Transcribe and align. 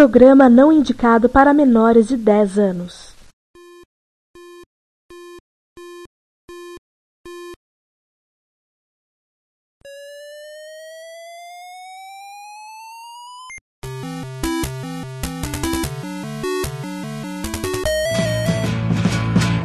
programa 0.00 0.48
não 0.48 0.72
indicado 0.72 1.28
para 1.28 1.52
menores 1.52 2.08
de 2.08 2.16
10 2.16 2.58
anos. 2.58 3.14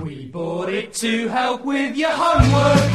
We 0.03 0.29
bought 0.33 0.67
it 0.67 0.91
to 0.99 1.29
help 1.29 1.63
with 1.63 1.95
your 1.95 2.11
homework. 2.11 2.94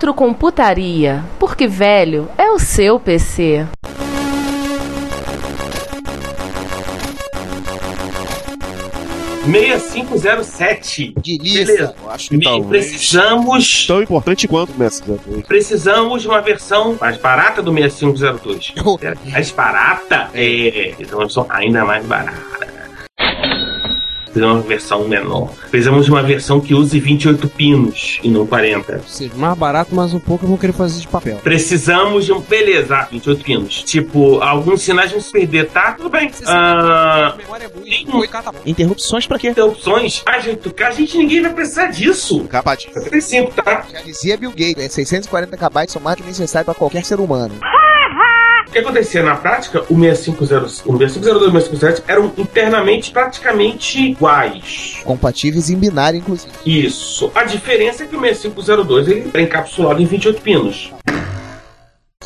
Retrocomputaria, 0.00 1.22
porque 1.38 1.66
velho 1.66 2.26
é 2.38 2.50
o 2.50 2.58
seu 2.58 2.98
PC. 2.98 3.66
Meia 9.46 9.78
cinco 9.80 10.16
zero 10.18 10.44
sete. 10.44 11.14
Beleza. 11.24 11.94
Acho 12.08 12.28
que 12.28 12.36
Me- 12.36 12.44
talvez 12.44 12.88
precisamos 12.90 13.86
tão 13.86 14.02
importante 14.02 14.46
quanto 14.46 14.72
o 14.72 14.78
Messi 14.78 15.02
02. 15.02 15.46
Precisamos 15.46 16.22
de 16.22 16.28
uma 16.28 16.40
versão 16.42 16.96
mais 17.00 17.16
barata 17.16 17.62
do 17.62 17.72
6502. 17.72 18.74
Mais 19.32 19.50
barata? 19.50 20.28
É, 20.34 20.94
então 20.98 21.18
uma 21.18 21.24
versão 21.24 21.46
ainda 21.48 21.84
mais 21.84 22.04
barata. 22.04 22.79
Precisamos 24.32 24.56
de 24.58 24.62
uma 24.62 24.68
versão 24.68 25.08
menor. 25.08 25.50
Precisamos 25.70 26.04
de 26.04 26.10
uma 26.10 26.22
versão 26.22 26.60
que 26.60 26.74
use 26.74 26.98
28 27.00 27.48
pinos 27.48 28.18
e 28.22 28.28
não 28.28 28.46
40. 28.46 28.92
Ou 28.96 29.02
seja, 29.04 29.32
mais 29.34 29.58
barato, 29.58 29.94
mas 29.94 30.14
um 30.14 30.20
pouco 30.20 30.44
eu 30.44 30.48
vou 30.48 30.58
querer 30.58 30.72
fazer 30.72 31.00
de 31.00 31.08
papel. 31.08 31.38
Precisamos 31.42 32.24
de 32.24 32.32
um. 32.32 32.40
Beleza, 32.40 33.08
28 33.10 33.44
pinos. 33.44 33.82
Tipo, 33.82 34.40
alguns 34.40 34.82
sinais 34.82 35.10
vão 35.10 35.20
se 35.20 35.30
perder, 35.32 35.68
tá? 35.68 35.92
Tudo 35.92 36.08
bem. 36.08 36.30
Ah, 36.46 37.34
memória 37.36 37.66
é 37.66 38.68
Interrupções 38.70 39.26
pra 39.26 39.38
quê? 39.38 39.50
interrupções. 39.50 40.22
A 40.26 40.38
gente, 40.40 40.74
a 40.82 40.90
gente 40.90 41.18
ninguém 41.18 41.42
vai 41.42 41.52
precisar 41.52 41.86
disso. 41.86 42.44
Capadinho. 42.44 42.92
75, 42.94 43.52
tá? 43.52 43.86
Já 43.92 44.00
dizia 44.00 44.36
Bill 44.36 44.50
Gates, 44.50 44.76
né? 44.76 44.88
640 44.88 45.56
KB 45.56 45.90
são 45.90 46.00
mais 46.02 46.16
do 46.16 46.22
que 46.22 46.28
necessário 46.28 46.64
pra 46.64 46.74
qualquer 46.74 47.04
ser 47.04 47.20
humano. 47.20 47.54
O 48.70 48.72
que 48.72 48.78
acontecia 48.78 49.20
na 49.20 49.34
prática, 49.34 49.82
o 49.90 49.98
6502 49.98 50.82
o 50.86 50.96
6502 50.96 51.42
e 51.42 51.48
o 51.48 51.60
6507 51.60 52.04
eram 52.06 52.32
internamente 52.38 53.10
praticamente 53.10 54.00
iguais. 54.00 55.00
Compatíveis 55.02 55.70
em 55.70 55.76
binário, 55.76 56.20
inclusive. 56.20 56.52
Isso. 56.64 57.32
A 57.34 57.42
diferença 57.42 58.04
é 58.04 58.06
que 58.06 58.14
o 58.14 58.20
6502 58.20 59.08
ele 59.08 59.30
é 59.34 59.42
encapsulado 59.42 60.00
em 60.00 60.06
28 60.06 60.40
pinos. 60.40 60.92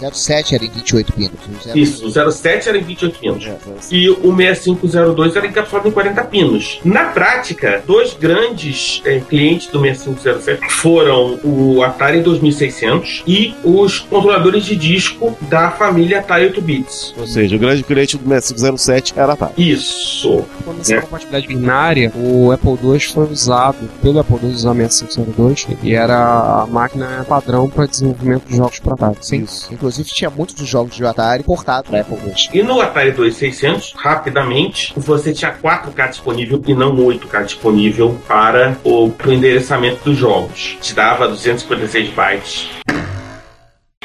07 0.05 0.56
era 0.56 0.64
em 0.64 0.70
28 0.70 1.12
pinos. 1.12 1.39
O 1.73 1.79
Isso. 1.79 2.05
O 2.05 2.33
07 2.33 2.69
era 2.69 2.77
em 2.77 2.83
28 2.83 3.17
pinos. 3.20 3.46
É, 3.46 3.57
E 3.92 4.11
o 4.11 4.35
6502 4.35 5.36
era 5.36 5.46
encapsulado 5.46 5.86
em 5.89 5.92
40 5.92 6.24
pinos. 6.24 6.80
Na 6.85 7.05
prática, 7.05 7.80
dois 7.86 8.13
grandes 8.13 9.01
eh, 9.05 9.20
clientes 9.29 9.69
do 9.69 9.80
6507 9.80 10.69
foram 10.73 11.39
o 11.45 11.80
Atari 11.85 12.20
2600 12.23 13.23
e 13.24 13.55
os 13.63 14.01
controladores 14.01 14.64
de 14.64 14.74
disco 14.74 15.36
da 15.42 15.70
família 15.70 16.19
Atari 16.19 16.46
8 16.46 16.61
bits. 16.61 17.14
Ou 17.17 17.24
seja, 17.29 17.55
o 17.55 17.58
grande 17.61 17.85
cliente 17.85 18.19
do 18.19 18.29
Messi 18.29 18.52
507 18.52 19.14
era 19.17 19.30
a 19.30 19.35
Atari. 19.35 19.52
Isso. 19.57 20.45
Quando 20.64 20.80
essa 20.80 20.96
É. 20.96 21.01
compatibilidade 21.02 21.46
binária, 21.46 22.13
o 22.17 22.51
Apple 22.51 22.77
II 22.83 22.98
foi 22.98 23.29
usado 23.30 23.89
pelo 24.02 24.19
Apple 24.19 24.39
II 24.42 24.51
usar 24.55 24.74
6502 24.74 25.69
e 25.85 25.95
era 25.95 26.63
a 26.63 26.67
máquina 26.67 27.24
padrão 27.29 27.70
para 27.70 27.86
desenvolvimento 27.86 28.45
de 28.48 28.57
jogos 28.57 28.80
para 28.80 28.95
Atari. 28.95 29.19
Sim. 29.20 29.46
Inclusive 29.85 29.85
tinha 30.03 30.31
muitos 30.31 30.55
dos 30.55 30.67
jogos 30.67 30.97
de 30.97 31.05
Atari 31.05 31.43
portados 31.43 31.93
Apple 31.93 32.17
II. 32.17 32.35
E 32.53 32.63
no 32.63 32.81
Atari 32.81 33.13
2600, 33.13 33.93
rapidamente, 33.97 34.93
você 34.97 35.33
tinha 35.33 35.55
4K 35.55 36.11
disponível 36.11 36.63
e 36.67 36.75
não 36.75 36.97
8K 36.97 37.45
disponível 37.45 38.19
para 38.27 38.77
o 38.83 39.13
endereçamento 39.27 40.05
dos 40.05 40.17
jogos. 40.17 40.77
Te 40.81 40.95
dava 40.95 41.29
256 41.29 42.11
bytes 42.11 42.69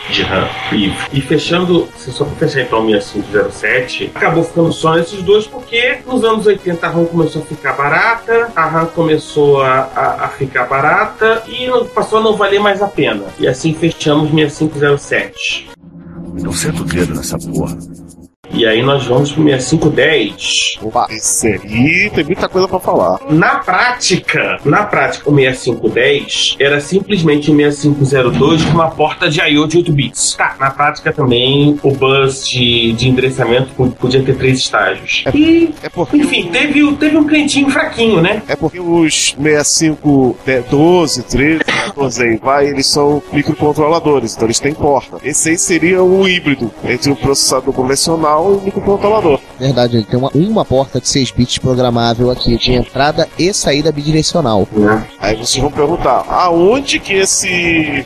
de 0.09 0.23
RAM 0.23 0.47
livre. 0.71 0.97
E 1.13 1.21
fechando, 1.21 1.87
só 1.95 2.25
pra 2.25 2.35
fechar 2.35 2.61
então 2.61 2.85
o 2.85 2.89
6507, 2.89 4.11
acabou 4.15 4.43
ficando 4.43 4.73
só 4.73 4.97
esses 4.97 5.21
dois 5.21 5.47
porque 5.47 5.99
nos 6.05 6.23
anos 6.23 6.45
80 6.45 6.85
a 6.85 6.89
RAM 6.89 7.05
começou 7.05 7.41
a 7.41 7.45
ficar 7.45 7.73
barata, 7.73 8.51
a 8.55 8.65
RAM 8.65 8.85
começou 8.87 9.61
a, 9.61 9.89
a, 9.95 10.25
a 10.25 10.27
ficar 10.29 10.65
barata 10.65 11.43
e 11.47 11.69
passou 11.93 12.19
a 12.19 12.23
não 12.23 12.35
valer 12.35 12.59
mais 12.59 12.81
a 12.81 12.87
pena. 12.87 13.25
E 13.39 13.47
assim 13.47 13.73
fechamos 13.73 14.31
6507. 14.31 15.69
Não 16.33 16.53
senta 16.53 16.81
o 16.81 16.85
dedo 16.85 17.15
nessa 17.15 17.37
porra. 17.37 17.77
E 18.51 18.65
aí 18.65 18.81
nós 18.81 19.05
vamos 19.05 19.31
pro 19.31 19.43
6510. 19.43 20.79
Opa, 20.81 21.07
esse 21.09 21.47
aí 21.47 22.09
tem 22.13 22.23
muita 22.25 22.49
coisa 22.49 22.67
pra 22.67 22.79
falar. 22.79 23.19
Na 23.29 23.55
prática, 23.59 24.59
na 24.65 24.83
prática, 24.83 25.29
o 25.29 25.35
6510 25.35 26.55
era 26.59 26.79
simplesmente 26.79 27.51
um 27.51 27.55
6502 27.57 28.63
com 28.65 28.71
uma 28.71 28.89
porta 28.89 29.29
de 29.29 29.39
I/O 29.41 29.67
de 29.67 29.77
8 29.77 29.91
bits. 29.91 30.35
Tá, 30.35 30.55
na 30.59 30.71
prática 30.71 31.11
também 31.13 31.79
o 31.83 31.91
bus 31.91 32.47
de, 32.47 32.93
de 32.93 33.07
endereçamento 33.09 33.69
po- 33.75 33.91
podia 33.91 34.21
ter 34.23 34.35
três 34.37 34.59
estágios. 34.59 35.23
E, 35.33 35.73
É 35.83 35.89
porque, 35.89 36.17
enfim, 36.17 36.49
teve, 36.51 36.83
o- 36.83 36.95
teve 36.95 37.17
um 37.17 37.25
clientinho 37.25 37.69
fraquinho, 37.69 38.21
né? 38.21 38.41
é 38.47 38.55
porque 38.55 38.79
os 38.79 39.35
65, 39.37 40.37
né, 40.45 40.63
12, 40.69 41.23
13, 41.23 41.63
14 41.63 42.23
aí 42.23 42.37
vai, 42.37 42.67
eles 42.67 42.87
são 42.87 43.21
microcontroladores, 43.31 44.33
então 44.35 44.47
eles 44.47 44.59
têm 44.59 44.73
porta. 44.73 45.17
Esse 45.23 45.49
aí 45.49 45.57
seria 45.57 46.03
o 46.03 46.27
híbrido 46.27 46.71
entre 46.83 47.11
o 47.11 47.15
processador 47.15 47.73
convencional 47.73 48.38
e 48.45 48.57
o 48.57 48.61
microcontrolador. 48.61 49.39
Verdade, 49.59 49.97
ele 49.97 50.05
tem 50.05 50.19
uma, 50.19 50.29
uma 50.33 50.65
porta 50.65 50.99
de 50.99 51.07
6 51.07 51.31
bits 51.31 51.57
programável 51.57 52.31
aqui, 52.31 52.57
de 52.57 52.73
entrada 52.73 53.27
e 53.37 53.53
saída 53.53 53.91
bidirecional. 53.91 54.67
Aí 55.19 55.35
vocês 55.35 55.61
vão 55.61 55.71
perguntar, 55.71 56.25
aonde 56.29 56.99
que 56.99 57.13
esse 57.13 58.05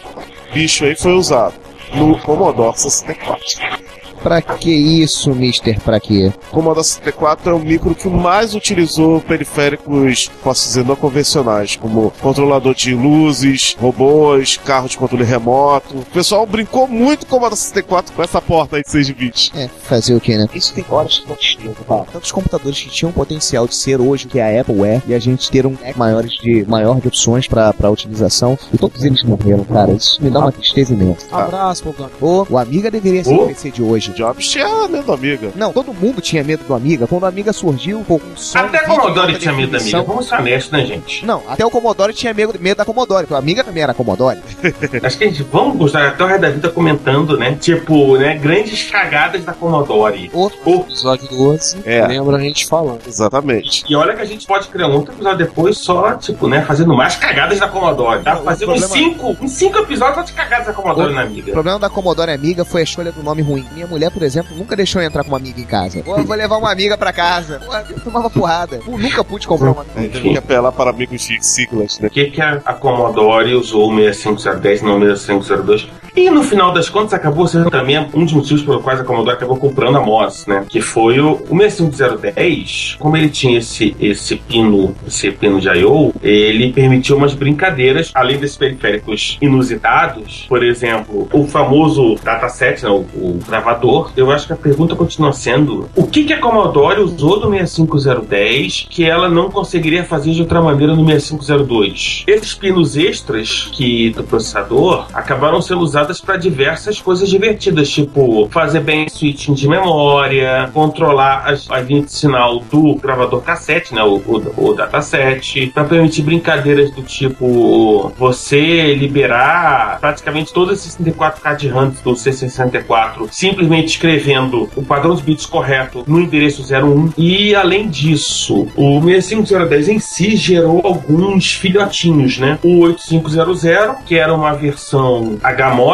bicho 0.53 0.85
aí 0.85 0.95
foi 0.95 1.13
usado? 1.13 1.53
No 1.93 2.17
Commodore 2.19 2.77
64. 2.77 3.92
Pra 4.23 4.41
que 4.41 4.71
isso, 4.71 5.35
Mister? 5.35 5.79
Pra 5.81 5.99
quê? 5.99 6.31
O 6.49 6.55
Commodore 6.55 6.85
64 6.85 7.51
é 7.51 7.53
o 7.53 7.59
micro 7.59 7.93
que 7.93 8.07
mais 8.07 8.55
utilizou 8.55 9.19
periféricos, 9.19 10.31
posso 10.41 10.63
dizer, 10.65 10.85
não 10.85 10.95
convencionais, 10.95 11.75
como 11.75 12.11
controlador 12.21 12.73
de 12.73 12.95
luzes, 12.95 13.75
robôs, 13.79 14.57
carro 14.57 14.87
de 14.87 14.97
controle 14.97 15.25
remoto. 15.25 15.97
O 15.97 16.05
pessoal 16.05 16.45
brincou 16.45 16.87
muito 16.87 17.25
com 17.25 17.35
o 17.35 17.39
Commodore 17.39 17.57
64 17.57 18.13
com 18.13 18.23
essa 18.23 18.41
porta 18.41 18.77
aí 18.77 18.83
de 18.83 18.89
6 18.89 19.09
bits. 19.11 19.51
É, 19.55 19.67
fazer 19.67 20.15
o 20.15 20.21
que, 20.21 20.37
né? 20.37 20.47
Isso 20.53 20.73
tem 20.73 20.85
horas 20.89 21.19
que 21.19 21.27
não 21.65 21.73
tá? 21.73 22.05
Tantos 22.11 22.31
computadores 22.31 22.79
que 22.81 22.89
tinham 22.89 23.11
potencial 23.11 23.67
de 23.67 23.75
ser 23.75 23.99
hoje 23.99 24.25
o 24.25 24.29
que 24.29 24.39
a 24.39 24.61
Apple 24.61 24.83
é, 24.85 25.01
e 25.05 25.13
a 25.13 25.19
gente 25.19 25.51
ter 25.51 25.65
um 25.65 25.75
maiores 25.95 26.31
de, 26.31 26.65
maior 26.65 26.99
de 27.01 27.07
opções 27.07 27.47
pra, 27.47 27.73
pra 27.73 27.89
utilização, 27.91 28.57
e 28.73 28.77
todos 28.77 29.03
eles 29.03 29.23
morreram, 29.23 29.65
cara. 29.65 29.91
Isso 29.91 30.23
me 30.23 30.29
dá 30.29 30.39
uma 30.39 30.51
tristeza 30.51 30.93
imensa. 30.93 31.25
Abraço, 31.31 31.83
Bogdan. 31.83 32.09
Ô, 32.21 32.45
o 32.49 32.57
Amiga 32.57 32.89
deveria 32.89 33.23
ser 33.23 33.33
o 33.33 33.47
PC 33.47 33.71
de 33.71 33.83
hoje. 33.83 34.12
Jobs 34.13 34.47
tinha 34.47 34.87
medo 34.87 35.07
da 35.07 35.13
amiga. 35.13 35.51
Não, 35.55 35.73
todo 35.73 35.93
mundo 35.93 36.21
tinha 36.21 36.43
medo 36.43 36.63
do 36.63 36.73
Amiga. 36.73 37.07
Quando 37.07 37.23
o 37.23 37.25
Amiga 37.25 37.51
surgiu, 37.53 38.03
com 38.07 38.15
um 38.15 38.35
som. 38.37 38.57
Até 38.59 38.77
a 38.77 38.81
vídeo, 38.83 38.95
Commodore 39.01 39.37
tinha 39.37 39.53
medo 39.53 39.71
da 39.71 39.77
amiga. 39.79 40.01
Vamos 40.03 40.27
ser 40.27 40.35
honestos, 40.35 40.71
né, 40.71 40.85
gente? 40.85 41.25
Não, 41.25 41.41
até 41.47 41.65
o 41.65 41.69
Commodore 41.71 42.13
tinha 42.13 42.33
medo, 42.33 42.53
medo 42.59 42.77
da 42.77 42.85
Commodore, 42.85 43.23
porque 43.23 43.33
o 43.33 43.37
Amiga 43.37 43.63
também 43.63 43.83
era 43.83 43.93
Commodore. 43.93 44.39
Acho 45.03 45.17
que 45.17 45.23
a 45.23 45.27
gente 45.27 45.43
vamos 45.43 45.77
gostar 45.77 46.07
até 46.09 46.23
o 46.23 46.27
resto 46.27 46.41
da 46.41 46.49
vida 46.49 46.69
comentando, 46.69 47.37
né? 47.37 47.57
Tipo, 47.59 48.17
né? 48.17 48.35
Grandes 48.35 48.89
cagadas 48.89 49.43
da 49.43 49.53
Commodore. 49.53 50.29
Outro 50.33 50.59
Ou 50.65 50.81
Episódio 50.81 51.27
12, 51.29 51.77
É. 51.85 52.05
lembra 52.07 52.37
a 52.37 52.39
gente 52.39 52.65
falando. 52.67 53.01
Exatamente. 53.07 53.83
E 53.89 53.95
olha 53.95 54.15
que 54.15 54.21
a 54.21 54.25
gente 54.25 54.45
pode 54.45 54.67
criar 54.67 54.87
um 54.87 54.93
outro 54.93 55.13
episódio 55.13 55.37
depois 55.45 55.77
só, 55.77 56.13
tipo, 56.15 56.47
né, 56.47 56.61
fazendo 56.65 56.93
mais 56.95 57.15
cagadas 57.15 57.59
da 57.59 57.67
Commodore. 57.67 58.23
Tá? 58.23 58.39
O 58.39 58.43
Fazer 58.43 58.65
uns 58.69 58.79
problema- 58.85 58.93
cinco, 59.11 59.37
uns 59.41 59.51
cinco 59.51 59.77
episódios 59.79 60.15
só 60.15 60.21
de 60.23 60.33
cagadas 60.33 60.67
da 60.67 60.73
Commodore 60.73 61.13
na 61.13 61.21
O 61.23 61.25
amiga. 61.25 61.51
problema 61.51 61.79
da 61.79 61.89
Commodore 61.89 62.31
Amiga 62.31 62.63
foi 62.65 62.81
a 62.81 62.83
escolha 62.83 63.11
do 63.11 63.23
nome 63.23 63.41
ruim. 63.41 63.65
Minha 63.73 63.87
mulher 63.87 64.02
mulher, 64.03 64.11
por 64.11 64.23
exemplo, 64.23 64.55
nunca 64.55 64.75
deixou 64.75 65.01
eu 65.01 65.07
entrar 65.07 65.23
com 65.23 65.29
uma 65.29 65.37
amiga 65.37 65.59
em 65.59 65.65
casa. 65.65 66.01
Pô, 66.03 66.17
eu 66.17 66.25
vou 66.25 66.35
levar 66.35 66.57
uma 66.57 66.71
amiga 66.71 66.97
pra 66.97 67.13
casa. 67.13 67.59
Pô, 67.59 67.73
eu 67.75 67.99
tomava 67.99 68.29
porrada. 68.29 68.79
Pô, 68.79 68.97
nunca 68.97 69.23
pude 69.23 69.47
comprar 69.47 69.71
uma 69.71 69.81
amiga. 69.81 70.13
Teve 70.13 70.31
que 70.31 70.37
apelar 70.37 70.71
para 70.71 70.89
amigos 70.89 71.21
de 71.21 71.45
siglas, 71.45 71.99
né? 71.99 72.09
Por 72.09 72.13
que, 72.13 72.25
que 72.31 72.41
a, 72.41 72.61
a 72.65 72.73
Commodore 72.73 73.53
usou 73.53 73.91
o 73.91 73.95
65010 73.95 74.81
e 74.81 74.85
não 74.85 74.97
o 74.97 75.15
6502? 75.15 75.87
E 76.15 76.29
no 76.29 76.43
final 76.43 76.71
das 76.71 76.89
contas 76.89 77.13
acabou 77.13 77.47
sendo 77.47 77.71
também 77.71 77.97
um 78.13 78.23
dos 78.23 78.33
motivos 78.33 78.61
pelo 78.63 78.81
quais 78.81 78.99
a 78.99 79.03
Commodore 79.03 79.35
acabou 79.35 79.57
comprando 79.57 79.97
a 79.97 80.01
MOS, 80.01 80.45
né? 80.45 80.63
Que 80.69 80.79
foi 80.79 81.19
o, 81.19 81.41
o 81.49 81.57
65010, 81.57 82.97
como 82.99 83.17
ele 83.17 83.29
tinha 83.29 83.57
esse, 83.57 83.95
esse 83.99 84.35
pino, 84.35 84.95
esse 85.07 85.31
pino 85.31 85.59
de 85.59 85.69
I.O., 85.69 86.13
ele 86.21 86.71
permitiu 86.71 87.17
umas 87.17 87.33
brincadeiras, 87.33 88.11
além 88.13 88.37
desses 88.37 88.57
periféricos 88.57 89.39
inusitados, 89.41 90.45
por 90.47 90.63
exemplo, 90.63 91.27
o 91.33 91.47
famoso 91.47 92.15
dataset, 92.23 92.83
né, 92.83 92.89
o, 92.89 92.99
o 93.15 93.39
gravador. 93.47 94.11
Eu 94.15 94.29
acho 94.29 94.45
que 94.45 94.53
a 94.53 94.57
pergunta 94.57 94.95
continua 94.95 95.33
sendo: 95.33 95.89
o 95.95 96.05
que, 96.05 96.25
que 96.25 96.33
a 96.33 96.39
Commodore 96.39 97.01
usou 97.01 97.39
do 97.39 97.49
65010 97.49 98.87
que 98.87 99.03
ela 99.03 99.27
não 99.27 99.49
conseguiria 99.49 100.03
fazer 100.03 100.31
de 100.31 100.41
outra 100.41 100.61
maneira 100.61 100.95
no 100.95 101.05
6502? 101.05 102.23
Esses 102.27 102.53
pinos 102.53 102.95
extras 102.95 103.69
que 103.73 104.11
do 104.11 104.23
processador 104.23 105.07
acabaram 105.13 105.59
sendo 105.59 105.81
usados 105.81 106.02
para 106.21 106.37
diversas 106.37 107.01
coisas 107.01 107.29
divertidas, 107.29 107.89
tipo 107.89 108.47
fazer 108.51 108.81
bem 108.81 109.07
switching 109.09 109.53
de 109.53 109.67
memória, 109.67 110.69
controlar 110.73 111.43
as, 111.45 111.69
a 111.69 111.79
linha 111.79 112.03
de 112.03 112.11
sinal 112.11 112.59
do 112.59 112.95
gravador 112.95 113.41
cassete, 113.41 113.93
né, 113.93 114.03
o, 114.03 114.15
o, 114.15 114.69
o 114.69 114.73
dataset, 114.73 115.71
para 115.73 115.83
permitir 115.83 116.21
brincadeiras 116.21 116.91
do 116.91 117.01
tipo 117.01 118.11
você 118.17 118.93
liberar 118.93 119.99
praticamente 119.99 120.53
todos 120.53 120.79
esses 120.79 120.97
64K 120.97 121.55
de 121.55 121.67
RAM 121.67 121.93
do 122.03 122.13
C64 122.13 123.27
simplesmente 123.31 123.87
escrevendo 123.87 124.69
o 124.75 124.83
padrão 124.83 125.15
de 125.15 125.23
bits 125.23 125.45
correto 125.45 126.03
no 126.07 126.19
endereço 126.19 126.63
01 126.63 127.13
e 127.17 127.55
além 127.55 127.87
disso, 127.87 128.67
o 128.75 128.99
65010 129.01 129.89
em 129.89 129.99
si 129.99 130.35
gerou 130.35 130.81
alguns 130.83 131.53
filhotinhos, 131.53 132.37
né? 132.37 132.59
O 132.63 132.79
8500, 132.79 134.03
que 134.05 134.15
era 134.15 134.33
uma 134.33 134.53
versão 134.53 135.37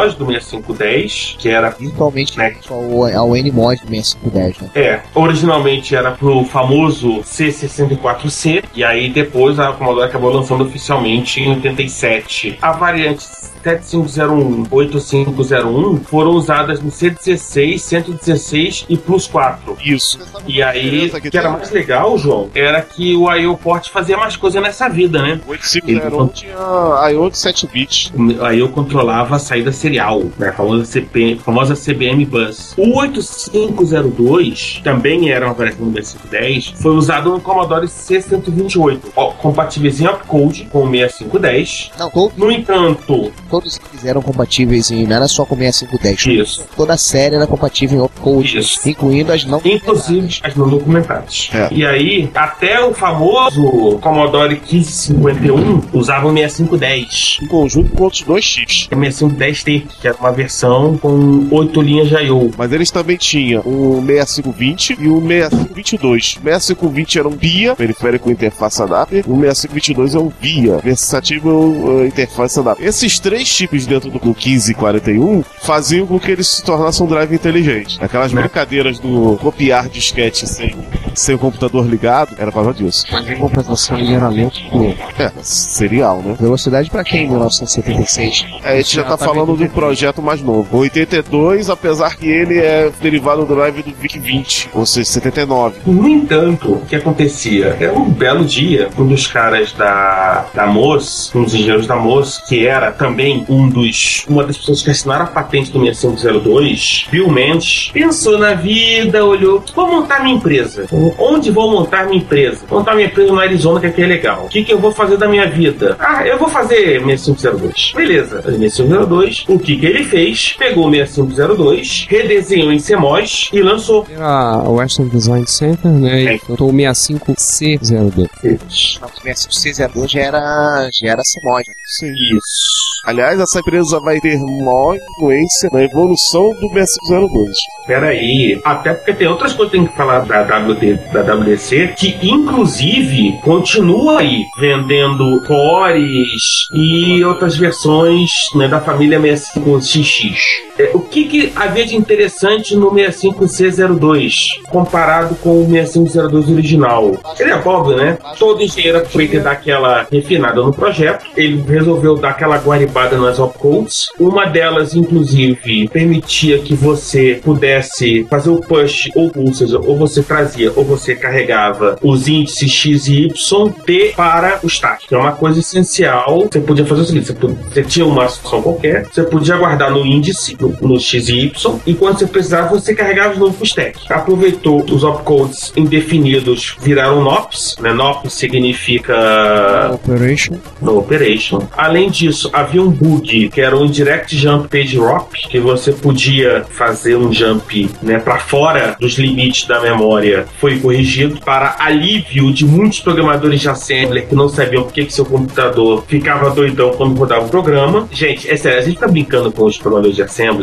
HMOS 0.00 0.14
do 0.14 0.26
6510, 0.26 1.36
que 1.38 1.48
era 1.48 1.70
Virtualmente 1.70 2.38
né, 2.38 2.56
ao, 2.68 3.04
ao 3.04 3.28
NMOD 3.34 3.80
do 3.82 3.88
6510, 3.88 4.60
né? 4.60 4.70
é, 4.74 5.02
originalmente 5.14 5.94
era 5.94 6.12
pro 6.12 6.44
famoso 6.44 7.20
C64C, 7.20 8.64
e 8.74 8.84
aí 8.84 9.10
depois 9.10 9.58
a 9.58 9.72
Commodore 9.72 10.08
acabou 10.08 10.32
lançando 10.32 10.64
oficialmente 10.64 11.40
em 11.40 11.50
87. 11.50 12.58
A 12.60 12.72
variante 12.72 13.24
7501, 13.62 14.66
8501 14.70 16.00
foram 16.04 16.30
usadas 16.30 16.80
no 16.80 16.90
C16, 16.90 17.78
116 17.78 18.86
e 18.88 18.96
Plus 18.96 19.26
4. 19.26 19.76
Isso. 19.84 20.18
E 20.46 20.62
aí, 20.62 21.08
o 21.08 21.20
que 21.20 21.30
que 21.30 21.38
era 21.38 21.50
mais 21.50 21.70
legal, 21.70 22.16
João, 22.18 22.48
era 22.54 22.80
que 22.82 23.14
o 23.14 23.32
IO 23.34 23.56
Port 23.56 23.88
fazia 23.90 24.16
mais 24.16 24.36
coisa 24.36 24.60
nessa 24.60 24.88
vida, 24.88 25.22
né? 25.22 25.40
O 25.46 25.50
8501 25.50 26.28
tinha 26.28 27.10
I.O. 27.12 27.30
de 27.30 27.38
7 27.38 27.66
bits. 27.66 28.12
Aí 28.40 28.60
eu 28.60 28.68
controlava 28.68 29.36
a 29.36 29.38
saída 29.38 29.72
serial, 29.72 30.22
né? 30.38 30.48
A 30.48 30.52
famosa, 30.52 30.84
CP, 30.84 31.38
famosa 31.44 31.74
CBM 31.74 32.24
Bus. 32.24 32.74
O 32.76 32.98
8502 32.98 34.80
também 34.82 35.30
era 35.30 35.46
uma 35.46 35.54
variação 35.54 35.88
do 35.88 35.92
6510, 35.92 36.80
foi 36.80 36.92
usado 36.92 37.30
no 37.30 37.40
Commodore 37.40 37.86
C128, 37.86 39.00
ó, 39.16 39.32
compatíveis 39.32 40.00
em 40.00 40.06
opcode 40.06 40.64
com 40.70 40.84
o 40.84 40.90
6510. 40.90 41.90
Não, 41.98 42.32
No 42.36 42.50
entanto, 42.50 43.32
todos 43.50 43.80
eles 43.92 44.04
eram 44.04 44.22
compatíveis 44.22 44.90
em. 44.90 45.06
Não 45.06 45.16
era 45.16 45.28
só 45.28 45.44
com 45.44 45.56
6510. 45.56 46.48
isso, 46.48 46.66
Toda 46.76 46.94
a 46.94 46.98
série 46.98 47.34
era 47.34 47.46
compatível 47.46 47.98
em 47.98 48.02
opcode, 48.02 48.58
Isso. 48.58 48.88
incluindo 48.88 49.32
as 49.32 49.44
não. 49.44 49.60
inclusive 49.64 50.38
as 50.42 50.54
não 50.54 50.68
documentadas. 50.68 51.50
É. 51.52 51.68
E 51.72 51.84
aí, 51.84 52.30
até 52.34 52.80
o 52.84 52.94
famoso 52.94 53.98
Commodore 54.00 54.54
1551 54.54 55.82
usava 55.92 56.28
o 56.28 56.32
6510. 56.32 57.38
Em 57.42 57.46
conjunto 57.46 57.90
com 57.96 58.04
outros 58.04 58.22
dois 58.22 58.44
chips. 58.44 58.88
O 58.90 58.96
6510T, 58.96 59.84
que 60.00 60.08
era 60.08 60.16
uma 60.18 60.32
versão 60.32 60.96
com 60.96 61.46
8 61.50 61.80
linhas 61.82 62.08
de 62.08 62.14
I.O. 62.16 62.50
Mas 62.56 62.72
eles 62.72 62.90
também 62.90 63.16
tinham 63.16 63.62
o 63.62 64.02
6520 64.06 64.96
e 64.98 65.08
o 65.08 65.20
6522. 65.20 66.36
O 66.36 66.42
6520 66.42 67.18
era 67.18 67.28
um 67.28 67.32
VIA, 67.32 67.76
periférico 67.76 68.30
interface 68.30 68.82
adapter. 68.82 69.24
O 69.26 69.38
6522 69.40 70.14
é 70.14 70.18
um 70.18 70.30
VIA, 70.40 70.78
Versatile 70.78 71.40
uh, 71.40 72.04
Interface 72.06 72.58
Adapter. 72.58 72.86
Esses 72.86 73.18
três 73.18 73.39
chips 73.44 73.86
dentro 73.86 74.10
do 74.10 74.18
1541 74.20 75.42
faziam 75.60 76.06
com 76.06 76.18
que 76.18 76.30
eles 76.30 76.48
se 76.48 76.64
tornassem 76.64 77.04
um 77.04 77.08
drive 77.08 77.34
inteligente. 77.34 77.98
Aquelas 78.00 78.32
brincadeiras 78.32 78.98
do 78.98 79.38
copiar 79.40 79.88
disquete 79.88 80.46
sem, 80.46 80.74
sem 81.14 81.34
o 81.34 81.38
computador 81.38 81.86
ligado, 81.86 82.34
era 82.38 82.50
causa 82.50 82.72
disso. 82.72 83.06
Mas 83.10 83.28
em 83.28 83.36
compensação 83.36 83.98
ele 83.98 84.14
era 84.14 84.28
lento, 84.28 84.60
pô. 84.70 84.94
É, 85.18 85.32
serial, 85.42 86.22
né? 86.22 86.34
Velocidade 86.38 86.90
pra 86.90 87.04
quem 87.04 87.24
em 87.24 87.28
1976? 87.28 88.46
É, 88.64 88.72
a 88.72 88.76
gente 88.76 88.96
já 88.96 89.04
tá 89.04 89.16
falando 89.16 89.56
de 89.56 89.64
um 89.64 89.68
projeto 89.68 90.22
mais 90.22 90.40
novo. 90.40 90.76
O 90.76 90.80
82, 90.80 91.70
apesar 91.70 92.16
que 92.16 92.26
ele 92.28 92.58
é 92.58 92.90
derivado 93.00 93.44
do 93.44 93.54
drive 93.54 93.82
do 93.82 93.92
VIC-20, 93.92 94.68
ou 94.72 94.86
seja, 94.86 95.10
79. 95.10 95.80
No 95.86 96.08
entanto, 96.08 96.72
o 96.72 96.86
que 96.86 96.96
acontecia? 96.96 97.76
Era 97.78 97.92
um 97.92 98.10
belo 98.10 98.44
dia, 98.44 98.88
um 98.98 99.06
dos 99.06 99.26
caras 99.26 99.72
da, 99.72 100.46
da 100.54 100.66
MOS, 100.66 101.32
um 101.34 101.44
dos 101.44 101.54
engenheiros 101.54 101.86
da 101.86 101.96
MOS, 101.96 102.42
que 102.48 102.66
era 102.66 102.90
também 102.92 103.29
um 103.48 103.68
dos, 103.68 104.24
uma 104.28 104.44
das 104.44 104.56
pessoas 104.56 104.82
que 104.82 104.90
assinaram 104.90 105.24
a 105.24 105.28
patente 105.28 105.70
do 105.70 105.84
6502, 105.84 107.06
Bill 107.10 107.30
Mendes, 107.30 107.90
pensou 107.92 108.38
na 108.38 108.54
vida, 108.54 109.24
olhou, 109.24 109.62
vou 109.74 109.88
montar 109.88 110.22
minha 110.22 110.36
empresa. 110.36 110.86
Onde 111.18 111.50
vou 111.50 111.70
montar 111.70 112.06
minha 112.06 112.18
empresa? 112.18 112.64
Vou 112.68 112.78
montar 112.78 112.94
minha 112.94 113.06
empresa 113.06 113.32
no 113.32 113.40
Arizona, 113.40 113.80
que 113.80 113.86
aqui 113.86 114.02
é 114.02 114.06
legal. 114.06 114.46
O 114.46 114.48
que, 114.48 114.64
que 114.64 114.72
eu 114.72 114.78
vou 114.78 114.92
fazer 114.92 115.16
da 115.16 115.28
minha 115.28 115.48
vida? 115.48 115.96
Ah, 115.98 116.26
eu 116.26 116.38
vou 116.38 116.48
fazer 116.48 117.02
6502. 117.04 117.92
Beleza, 117.94 118.42
6502. 118.42 119.44
O 119.48 119.58
que, 119.58 119.76
que 119.76 119.86
ele 119.86 120.04
fez? 120.04 120.54
Pegou 120.58 120.88
o 120.88 120.90
6502, 120.90 122.06
redesenhou 122.08 122.72
em 122.72 122.78
CMOS 122.78 123.50
e 123.52 123.62
lançou. 123.62 124.06
Era 124.10 124.58
o 124.58 124.74
Western 124.74 125.10
Design 125.10 125.46
Center, 125.46 125.90
né? 125.90 126.24
É. 126.24 126.34
E 126.36 126.40
botou 126.46 126.70
o 126.70 126.72
65C02. 126.72 129.00
Não, 129.00 129.08
o 129.08 129.22
6502 129.22 130.10
já 130.10 130.20
era. 130.20 130.88
já 130.92 131.08
era 131.08 131.22
CMOD. 131.22 131.64
Sim. 131.86 132.12
Isso. 132.12 132.80
Aliás, 133.04 133.19
essa 133.20 133.60
empresa 133.60 134.00
vai 134.00 134.20
ter 134.20 134.38
maior 134.38 134.96
influência 134.96 135.68
na 135.72 135.82
evolução 135.82 136.50
do 136.60 136.68
6502. 136.72 137.56
Peraí, 137.86 138.60
até 138.64 138.94
porque 138.94 139.12
tem 139.12 139.28
outras 139.28 139.52
coisas 139.52 139.72
que 139.72 139.78
tem 139.78 139.86
que 139.86 139.96
falar 139.96 140.20
da, 140.20 140.42
WD, 140.58 140.94
da 141.12 141.22
WDC, 141.22 141.94
que 141.96 142.18
inclusive 142.22 143.38
continua 143.42 144.20
aí 144.20 144.44
vendendo 144.58 145.42
cores 145.46 146.66
e 146.72 147.24
outras 147.24 147.56
versões 147.56 148.30
né, 148.54 148.68
da 148.68 148.80
família 148.80 149.18
65XX. 149.20 150.69
É, 150.80 150.90
o 150.94 151.00
que, 151.00 151.24
que 151.24 151.52
havia 151.54 151.84
de 151.86 151.96
interessante 151.96 152.74
no 152.74 152.90
65C02 152.92 154.60
comparado 154.70 155.34
com 155.36 155.62
o 155.62 155.68
6502 155.70 156.48
original? 156.50 157.12
Ele 157.38 157.50
é 157.50 157.54
né? 157.96 158.18
Todo 158.38 158.62
engenheiro 158.62 158.98
aproveita 158.98 159.36
e 159.36 159.40
dá 159.40 159.52
aquela 159.52 160.06
refinada 160.10 160.62
no 160.62 160.72
projeto. 160.72 161.26
Ele 161.36 161.62
resolveu 161.68 162.16
dar 162.16 162.30
aquela 162.30 162.56
guaribada 162.58 163.18
nas 163.18 163.38
opcodes. 163.38 164.06
Uma 164.18 164.46
delas, 164.46 164.94
inclusive, 164.94 165.88
permitia 165.88 166.58
que 166.58 166.74
você 166.74 167.40
pudesse 167.42 168.24
fazer 168.30 168.50
o 168.50 168.60
push, 168.60 169.10
ou, 169.14 169.30
seja, 169.52 169.78
ou 169.78 169.96
você 169.96 170.22
trazia 170.22 170.72
ou 170.74 170.84
você 170.84 171.14
carregava 171.14 171.98
os 172.02 172.28
índices 172.28 172.70
X 172.70 173.06
e 173.08 173.26
Y 173.26 173.68
T 173.84 174.12
para 174.16 174.60
o 174.62 174.66
stack. 174.66 175.06
Que 175.08 175.14
é 175.14 175.18
uma 175.18 175.32
coisa 175.32 175.60
essencial. 175.60 176.48
Você 176.50 176.60
podia 176.60 176.86
fazer 176.86 177.02
o 177.02 177.04
seguinte: 177.04 177.26
você, 177.26 177.34
pod- 177.34 177.56
você 177.68 177.82
tinha 177.82 178.06
uma 178.06 178.24
instrução 178.24 178.62
qualquer, 178.62 179.06
você 179.06 179.22
podia 179.22 179.56
guardar 179.56 179.90
no 179.90 180.04
índice, 180.06 180.56
no, 180.60 180.69
no 180.80 180.98
X 180.98 181.28
e 181.28 181.38
Y, 181.40 181.80
e 181.86 181.94
quando 181.94 182.18
você 182.18 182.26
precisava, 182.26 182.68
você 182.68 182.94
carregava 182.94 183.34
de 183.34 183.40
novo 183.40 183.54
pro 183.54 183.64
stack. 183.64 184.00
Aproveitou 184.10 184.84
os 184.84 185.04
opcodes 185.04 185.72
indefinidos, 185.76 186.76
viraram 186.80 187.22
NOPs. 187.22 187.76
Né? 187.80 187.92
NOP 187.92 188.30
significa 188.30 189.90
Operation. 189.94 190.54
no 190.80 190.98
Operation. 190.98 191.60
Além 191.76 192.10
disso, 192.10 192.50
havia 192.52 192.82
um 192.82 192.90
bug 192.90 193.48
que 193.48 193.60
era 193.60 193.76
o 193.76 193.84
Indirect 193.84 194.36
Jump 194.36 194.68
Page 194.68 194.96
Drop, 194.96 195.48
que 195.48 195.58
você 195.58 195.92
podia 195.92 196.64
fazer 196.70 197.16
um 197.16 197.32
jump 197.32 197.90
né, 198.02 198.18
para 198.18 198.38
fora 198.38 198.96
dos 198.98 199.14
limites 199.18 199.66
da 199.66 199.80
memória. 199.80 200.46
Foi 200.58 200.78
corrigido 200.78 201.40
para 201.40 201.76
alívio 201.78 202.52
de 202.52 202.64
muitos 202.64 203.00
programadores 203.00 203.60
de 203.60 203.68
assembler 203.68 204.26
que 204.26 204.34
não 204.34 204.48
sabiam 204.48 204.84
por 204.84 204.92
que 204.92 205.04
que 205.04 205.12
seu 205.12 205.24
computador 205.24 206.04
ficava 206.06 206.50
doidão 206.50 206.90
quando 206.90 207.18
rodava 207.18 207.46
o 207.46 207.48
programa. 207.48 208.08
Gente, 208.10 208.50
é 208.50 208.56
sério, 208.56 208.78
a 208.78 208.82
gente 208.82 208.98
tá 208.98 209.08
brincando 209.08 209.50
com 209.52 209.64
os 209.64 209.78
programadores 209.78 210.16
de 210.16 210.22
assembler, 210.22 210.59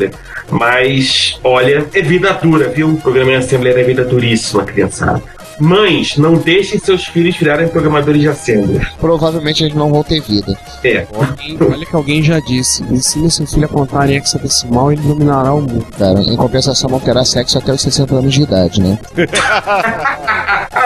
mas 0.49 1.39
olha, 1.43 1.85
é 1.93 2.01
vida 2.01 2.31
dura, 2.33 2.69
viu? 2.69 2.89
O 2.89 2.97
programa 2.97 3.31
em 3.31 3.35
assembler 3.35 3.77
é 3.77 3.83
vida 3.83 4.03
duríssima, 4.03 4.63
criançada. 4.63 5.21
Mães, 5.59 6.17
não 6.17 6.35
deixem 6.35 6.79
seus 6.79 7.05
filhos 7.05 7.35
virarem 7.35 7.67
programadores 7.67 8.21
de 8.21 8.29
Assembler. 8.29 8.91
Provavelmente 8.99 9.63
eles 9.63 9.73
não 9.73 9.89
vão 9.89 10.03
ter 10.03 10.21
vida. 10.21 10.55
É. 10.83 11.07
Alguém- 11.11 11.57
olha 11.59 11.83
que 11.83 11.95
alguém 11.95 12.21
já 12.21 12.39
disse: 12.39 12.83
ensine 12.83 13.31
seu 13.31 13.47
filho 13.47 13.65
a 13.65 13.67
contar 13.67 14.07
em 14.07 14.17
hexadecimal 14.17 14.91
e 14.91 14.95
ele 14.95 15.01
dominará 15.07 15.51
o 15.53 15.61
mundo. 15.61 15.83
Cara, 15.97 16.19
em 16.21 16.35
compensação 16.35 16.87
não 16.91 16.99
terá 16.99 17.25
sexo 17.25 17.57
até 17.57 17.71
os 17.73 17.81
60 17.81 18.13
anos 18.13 18.35
de 18.35 18.43
idade, 18.43 18.79
né? 18.79 18.99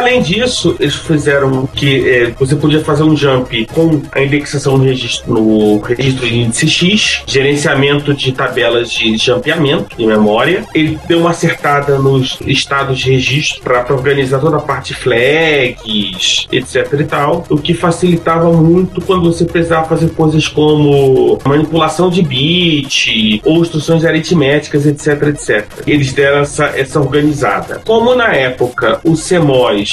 Além 0.01 0.19
disso, 0.19 0.75
eles 0.79 0.95
fizeram 0.95 1.67
que 1.67 2.09
é, 2.09 2.31
você 2.31 2.55
podia 2.55 2.83
fazer 2.83 3.03
um 3.03 3.15
jump 3.15 3.67
com 3.67 4.01
a 4.11 4.19
indexação 4.19 4.75
no 4.75 4.83
registro, 4.83 5.31
no 5.31 5.79
registro 5.79 6.27
de 6.27 6.39
índice 6.39 6.67
X, 6.67 7.21
gerenciamento 7.27 8.11
de 8.11 8.31
tabelas 8.31 8.89
de 8.89 9.15
jampeamento 9.15 9.95
de 9.95 10.03
memória. 10.03 10.65
Ele 10.73 10.97
deu 11.07 11.19
uma 11.19 11.29
acertada 11.29 11.99
nos 11.99 12.39
estados 12.47 12.97
de 12.97 13.11
registro 13.11 13.61
para 13.61 13.93
organizar 13.93 14.39
toda 14.39 14.57
a 14.57 14.61
parte 14.61 14.95
flags, 14.95 16.47
etc 16.51 16.99
e 16.99 17.03
tal, 17.03 17.45
o 17.47 17.59
que 17.59 17.75
facilitava 17.75 18.51
muito 18.51 19.01
quando 19.01 19.31
você 19.31 19.45
precisava 19.45 19.87
fazer 19.87 20.09
coisas 20.15 20.47
como 20.47 21.37
manipulação 21.45 22.09
de 22.09 22.23
bit 22.23 23.39
ou 23.45 23.61
instruções 23.61 24.03
aritméticas, 24.03 24.87
etc, 24.87 25.27
etc. 25.27 25.67
Eles 25.85 26.11
deram 26.11 26.39
essa, 26.39 26.65
essa 26.75 26.99
organizada. 26.99 27.83
Como 27.85 28.15
na 28.15 28.33
época 28.33 28.99
o 29.03 29.13
CMOS 29.13 29.90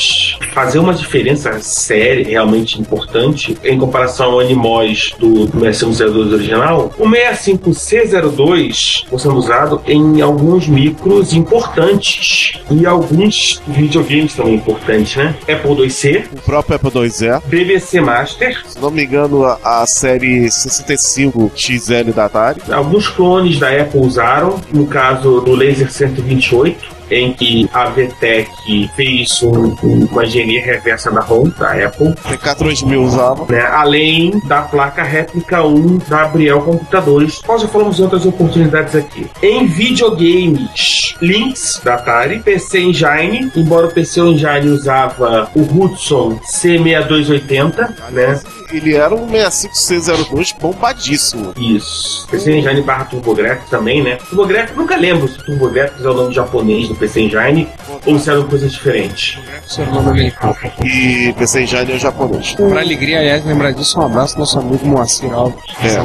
fazia 0.52 0.80
uma 0.80 0.94
diferença 0.94 1.58
séria, 1.60 2.26
realmente 2.26 2.80
importante, 2.80 3.56
em 3.64 3.78
comparação 3.78 4.32
ao 4.32 4.40
Animos 4.40 5.14
do, 5.18 5.46
do 5.46 5.60
6502 5.60 6.32
original, 6.32 6.92
o 6.98 7.06
65C02 7.06 9.04
foi 9.08 9.18
sendo 9.18 9.36
usado 9.36 9.80
em 9.86 10.20
alguns 10.20 10.66
micros 10.66 11.32
importantes 11.32 12.52
e 12.70 12.86
alguns 12.86 13.60
videogames 13.66 14.34
também 14.34 14.54
importantes, 14.54 15.16
né? 15.16 15.34
Apple 15.48 15.82
IIc, 15.84 16.24
O 16.32 16.42
próprio 16.42 16.76
Apple 16.76 16.90
IIe. 17.00 17.40
BBC 17.46 18.00
Master, 18.00 18.60
Se 18.66 18.78
não 18.80 18.90
me 18.90 19.04
engano, 19.04 19.44
a, 19.44 19.82
a 19.82 19.86
série 19.86 20.50
65 20.50 21.50
XL 21.54 22.12
da 22.14 22.24
Atari. 22.26 22.60
alguns 22.70 23.08
clones 23.08 23.58
da 23.58 23.68
Apple 23.70 24.00
usaram, 24.00 24.60
no 24.72 24.86
caso 24.86 25.40
do 25.40 25.54
Laser 25.54 25.90
128, 25.90 26.97
em 27.10 27.32
que 27.32 27.68
a 27.72 27.86
VTEC 27.86 28.90
fez 28.94 29.42
um- 29.42 29.74
um- 29.82 30.08
uma 30.10 30.24
engenharia 30.24 30.64
reversa 30.64 31.10
da 31.10 31.20
ROM 31.20 31.48
da 31.58 31.72
Apple, 31.72 32.14
TK3000 32.14 33.02
usava. 33.02 33.46
né? 33.50 33.60
além 33.66 34.40
da 34.44 34.62
placa 34.62 35.02
réplica 35.02 35.62
1 35.64 35.98
da 36.08 36.22
Abriel 36.24 36.60
Computadores. 36.62 37.40
Nós 37.46 37.62
já 37.62 37.68
falamos 37.68 38.00
outras 38.00 38.26
oportunidades 38.26 38.94
aqui. 38.94 39.26
Em 39.42 39.66
videogames, 39.66 41.14
Lynx 41.20 41.80
da 41.84 41.94
Atari, 41.94 42.40
PC 42.40 42.80
Engine, 42.80 43.50
embora 43.56 43.86
o 43.86 43.90
PC 43.90 44.20
Engine 44.20 44.68
usava 44.68 45.50
o 45.54 45.60
Hudson 45.62 46.38
C6280, 46.44 47.94
né? 48.10 48.40
Ele 48.72 48.94
era 48.94 49.14
um 49.14 49.26
65C02 49.28 50.54
bombadíssimo. 50.60 51.52
Isso. 51.56 52.26
PC 52.30 52.58
Engine 52.58 52.82
barra 52.82 53.04
TurboGrafx 53.06 53.68
também, 53.70 54.02
né? 54.02 54.16
TurboGrafx, 54.16 54.76
nunca 54.76 54.96
lembro 54.96 55.28
se 55.28 55.38
TurboGrafx 55.38 56.04
é 56.04 56.08
o 56.08 56.14
nome 56.14 56.34
japonês 56.34 56.88
do 56.88 56.94
PC 56.94 57.20
Engine 57.22 57.68
ou 58.06 58.18
se 58.18 58.30
eram 58.30 58.44
coisas 58.44 58.72
diferentes. 58.72 59.38
Seu 59.66 59.86
nome 59.86 60.10
americano. 60.10 60.56
E 60.84 61.32
PC 61.38 61.62
Engine 61.62 61.92
é 61.92 61.98
japonês. 61.98 62.54
Pra 62.54 62.80
alegria, 62.80 63.18
aliás, 63.20 63.44
lembrar 63.44 63.72
disso, 63.72 63.98
um 63.98 64.02
abraço 64.02 64.34
ao 64.34 64.40
nosso 64.40 64.58
amigo 64.58 64.86
Moacir 64.86 65.32
Alves. 65.32 65.62
É. 65.82 65.98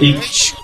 E 0.00 0.18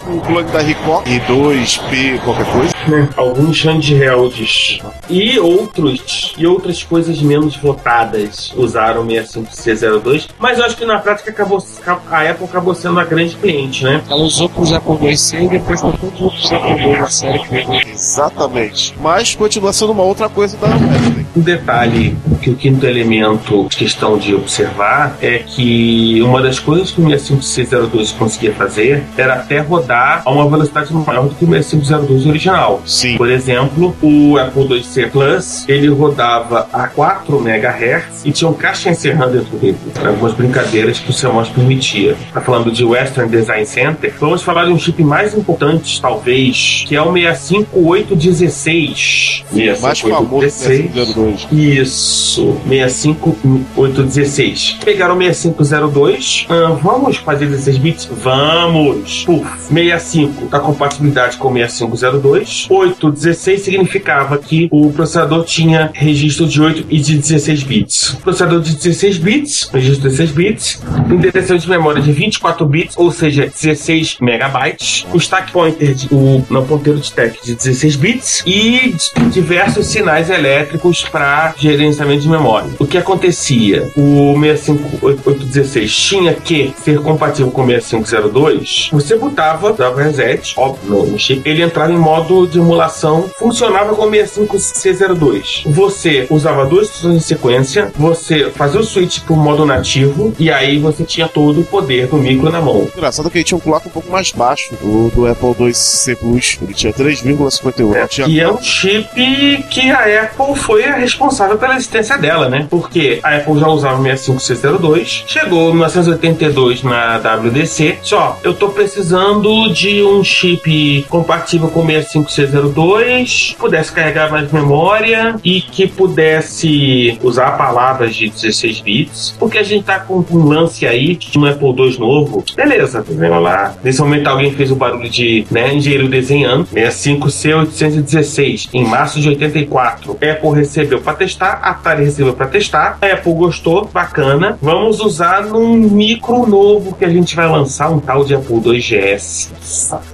O 0.09 0.21
clone 0.21 0.51
da 0.51 0.61
Ricoh 0.61 1.03
e 1.07 1.21
2P, 1.21 2.21
qualquer 2.25 2.47
coisa. 2.53 2.73
né, 2.89 3.09
alguns 3.17 3.63
handhelds 3.63 4.79
e 5.09 5.39
outros 5.39 6.35
e 6.37 6.47
outras 6.47 6.83
coisas 6.83 7.21
menos 7.21 7.57
votadas 7.57 8.53
usaram 8.57 9.03
o 9.03 9.07
65C02, 9.07 10.29
mas 10.51 10.59
eu 10.59 10.65
acho 10.65 10.77
que 10.77 10.85
na 10.85 10.99
prática 10.99 11.31
acabou, 11.31 11.65
a 12.11 12.29
Apple 12.29 12.45
acabou 12.45 12.75
sendo 12.75 12.99
a 12.99 13.05
grande 13.05 13.37
cliente, 13.37 13.85
né? 13.85 14.03
Ela 14.11 14.23
usou 14.23 14.49
pros 14.49 14.73
Apple 14.73 14.97
IIc 15.01 15.45
e 15.45 15.49
depois 15.49 15.81
pra 15.81 15.93
todos 15.93 16.15
os 16.15 16.21
outros 16.21 16.53
Apple 16.53 16.89
II 16.89 16.97
da 16.97 17.07
série 17.07 17.39
que 17.39 17.49
veio. 17.49 17.89
Exatamente. 17.89 18.95
Mas 19.01 19.37
continua 19.37 19.73
sendo 19.73 19.93
uma 19.93 20.03
outra 20.03 20.29
coisa 20.29 20.57
da 20.57 20.67
Apple. 20.67 21.27
Um 21.37 21.41
detalhe 21.41 22.17
que 22.43 22.51
o 22.51 22.57
quinto 22.57 22.85
elemento, 22.85 23.69
questão 23.71 24.19
de 24.19 24.35
observar, 24.35 25.17
é 25.23 25.39
que 25.39 26.21
uma 26.23 26.43
das 26.43 26.59
coisas 26.59 26.91
que 26.91 27.01
o 27.01 27.05
65C02 27.05 28.17
conseguia 28.17 28.53
fazer 28.53 29.05
era 29.17 29.35
até 29.35 29.61
rodar 29.61 30.23
a 30.25 30.31
uma 30.31 30.49
velocidade 30.49 30.93
maior 30.93 31.29
do 31.29 31.35
que 31.35 31.45
o 31.45 31.49
6502 31.49 32.27
original. 32.27 32.83
Sim. 32.85 33.17
Por 33.17 33.31
exemplo, 33.31 33.95
o 34.03 34.37
Apple 34.39 34.75
IIc 34.75 35.11
Plus, 35.11 35.65
ele 35.69 35.89
rodava 35.89 36.67
a 36.73 36.89
4 36.89 37.39
MHz 37.39 38.23
e 38.25 38.33
tinha 38.33 38.51
um 38.51 38.55
caixa 38.55 38.91
encerrando 38.91 39.39
dentro 39.39 39.57
dele. 39.59 39.79
Algumas 40.05 40.33
brincadeiras 40.41 40.99
que 40.99 41.11
o 41.11 41.15
CMOS 41.15 41.51
permitia. 41.51 42.17
Tá 42.33 42.41
falando 42.41 42.73
de 42.73 42.83
Western 42.85 43.31
Design 43.31 43.67
Center. 43.67 44.15
Vamos 44.19 44.43
falar 44.43 44.65
de 44.65 44.73
um 44.73 44.79
chip 44.79 45.03
mais 45.03 45.35
importante, 45.35 46.01
talvez, 46.01 46.85
que 46.87 46.97
é 46.97 47.03
o 47.03 47.13
65816. 47.13 49.45
Mais 49.81 50.01
famoso 50.01 50.41
que 50.41 50.51
6502. 50.51 51.49
Isso, 51.53 52.57
65816. 52.67 54.79
Pegaram 54.85 55.17
o 55.17 55.19
6502. 55.19 56.47
ah, 56.49 56.79
vamos 56.83 57.17
fazer 57.19 57.47
16 57.47 57.79
bits? 57.79 58.09
Vamos. 58.23 59.25
Puf, 59.25 59.45
65 59.69 60.49
a 60.51 60.61
compatibilidade 60.61 61.37
com 61.37 61.49
o 61.49 61.53
6502. 61.53 62.67
816 62.71 63.63
significava 63.63 64.39
que 64.39 64.69
o 64.71 64.91
processador 64.93 65.45
tinha 65.45 65.91
registro 65.93 66.47
de 66.47 66.61
8 66.61 66.87
e 66.89 66.99
de 66.99 67.19
16 67.19 67.63
bits. 67.63 68.17
Processador 68.23 68.61
de 68.61 68.77
16 68.77 69.19
bits, 69.19 69.69
registro 69.73 70.03
de 70.03 70.09
16 70.09 70.30
bits, 70.31 70.81
endereço 71.11 71.59
de 71.59 71.69
memória 71.69 72.01
de 72.03 72.13
24 72.13 72.65
bits, 72.67 72.97
ou 72.97 73.11
seja, 73.11 73.47
16 73.47 74.17
megabytes. 74.21 75.07
O 75.13 75.17
stack 75.19 75.53
pointer, 75.53 75.95
de, 75.95 76.09
o 76.13 76.45
não 76.51 76.65
ponteiro 76.67 76.99
de 76.99 77.07
stack 77.07 77.45
de 77.45 77.55
16 77.55 77.97
bits 77.97 78.43
e 78.47 78.95
diversos 79.31 79.87
sinais 79.87 80.31
elétricos 80.31 81.03
para 81.03 81.55
gerenciamento 81.57 82.23
de 82.23 82.29
memória. 82.29 82.69
O 82.79 82.87
que 82.87 82.99
acontecia? 82.99 83.91
O 83.97 84.35
65816 84.41 85.95
tinha 85.97 86.35
que 86.35 86.73
ser 86.83 87.01
compatível 87.01 87.51
com 87.51 87.63
o 87.63 87.67
6502. 87.67 88.89
Você 88.93 89.17
botava, 89.17 89.73
dava 89.73 90.03
reset, 90.03 90.55
óbvio, 90.57 91.07
no- 91.07 91.19
chip, 91.19 91.43
ele 91.49 91.63
entrava 91.63 91.93
em 91.93 91.99
modo 91.99 92.47
de 92.47 92.59
emulação, 92.59 93.29
funcionava 93.39 93.95
com 93.95 94.03
o 94.07 94.11
65C02. 94.11 95.63
Você 95.67 96.27
usava 96.31 96.65
duas 96.67 96.87
instruções 96.89 97.17
em 97.17 97.21
sequência, 97.21 97.93
você 97.97 98.51
fazia 98.51 98.81
o 98.81 98.85
switch 98.85 99.21
para 99.21 99.35
o 99.35 99.37
modo 99.37 99.65
nativo 99.67 100.20
e 100.39 100.51
aí 100.51 100.79
você 100.79 101.05
tinha 101.05 101.29
todo 101.29 101.61
o 101.61 101.65
poder 101.65 102.07
do 102.07 102.17
micro 102.17 102.51
na 102.51 102.61
mão. 102.61 102.89
Engraçado 102.95 103.31
que 103.31 103.39
ele 103.39 103.45
tinha 103.45 103.59
um 103.59 103.61
clock 103.61 103.87
um 103.89 103.91
pouco 103.91 104.11
mais 104.11 104.33
baixo 104.33 104.75
do, 104.81 105.09
do 105.11 105.27
Apple 105.27 105.67
IIc 105.67 106.21
Plus. 106.21 106.59
Ele 106.63 106.75
tinha 106.75 106.93
3,58. 106.93 108.09
Tinha 108.09 108.29
E 108.29 108.41
é 108.41 108.51
um 108.51 108.61
chip 108.63 109.65
que 109.71 109.91
a 109.91 110.23
Apple 110.25 110.57
foi 110.57 110.85
a 110.85 110.95
responsável 110.95 111.57
pela 111.59 111.77
existência 111.77 112.19
dela, 112.19 112.49
né? 112.49 112.67
Porque 112.69 113.21
a 113.23 113.37
Apple 113.37 113.59
já 113.59 113.69
usava 113.69 114.01
o 114.01 114.05
65C02, 114.05 115.25
chegou 115.27 115.71
em 115.71 115.75
1982 115.75 116.83
na 116.83 117.19
WDC, 117.19 117.99
só, 118.03 118.39
eu 118.43 118.55
tô 118.55 118.71
precisando 118.71 119.73
de 119.73 120.03
um 120.03 120.23
chip 120.23 121.07
compatível 121.09 121.69
com 121.69 121.81
o 121.81 121.87
65C02, 121.87 123.57
pudesse 123.57 123.93
carregar 123.93 124.31
mais 124.31 124.51
memória 124.51 125.37
e 125.45 125.61
que 125.61 125.87
pudesse 125.87 127.19
usar 127.23 127.53
palavras 127.53 128.15
de 128.15 128.29
16 128.29 128.81
bits, 128.81 129.35
porque 129.39 129.59
a 129.59 129.63
gente 129.63 129.85
tá 129.85 129.99
com 130.11 130.37
um 130.37 130.49
lance 130.49 130.85
aí 130.87 131.17
de 131.17 131.39
um 131.39 131.47
Apple 131.47 131.69
II 131.69 131.99
novo. 131.99 132.45
Beleza, 132.57 133.05
vamos 133.07 133.43
lá. 133.43 133.75
Nesse 133.83 134.01
momento 134.01 134.27
alguém 134.27 134.53
fez 134.53 134.71
o 134.71 134.77
barulho 134.77 135.09
de, 135.09 135.47
né, 135.51 135.75
engenheiro 135.75 136.09
desenhando, 136.09 136.67
65C816, 136.67 138.69
em 138.73 138.85
março 138.85 139.21
de 139.21 139.29
84. 139.29 140.13
Apple 140.13 140.55
recebeu 140.55 141.01
para 141.01 141.15
testar, 141.15 141.61
Atari 141.63 142.05
recebeu 142.05 142.33
para 142.33 142.47
testar, 142.47 142.97
Apple 143.01 143.35
gostou, 143.35 143.89
bacana. 143.93 144.57
Vamos 144.61 145.01
usar 145.01 145.45
num 145.45 145.77
micro 145.77 146.47
novo 146.47 146.95
que 146.95 147.05
a 147.05 147.09
gente 147.09 147.35
vai 147.37 147.49
lançar, 147.49 147.91
um 147.91 148.01
tal 148.01 148.25
de 148.25 148.35
Apple 148.35 148.61
II 148.65 148.81
GS. 148.81 149.53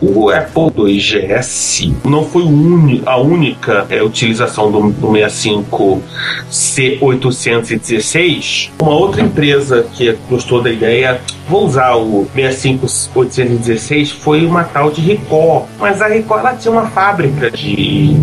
O 0.01 0.31
Apple 0.31 0.73
II 0.77 0.99
GS 0.99 1.93
não 2.05 2.25
foi 2.25 2.45
a 3.07 3.17
única 3.17 3.87
é, 3.89 4.03
utilização 4.03 4.71
do, 4.71 4.91
do 4.91 5.13
65 5.13 6.03
C816. 6.51 8.71
Uma 8.81 8.93
outra 8.93 9.23
empresa 9.23 9.86
que 9.87 10.17
gostou 10.29 10.63
da 10.63 10.71
ideia, 10.71 11.21
vou 11.49 11.65
usar 11.65 11.95
o 11.97 12.27
65816, 12.35 14.11
foi 14.11 14.45
uma 14.47 14.65
tal 14.65 14.91
de 14.91 15.01
Ricoh. 15.01 15.67
Mas 15.79 16.01
a 16.03 16.09
Ricoh 16.09 16.39
ela 16.39 16.55
tinha 16.55 16.73
uma 16.73 16.87
fábrica 16.87 17.51
de 17.51 18.17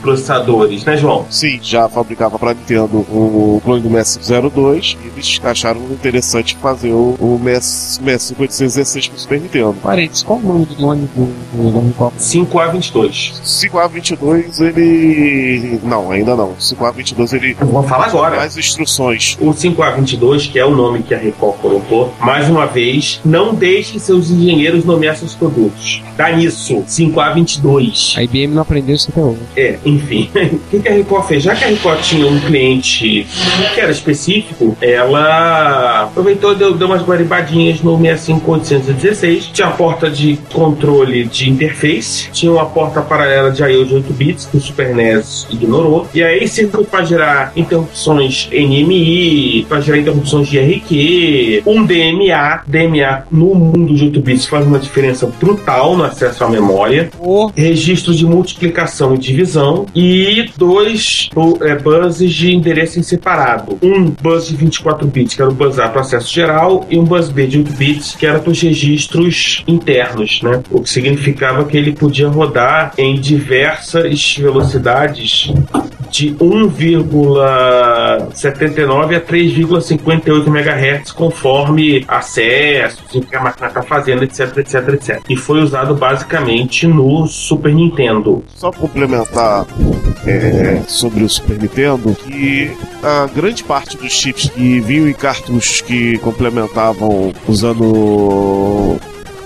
processadores, 0.00 0.84
né, 0.84 0.96
João? 0.96 1.26
Sim, 1.30 1.58
já 1.62 1.88
fabricava 1.88 2.38
para 2.38 2.54
Nintendo 2.54 2.98
o 2.98 3.60
clone 3.64 3.82
do 3.82 3.88
MS-02 3.88 4.96
e 5.02 5.08
eles 5.08 5.40
acharam 5.42 5.80
interessante 5.90 6.56
fazer 6.56 6.92
o, 6.92 7.16
o 7.20 7.38
MS, 7.42 8.00
MS-5816 8.00 9.10
pro 9.10 9.18
Super 9.18 9.40
Nintendo. 9.40 9.74
Parênteses, 9.82 10.22
qual 10.22 10.38
o 10.38 10.42
nome 10.42 10.66
do 10.66 10.74
clone 10.74 11.08
do, 11.14 11.24
do, 11.52 11.70
do 11.70 11.78
Home 11.78 12.12
5A22. 12.18 13.40
5A22 13.42 14.60
ele. 14.60 15.80
Não, 15.82 16.10
ainda 16.10 16.36
não. 16.36 16.54
5A22 16.54 17.32
ele. 17.34 17.54
Vamos 17.54 17.88
falar 17.88 18.06
agora. 18.06 18.36
Mais 18.36 18.56
instruções. 18.56 19.36
O 19.40 19.50
5A22, 19.50 20.50
que 20.50 20.58
é 20.58 20.64
o 20.64 20.74
nome 20.74 21.02
que 21.02 21.14
a 21.14 21.18
Record 21.18 21.58
colocou, 21.58 22.12
mais 22.20 22.48
uma 22.48 22.66
vez, 22.66 23.20
não 23.24 23.54
deixe 23.54 23.98
seus 23.98 24.30
engenheiros 24.30 24.84
nomear 24.84 25.16
seus 25.16 25.34
produtos. 25.34 26.02
Dá 26.16 26.30
nisso, 26.32 26.82
5A22. 26.86 28.16
A 28.16 28.22
IBM 28.22 28.54
não 28.54 28.62
aprendeu 28.62 28.94
isso 28.94 29.10
até 29.10 29.20
hoje. 29.20 29.40
É, 29.56 29.78
enfim. 29.88 30.30
o 30.34 30.58
que, 30.70 30.80
que 30.80 30.88
a 30.88 30.92
Record 30.92 31.26
fez? 31.26 31.42
Já 31.42 31.54
que 31.54 31.64
a 31.64 31.68
Record 31.68 32.00
tinha 32.00 32.26
um 32.26 32.38
cliente 32.40 33.26
que 33.74 33.80
era 33.80 33.90
específico, 33.90 34.76
ela 34.80 36.04
aproveitou 36.04 36.52
e 36.52 36.56
deu, 36.56 36.74
deu 36.74 36.86
umas 36.86 37.02
guaribadinhas 37.02 37.80
no 37.82 37.96
65816. 37.98 39.50
Tinha 39.52 39.68
a 39.68 39.72
porta 39.72 40.10
de 40.10 40.38
controle 40.52 41.24
de 41.24 41.50
interface, 41.50 42.30
tinha 42.30 42.52
uma 42.52 42.66
porta 42.66 43.00
paralela 43.00 43.50
de 43.50 43.62
I/O 43.62 43.84
de 43.84 43.94
8 43.94 44.12
bits 44.12 44.46
que 44.46 44.56
o 44.56 44.60
Super 44.60 44.94
NES 44.94 45.46
ignorou. 45.50 46.06
E 46.14 46.22
aí 46.22 46.46
serviu 46.48 46.84
para 46.84 47.04
gerar 47.04 47.52
interrupções 47.56 48.48
NMI, 48.52 49.66
para 49.68 49.80
gerar 49.80 49.98
interrupções 49.98 50.48
de 50.48 50.58
RQ, 50.58 51.62
um 51.66 51.84
DMA. 51.84 52.62
DMA 52.66 53.24
no 53.30 53.54
mundo 53.54 53.94
de 53.94 54.04
8 54.04 54.20
bits 54.20 54.46
faz 54.46 54.66
uma 54.66 54.78
diferença 54.78 55.26
brutal 55.40 55.96
no 55.96 56.04
acesso 56.04 56.44
à 56.44 56.48
memória. 56.48 57.10
Registros 57.54 58.16
de 58.16 58.26
multiplicação 58.26 59.14
e 59.14 59.18
divisão 59.18 59.77
e 59.94 60.50
dois 60.56 61.28
é, 61.62 61.74
buses 61.76 62.32
de 62.32 62.54
endereço 62.54 62.98
em 62.98 63.02
separado. 63.02 63.78
Um 63.82 64.10
bus 64.10 64.48
de 64.48 64.56
24 64.56 65.06
bits, 65.06 65.34
que 65.34 65.42
era 65.42 65.50
o 65.50 65.54
bus 65.54 65.78
A 65.78 65.88
para 65.88 66.00
acesso 66.00 66.32
geral, 66.32 66.86
e 66.90 66.98
um 66.98 67.04
bus 67.04 67.28
B 67.28 67.46
de 67.46 67.58
8 67.58 67.72
bits, 67.74 68.16
que 68.16 68.26
era 68.26 68.38
para 68.38 68.50
os 68.50 68.60
registros 68.60 69.62
internos, 69.66 70.40
né? 70.42 70.62
O 70.70 70.82
que 70.82 70.90
significava 70.90 71.64
que 71.64 71.76
ele 71.76 71.92
podia 71.92 72.28
rodar 72.28 72.92
em 72.96 73.20
diversas 73.20 74.36
velocidades 74.38 75.52
de 76.10 76.34
1,79 76.34 79.16
a 79.16 79.20
3,58 79.20 80.46
MHz, 80.46 81.12
conforme 81.12 82.04
acessos, 82.08 83.14
o 83.14 83.20
que 83.20 83.36
a 83.36 83.40
máquina 83.40 83.68
está 83.68 83.82
fazendo, 83.82 84.24
etc, 84.24 84.56
etc, 84.58 84.88
etc. 84.94 85.20
E 85.28 85.36
foi 85.36 85.60
usado 85.60 85.94
basicamente 85.94 86.86
no 86.86 87.26
Super 87.26 87.74
Nintendo. 87.74 88.42
Só 88.54 88.72
complementar 88.72 89.66
é, 90.26 90.82
sobre 90.86 91.24
o 91.24 91.28
Super 91.28 91.58
Nintendo, 91.58 92.14
que 92.14 92.70
a 93.02 93.26
grande 93.26 93.64
parte 93.64 93.96
dos 93.96 94.12
chips 94.12 94.50
que 94.50 94.80
vinham 94.80 95.08
em 95.08 95.12
cartuchos 95.12 95.80
que 95.80 96.18
complementavam 96.18 97.32
usando 97.46 98.98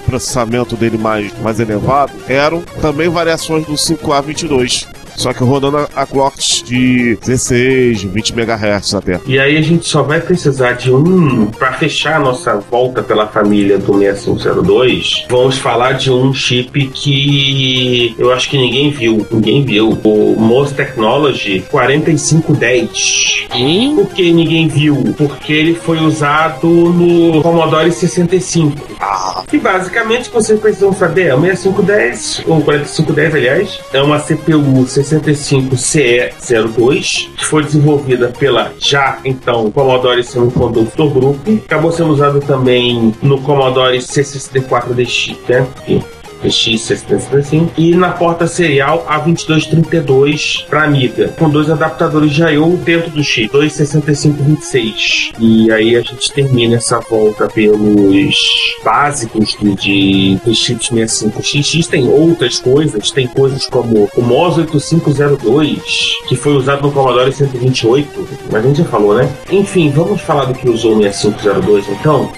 processamento 0.06 0.76
dele 0.76 0.98
mais, 0.98 1.32
mais 1.40 1.60
elevado 1.60 2.12
eram 2.28 2.62
também 2.80 3.08
variações 3.08 3.64
do 3.64 3.74
5A22. 3.74 4.86
Só 5.16 5.32
que 5.32 5.42
rodando 5.44 5.78
a, 5.78 5.88
a 5.94 6.06
clocks 6.06 6.62
de 6.62 7.16
16, 7.16 8.04
20 8.04 8.30
MHz 8.32 8.94
até. 8.94 9.20
E 9.26 9.38
aí 9.38 9.56
a 9.56 9.62
gente 9.62 9.86
só 9.86 10.02
vai 10.02 10.20
precisar 10.20 10.72
de 10.72 10.92
um 10.92 11.46
para 11.46 11.72
fechar 11.74 12.16
a 12.16 12.18
nossa 12.18 12.56
volta 12.70 13.02
pela 13.02 13.26
família 13.26 13.78
do 13.78 13.98
6502. 13.98 15.26
Vamos 15.28 15.58
falar 15.58 15.92
de 15.92 16.10
um 16.10 16.32
chip 16.32 16.86
que 16.88 18.14
eu 18.18 18.32
acho 18.32 18.48
que 18.48 18.56
ninguém 18.56 18.90
viu, 18.90 19.26
ninguém 19.30 19.64
viu. 19.64 19.98
O 20.04 20.36
MOS 20.38 20.72
Technology 20.72 21.64
4510. 21.70 23.46
Por 23.94 24.06
que 24.08 24.32
ninguém 24.32 24.68
viu? 24.68 24.96
Porque 25.16 25.52
ele 25.52 25.74
foi 25.74 25.98
usado 26.00 26.66
no 26.66 27.42
Commodore 27.42 27.92
65. 27.92 28.76
E 29.52 29.58
basicamente 29.58 30.30
vocês 30.30 30.58
precisam 30.58 30.92
saber, 30.92 31.28
é 31.28 31.34
o 31.34 31.40
6510, 31.40 32.44
ou 32.46 32.62
4510 32.62 33.34
aliás, 33.34 33.80
é 33.92 34.02
uma 34.02 34.18
CPU 34.18 34.86
65CE02, 35.02 37.28
que 37.36 37.44
foi 37.44 37.64
desenvolvida 37.64 38.28
pela 38.28 38.72
já 38.78 39.18
então 39.24 39.70
Commodore 39.70 40.24
Semiconductor 40.24 41.10
Group, 41.10 41.46
acabou 41.64 41.92
sendo 41.92 42.12
usado 42.12 42.40
também 42.40 43.14
no 43.22 43.40
Commodore 43.42 43.98
C64DX, 43.98 45.36
né? 45.48 45.66
E- 46.44 46.48
X635 46.48 47.70
e 47.76 47.94
na 47.94 48.10
porta 48.10 48.46
serial 48.46 49.06
A2232 49.08 50.64
para 50.66 50.84
Amiga, 50.84 51.28
com 51.38 51.48
dois 51.48 51.70
adaptadores 51.70 52.32
de 52.32 52.42
I/O 52.42 52.76
dentro 52.76 53.10
do 53.10 53.22
chip, 53.22 53.52
dois 53.52 53.72
6526. 53.72 55.32
E 55.38 55.70
aí 55.70 55.96
a 55.96 56.00
gente 56.00 56.32
termina 56.32 56.76
essa 56.76 56.98
volta 57.00 57.46
pelos 57.48 58.34
básicos 58.84 59.56
de, 59.60 59.74
de, 59.74 60.38
dos 60.44 60.58
chips 60.58 60.90
65XX. 60.90 61.86
Tem 61.86 62.08
outras 62.08 62.58
coisas, 62.58 63.10
tem 63.10 63.26
coisas 63.26 63.66
como 63.66 64.08
o 64.16 64.22
MOS 64.22 64.58
8502, 64.58 66.12
que 66.28 66.36
foi 66.36 66.54
usado 66.54 66.82
no 66.82 66.92
Commodore 66.92 67.32
128, 67.32 68.28
mas 68.50 68.64
a 68.64 68.68
gente 68.68 68.78
já 68.78 68.84
falou, 68.84 69.14
né? 69.14 69.28
Enfim, 69.50 69.90
vamos 69.90 70.20
falar 70.20 70.46
do 70.46 70.54
que 70.54 70.68
usou 70.68 70.96
o 70.96 71.02
6502 71.02 71.88
então? 71.88 72.30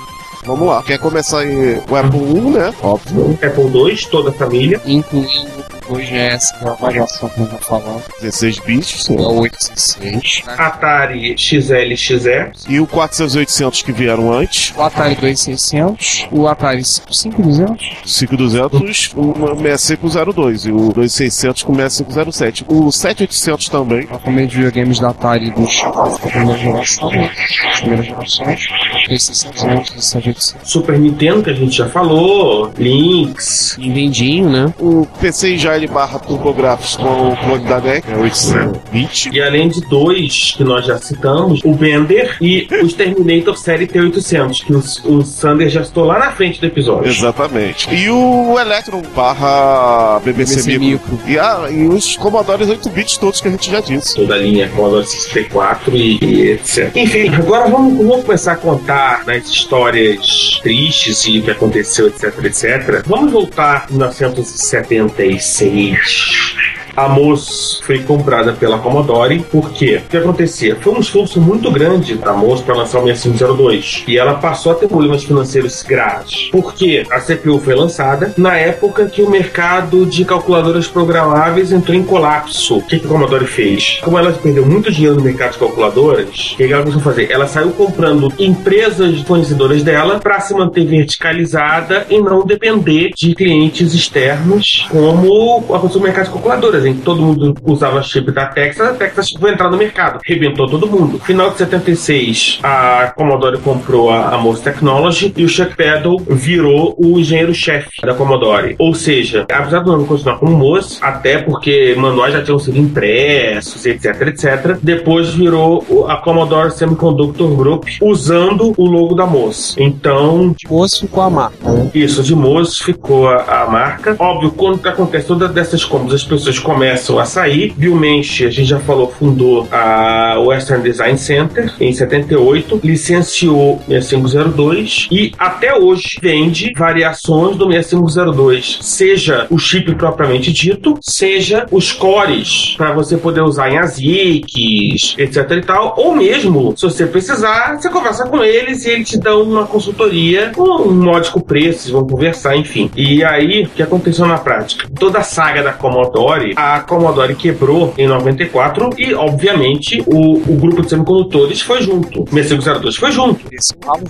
Vamos 0.44 0.68
lá. 0.68 0.82
Quer 0.82 0.98
começar 0.98 1.40
aí 1.40 1.80
o 1.88 1.96
Apple 1.96 2.20
1, 2.20 2.50
né? 2.50 2.74
Óbvio. 2.82 3.38
Apple 3.42 3.64
II, 3.64 3.96
toda 4.10 4.30
a 4.30 4.32
família. 4.32 4.80
Incluindo 4.84 5.64
o 5.88 5.96
GS, 5.96 6.52
que 6.52 6.64
é 6.64 6.68
a 6.68 6.72
variação 6.72 7.28
que 7.28 7.40
eu 7.40 7.46
vou 7.46 7.58
falar. 7.58 8.00
16 8.20 8.58
bits, 8.60 9.04
sim. 9.04 9.16
É 9.16 9.20
o 9.20 9.40
816. 9.40 10.42
Atari 10.46 11.36
XLXE. 11.36 12.28
E 12.68 12.80
o 12.80 12.86
400 12.86 13.34
e 13.34 13.38
800 13.38 13.82
que 13.82 13.92
vieram 13.92 14.32
antes. 14.32 14.72
O 14.76 14.82
Atari 14.82 15.14
2600. 15.16 16.28
O 16.30 16.46
Atari 16.46 16.84
5200. 16.84 17.96
5200, 18.06 19.12
o 19.16 19.34
6502 19.62 20.66
e 20.66 20.72
o 20.72 20.92
2600 20.92 21.62
com 21.62 21.74
6507. 21.74 22.64
O 22.68 22.90
7800 22.90 23.68
também. 23.68 24.06
Também 24.24 24.46
de 24.46 24.56
videogames 24.56 24.98
da 24.98 25.10
Atari 25.10 25.50
dos 25.50 25.82
da 25.82 26.30
primeira 26.30 26.58
geração, 26.58 27.10
né? 27.10 27.30
primeiras 27.78 28.06
gerações. 28.06 28.66
2600 29.08 29.54
7800. 30.02 30.56
Super 30.62 30.98
Nintendo, 30.98 31.42
que 31.42 31.50
a 31.50 31.54
gente 31.54 31.76
já 31.76 31.88
falou. 31.88 32.72
Lynx. 32.78 33.76
Nintendinho, 33.78 34.48
né? 34.48 34.74
O 34.78 35.06
PC 35.20 35.56
já 35.58 35.76
ele 35.76 35.86
barra 35.86 36.18
TurboGrafx 36.18 36.96
com 36.96 37.28
o 37.28 37.36
clone 37.36 37.64
da 37.64 37.80
NEC, 37.80 38.10
é 38.10 38.16
820. 38.16 39.30
E 39.32 39.42
além 39.42 39.68
de 39.68 39.80
dois 39.82 40.52
que 40.56 40.64
nós 40.64 40.86
já 40.86 40.98
citamos, 40.98 41.60
o 41.64 41.72
Bender 41.74 42.36
e 42.40 42.66
os 42.82 42.94
Terminator 42.94 43.56
Série 43.56 43.86
T800, 43.86 44.64
que 44.64 44.72
o, 44.72 45.16
o 45.16 45.24
Sander 45.24 45.68
já 45.68 45.84
citou 45.84 46.04
lá 46.04 46.18
na 46.18 46.32
frente 46.32 46.60
do 46.60 46.66
episódio. 46.66 47.10
Exatamente. 47.10 47.92
E 47.94 48.08
o 48.08 48.58
Electron 48.58 49.02
barra 49.14 50.20
BBC, 50.24 50.56
BBC 50.56 50.78
Micro. 50.78 51.18
E, 51.26 51.38
a, 51.38 51.68
e 51.70 51.86
os 51.86 52.16
Commodores 52.16 52.68
8 52.68 52.88
bits 52.90 53.16
todos 53.16 53.40
que 53.40 53.48
a 53.48 53.50
gente 53.50 53.70
já 53.70 53.80
disse. 53.80 54.16
Toda 54.16 54.34
a 54.34 54.38
linha 54.38 54.68
Commodore 54.68 55.06
64 55.06 55.96
e, 55.96 56.18
e 56.22 56.50
etc. 56.52 56.90
Enfim, 56.94 57.28
agora 57.28 57.68
vamos, 57.68 57.98
vamos 57.98 58.24
começar 58.24 58.52
a 58.52 58.56
contar 58.56 58.93
nas 59.26 59.48
histórias 59.48 60.60
tristes 60.62 61.24
e 61.26 61.38
o 61.38 61.42
que 61.42 61.50
aconteceu, 61.50 62.08
etc, 62.08 62.44
etc. 62.44 63.02
Vamos 63.06 63.32
voltar 63.32 63.86
em 63.90 63.94
1976. 63.94 66.54
A 66.96 67.08
MOS 67.08 67.80
foi 67.82 67.98
comprada 68.04 68.52
pela 68.52 68.78
Commodore, 68.78 69.40
por 69.50 69.70
quê? 69.72 70.00
O 70.04 70.08
que 70.08 70.16
acontecia? 70.16 70.76
Foi 70.80 70.92
um 70.94 71.00
esforço 71.00 71.40
muito 71.40 71.68
grande 71.70 72.14
da 72.14 72.32
MOS 72.32 72.60
para 72.60 72.76
lançar 72.76 73.00
o 73.00 73.06
6502 73.06 74.04
e 74.06 74.16
ela 74.16 74.34
passou 74.34 74.70
a 74.70 74.74
ter 74.76 74.86
problemas 74.86 75.24
financeiros 75.24 75.82
graves. 75.82 76.50
Porque 76.52 77.04
a 77.10 77.20
CPU 77.20 77.58
foi 77.58 77.74
lançada 77.74 78.32
na 78.36 78.56
época 78.56 79.06
que 79.06 79.22
o 79.22 79.30
mercado 79.30 80.06
de 80.06 80.24
calculadoras 80.24 80.86
programáveis 80.86 81.72
entrou 81.72 81.96
em 81.96 82.04
colapso. 82.04 82.78
O 82.78 82.82
que, 82.82 83.00
que 83.00 83.06
a 83.06 83.08
Commodore 83.08 83.46
fez? 83.46 83.98
Como 84.02 84.16
ela 84.16 84.32
perdeu 84.32 84.64
muito 84.64 84.92
dinheiro 84.92 85.16
no 85.16 85.22
mercado 85.22 85.52
de 85.52 85.58
calculadoras, 85.58 86.52
o 86.52 86.56
que 86.56 86.72
ela 86.72 86.82
começou 86.82 87.00
a 87.00 87.04
fazer? 87.04 87.30
Ela 87.30 87.48
saiu 87.48 87.72
comprando 87.72 88.32
empresas 88.38 89.20
fornecedoras 89.22 89.82
dela 89.82 90.20
para 90.20 90.38
se 90.38 90.54
manter 90.54 90.86
verticalizada 90.86 92.06
e 92.08 92.20
não 92.20 92.46
depender 92.46 93.10
de 93.16 93.34
clientes 93.34 93.94
externos, 93.94 94.86
como 94.90 95.64
aconteceu 95.74 96.00
no 96.00 96.06
mercado 96.06 96.26
de 96.26 96.30
calculadoras, 96.30 96.83
em 96.84 96.94
que 96.94 97.02
todo 97.02 97.22
mundo 97.22 97.54
usava 97.64 98.02
chip 98.02 98.30
da 98.30 98.46
Texas, 98.46 98.88
a 98.88 98.94
Texas 98.94 99.30
foi 99.30 99.52
entrar 99.52 99.70
no 99.70 99.76
mercado, 99.76 100.20
rebentou 100.24 100.68
todo 100.68 100.86
mundo. 100.86 101.18
Final 101.20 101.50
de 101.50 101.58
76, 101.58 102.60
a 102.62 103.12
Commodore 103.16 103.58
comprou 103.58 104.10
a, 104.10 104.34
a 104.34 104.38
MOS 104.38 104.60
Technology 104.60 105.32
e 105.36 105.44
o 105.44 105.48
Chuck 105.48 105.74
Peddle 105.76 106.20
virou 106.28 106.94
o 106.98 107.18
engenheiro-chefe 107.18 107.90
da 108.02 108.14
Commodore. 108.14 108.74
Ou 108.78 108.94
seja, 108.94 109.46
apesar 109.50 109.80
do 109.80 109.92
nome 109.92 110.06
continuar 110.06 110.38
como 110.38 110.56
MOS, 110.56 110.98
até 111.02 111.38
porque 111.38 111.94
manuais 111.96 112.32
já 112.32 112.42
tinham 112.42 112.58
sido 112.58 112.78
impressos, 112.78 113.84
etc, 113.86 114.28
etc, 114.28 114.78
depois 114.82 115.34
virou 115.34 116.06
a 116.08 116.16
Commodore 116.16 116.70
Semiconductor 116.70 117.54
Group 117.56 117.84
usando 118.00 118.72
o 118.76 118.86
logo 118.86 119.14
da 119.14 119.26
MOS. 119.26 119.76
Então, 119.78 120.54
De 120.56 120.66
ficou 121.00 121.22
a 121.22 121.30
marca, 121.30 121.72
né? 121.72 121.90
isso, 121.94 122.22
de 122.22 122.34
MOS 122.34 122.78
ficou 122.78 123.28
a, 123.28 123.62
a 123.62 123.70
marca. 123.70 124.16
Óbvio, 124.18 124.50
quando 124.52 124.86
acontece 124.86 125.26
todas 125.26 125.50
dessas 125.52 125.84
compras, 125.84 126.14
as 126.14 126.24
pessoas 126.24 126.58
começam 126.74 127.20
a 127.20 127.24
sair. 127.24 127.72
Bill 127.76 127.94
Mensch, 127.94 128.42
a 128.42 128.50
gente 128.50 128.64
já 128.64 128.80
falou, 128.80 129.08
fundou 129.08 129.68
a 129.70 130.40
Western 130.40 130.82
Design 130.82 131.16
Center 131.16 131.72
em 131.80 131.92
78, 131.92 132.80
licenciou 132.82 133.80
6502 133.86 135.06
e 135.08 135.32
até 135.38 135.72
hoje 135.72 136.18
vende 136.20 136.72
variações 136.76 137.56
do 137.56 137.70
6502, 137.70 138.78
seja 138.82 139.46
o 139.50 139.56
chip 139.56 139.94
propriamente 139.94 140.52
dito, 140.52 140.98
seja 141.00 141.64
os 141.70 141.92
cores 141.92 142.74
para 142.76 142.92
você 142.92 143.16
poder 143.16 143.42
usar 143.42 143.70
em 143.70 143.78
ASICs, 143.78 145.14
etc 145.16 145.50
e 145.52 145.60
tal, 145.60 145.94
ou 145.96 146.16
mesmo, 146.16 146.74
se 146.76 146.82
você 146.82 147.06
precisar, 147.06 147.76
você 147.80 147.88
conversa 147.88 148.26
com 148.26 148.42
eles 148.42 148.84
e 148.84 148.90
eles 148.90 149.08
te 149.08 149.16
dão 149.16 149.42
uma 149.42 149.64
consultoria 149.64 150.50
com 150.52 150.88
um 150.88 150.92
módico 150.92 151.40
preço, 151.40 151.92
vão 151.92 152.04
conversar, 152.04 152.56
enfim. 152.56 152.90
E 152.96 153.22
aí, 153.22 153.62
o 153.62 153.68
que 153.68 153.82
aconteceu 153.82 154.26
na 154.26 154.38
prática? 154.38 154.88
Toda 154.98 155.20
a 155.20 155.22
saga 155.22 155.62
da 155.62 155.72
Commodore, 155.72 156.54
a 156.64 156.80
Commodore 156.80 157.34
quebrou 157.34 157.92
em 157.98 158.06
94 158.06 158.90
e, 158.96 159.12
obviamente, 159.14 160.02
o, 160.06 160.36
o 160.36 160.56
grupo 160.56 160.80
de 160.80 160.88
semicondutores 160.88 161.60
foi 161.60 161.82
junto. 161.82 162.24
6502 162.30 162.96
foi 162.96 163.12
junto. 163.12 163.44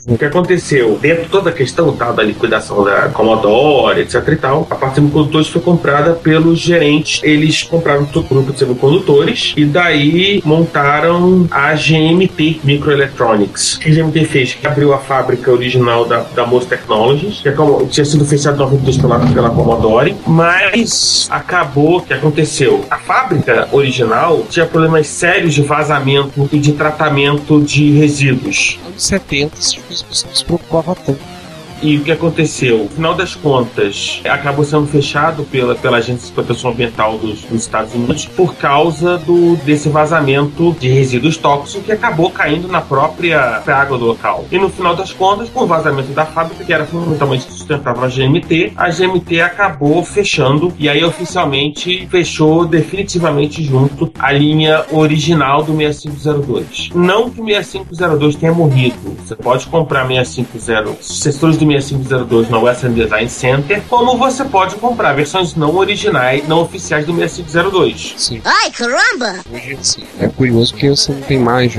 O 0.06 0.16
que 0.16 0.24
aconteceu? 0.24 0.96
Dentro 1.00 1.24
de 1.24 1.30
toda 1.30 1.50
a 1.50 1.52
questão 1.52 1.92
tá, 1.92 2.12
da 2.12 2.22
liquidação 2.22 2.84
da 2.84 3.08
Commodore, 3.08 4.00
etc 4.00 4.28
e 4.28 4.36
tal, 4.36 4.66
a 4.70 4.74
parte 4.76 4.94
de 4.94 5.00
semicondutores 5.00 5.48
foi 5.48 5.60
comprada 5.60 6.12
pelos 6.12 6.60
gerentes. 6.60 7.20
Eles 7.24 7.62
compraram 7.64 8.04
todo 8.06 8.26
o 8.26 8.28
grupo 8.28 8.52
de 8.52 8.58
semicondutores 8.60 9.52
e 9.56 9.64
daí 9.64 10.40
montaram 10.44 11.48
a 11.50 11.74
GMT 11.74 12.60
Microelectronics. 12.62 13.74
O 13.74 13.80
que 13.80 13.90
a 13.90 13.94
GMT 13.94 14.24
fez? 14.26 14.54
Que 14.54 14.66
abriu 14.66 14.92
a 14.92 14.98
fábrica 14.98 15.50
original 15.50 16.04
da, 16.04 16.20
da 16.34 16.46
Moss 16.46 16.66
Technologies, 16.66 17.40
que 17.40 17.48
é 17.48 17.54
tinha 17.90 18.04
sido 18.04 18.24
fechada 18.24 18.56
em 18.56 18.60
92 18.60 18.98
pela, 18.98 19.18
pela 19.18 19.50
Commodore, 19.50 20.16
mas 20.26 21.26
acabou, 21.30 21.98
o 21.98 22.02
que 22.02 22.12
aconteceu? 22.12 22.43
A 22.90 22.98
fábrica 22.98 23.68
original 23.72 24.44
tinha 24.48 24.66
problemas 24.66 25.06
sérios 25.06 25.54
de 25.54 25.62
vazamento 25.62 26.48
e 26.52 26.58
de 26.58 26.72
tratamento 26.72 27.60
de 27.60 27.90
resíduos. 27.92 28.78
Anos 28.86 29.02
70, 29.02 29.58
essas 29.58 29.74
coisas 29.74 30.24
não 30.24 30.34
se 30.34 30.44
preocupava 30.44 30.94
tanto. 30.94 31.33
E 31.82 31.98
o 31.98 32.04
que 32.04 32.12
aconteceu? 32.12 32.84
No 32.84 32.88
final 32.88 33.14
das 33.14 33.34
contas, 33.34 34.20
acabou 34.24 34.64
sendo 34.64 34.86
fechado 34.86 35.44
pela, 35.44 35.74
pela 35.74 35.98
Agência 35.98 36.28
de 36.28 36.32
Proteção 36.32 36.70
Ambiental 36.70 37.18
dos, 37.18 37.42
dos 37.42 37.62
Estados 37.62 37.94
Unidos 37.94 38.26
por 38.26 38.54
causa 38.54 39.18
do, 39.18 39.56
desse 39.56 39.88
vazamento 39.88 40.74
de 40.78 40.88
resíduos 40.88 41.36
tóxicos 41.36 41.84
que 41.84 41.92
acabou 41.92 42.30
caindo 42.30 42.68
na 42.68 42.80
própria 42.80 43.62
água 43.66 43.98
do 43.98 44.06
local. 44.06 44.46
E 44.50 44.58
no 44.58 44.68
final 44.68 44.94
das 44.96 45.12
contas, 45.12 45.50
com 45.50 45.64
o 45.64 45.66
vazamento 45.66 46.12
da 46.12 46.24
fábrica, 46.24 46.64
que 46.64 46.72
era 46.72 46.86
fundamentalmente 46.86 47.44
sustentável 47.44 48.04
a 48.04 48.08
GMT, 48.08 48.72
a 48.76 48.90
GMT 48.90 49.40
acabou 49.40 50.02
fechando 50.04 50.72
e 50.78 50.88
aí 50.88 51.04
oficialmente 51.04 52.06
fechou 52.08 52.66
definitivamente 52.66 53.62
junto 53.62 54.10
a 54.18 54.32
linha 54.32 54.84
original 54.90 55.62
do 55.62 55.76
6502. 55.76 56.90
Não 56.94 57.30
que 57.30 57.40
o 57.40 57.44
6502 57.44 58.36
tenha 58.36 58.52
morrido. 58.52 58.96
Você 59.24 59.36
pode 59.36 59.66
comprar 59.66 60.06
650 60.06 61.02
sucessores 61.02 61.56
do 61.56 61.63
6502 61.66 62.50
na 62.50 62.58
Western 62.58 62.94
Design 62.94 63.28
Center, 63.28 63.82
como 63.88 64.16
você 64.16 64.44
pode 64.44 64.76
comprar 64.76 65.14
versões 65.14 65.54
não 65.54 65.76
originais, 65.76 66.46
não 66.46 66.60
oficiais 66.60 67.06
do 67.06 67.14
6502. 67.14 68.14
Sim. 68.16 68.40
Ai, 68.44 68.70
caramba! 68.70 69.40
Sim. 69.80 70.04
É 70.20 70.28
curioso 70.28 70.72
porque 70.72 70.90
você 70.90 71.12
não 71.12 71.20
tem 71.22 71.38
mais. 71.38 71.74